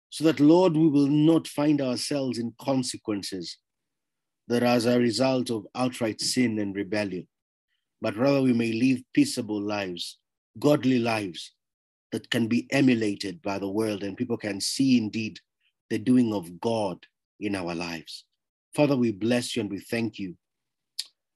so 0.10 0.24
that, 0.24 0.40
Lord, 0.40 0.74
we 0.74 0.88
will 0.88 1.08
not 1.08 1.48
find 1.48 1.82
ourselves 1.82 2.40
in 2.40 2.54
consequences 2.60 3.58
that 4.48 4.64
are 4.64 4.68
as 4.76 4.86
a 4.86 5.00
result 5.00 5.50
of 5.50 5.68
outright 5.76 6.22
sin 6.22 6.60
and 6.60 6.76
rebellion, 6.76 7.28
but 8.02 8.16
rather 8.16 8.42
we 8.42 8.54
may 8.54 8.72
live 8.72 9.02
peaceable 9.14 9.62
lives, 9.62 10.20
godly 10.60 11.00
lives 11.00 11.54
that 12.12 12.30
can 12.30 12.48
be 12.48 12.68
emulated 12.72 13.42
by 13.42 13.58
the 13.58 13.70
world 13.70 14.04
and 14.04 14.16
people 14.16 14.38
can 14.38 14.62
see 14.62 14.98
indeed 14.98 15.40
the 15.90 15.98
doing 15.98 16.34
of 16.34 16.60
God 16.62 16.98
in 17.40 17.56
our 17.56 17.74
lives. 17.74 18.26
Father, 18.76 18.96
we 18.96 19.12
bless 19.12 19.56
you 19.56 19.62
and 19.62 19.72
we 19.72 19.80
thank 19.80 20.20
you. 20.20 20.36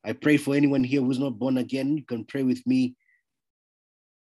I 0.08 0.14
pray 0.14 0.38
for 0.38 0.56
anyone 0.56 0.84
here 0.84 1.02
who's 1.02 1.20
not 1.20 1.38
born 1.38 1.58
again. 1.58 1.98
You 1.98 2.04
can 2.04 2.24
pray 2.26 2.42
with 2.42 2.66
me 2.66 2.96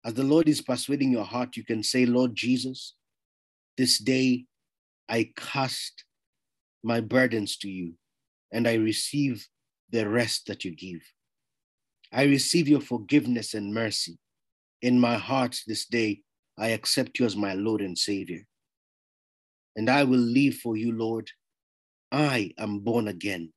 as 0.06 0.14
the 0.14 0.24
Lord 0.24 0.48
is 0.48 0.62
persuading 0.62 1.12
your 1.12 1.24
heart, 1.24 1.58
you 1.58 1.66
can 1.66 1.82
say, 1.82 2.06
Lord 2.06 2.36
Jesus, 2.36 2.94
this 3.76 3.98
day 3.98 4.46
I 5.10 5.32
cast 5.36 6.06
my 6.84 7.02
burdens 7.02 7.58
to 7.58 7.70
you 7.70 7.94
and 8.54 8.68
I 8.68 8.76
receive 8.76 9.48
the 9.90 10.08
rest 10.08 10.46
that 10.46 10.64
you 10.64 10.76
give. 10.76 11.02
I 12.14 12.26
receive 12.26 12.68
your 12.68 12.82
forgiveness 12.82 13.56
and 13.56 13.74
mercy. 13.74 14.20
In 14.84 15.00
my 15.00 15.16
heart 15.16 15.60
this 15.66 15.88
day, 15.88 16.22
I 16.56 16.68
accept 16.68 17.18
you 17.18 17.26
as 17.26 17.36
my 17.36 17.54
Lord 17.54 17.82
and 17.82 17.98
Savior. 17.98 18.46
And 19.76 19.90
I 19.90 20.04
will 20.04 20.20
live 20.20 20.54
for 20.54 20.78
you, 20.78 20.92
Lord. 20.92 21.32
I 22.12 22.52
am 22.60 22.80
born 22.80 23.08
again. 23.08 23.52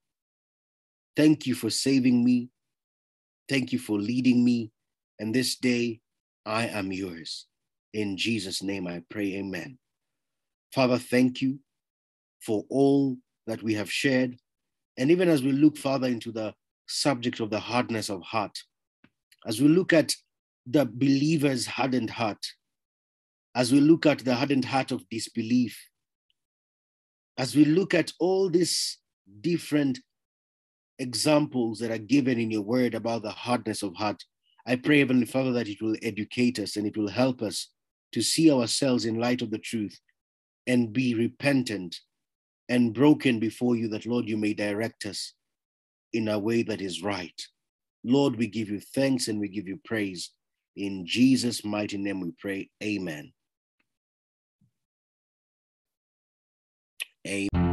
Thank 1.19 1.49
you 1.49 1.57
for 1.57 1.69
saving 1.69 2.25
me. 2.25 2.49
Thank 3.49 3.73
you 3.73 3.81
for 3.81 3.99
leading 3.99 4.45
me. 4.45 4.71
And 5.19 5.35
this 5.35 5.57
day, 5.57 5.99
I 6.47 6.69
am 6.69 6.93
yours. 6.93 7.49
In 7.93 8.17
Jesus' 8.17 8.63
name 8.63 8.87
I 8.87 9.03
pray, 9.11 9.35
amen. 9.35 9.79
Father, 10.73 10.97
thank 10.97 11.43
you 11.43 11.59
for 12.41 12.65
all 12.71 13.17
that 13.49 13.65
we 13.65 13.75
have 13.75 13.91
shared. 13.91 14.37
And 14.97 15.11
even 15.11 15.29
as 15.29 15.43
we 15.43 15.51
look 15.51 15.77
further 15.77 16.07
into 16.07 16.31
the 16.31 16.55
subject 16.87 17.41
of 17.41 17.51
the 17.51 17.59
hardness 17.59 18.11
of 18.11 18.23
heart, 18.23 18.57
as 19.45 19.61
we 19.61 19.67
look 19.67 19.93
at 19.93 20.15
the 20.67 20.87
believer's 20.87 21.67
hardened 21.67 22.11
heart, 22.11 22.47
as 23.57 23.73
we 23.73 23.81
look 23.81 24.07
at 24.07 24.21
the 24.21 24.37
hardened 24.37 24.67
heart 24.67 24.93
of 24.93 25.09
disbelief, 25.09 25.77
as 27.37 27.57
we 27.57 27.65
look 27.65 27.93
at 27.93 28.13
all 28.21 28.49
these 28.49 28.99
different 29.41 29.99
examples 30.99 31.79
that 31.79 31.91
are 31.91 31.99
given 31.99 32.39
in 32.39 32.51
your 32.51 32.63
word 32.63 32.95
about 32.95 33.23
the 33.23 33.31
hardness 33.31 33.83
of 33.83 33.95
heart, 33.95 34.23
I 34.67 34.77
pray, 34.77 34.99
Heavenly 34.99 35.27
Father, 35.27 35.53
that 35.53 35.69
it 35.69 35.81
will 35.81 35.97
educate 36.03 36.59
us 36.59 36.77
and 36.77 36.87
it 36.87 36.97
will 36.97 37.09
help 37.09 37.43
us 37.43 37.69
to 38.13 38.23
see 38.23 38.51
ourselves 38.51 39.05
in 39.05 39.19
light 39.19 39.43
of 39.43 39.51
the 39.51 39.59
truth 39.59 39.99
and 40.67 40.93
be 40.93 41.15
repentant 41.15 41.97
and 42.69 42.93
broken 42.93 43.39
before 43.39 43.77
you, 43.77 43.89
that, 43.89 44.07
Lord, 44.07 44.29
you 44.29 44.37
may 44.37 44.53
direct 44.53 45.07
us 45.07 45.33
in 46.13 46.29
a 46.29 46.39
way 46.39 46.63
that 46.63 46.81
is 46.81 47.03
right. 47.03 47.41
Lord, 48.05 48.37
we 48.37 48.47
give 48.47 48.69
you 48.69 48.81
thanks 48.81 49.29
and 49.29 49.41
we 49.41 49.49
give 49.49 49.67
you 49.67 49.81
praise. 49.85 50.31
In 50.77 51.07
Jesus' 51.07 51.65
mighty 51.65 51.97
name 51.97 52.21
we 52.21 52.33
pray. 52.39 52.71
Amen. 52.83 53.33
Amen. 57.27 57.68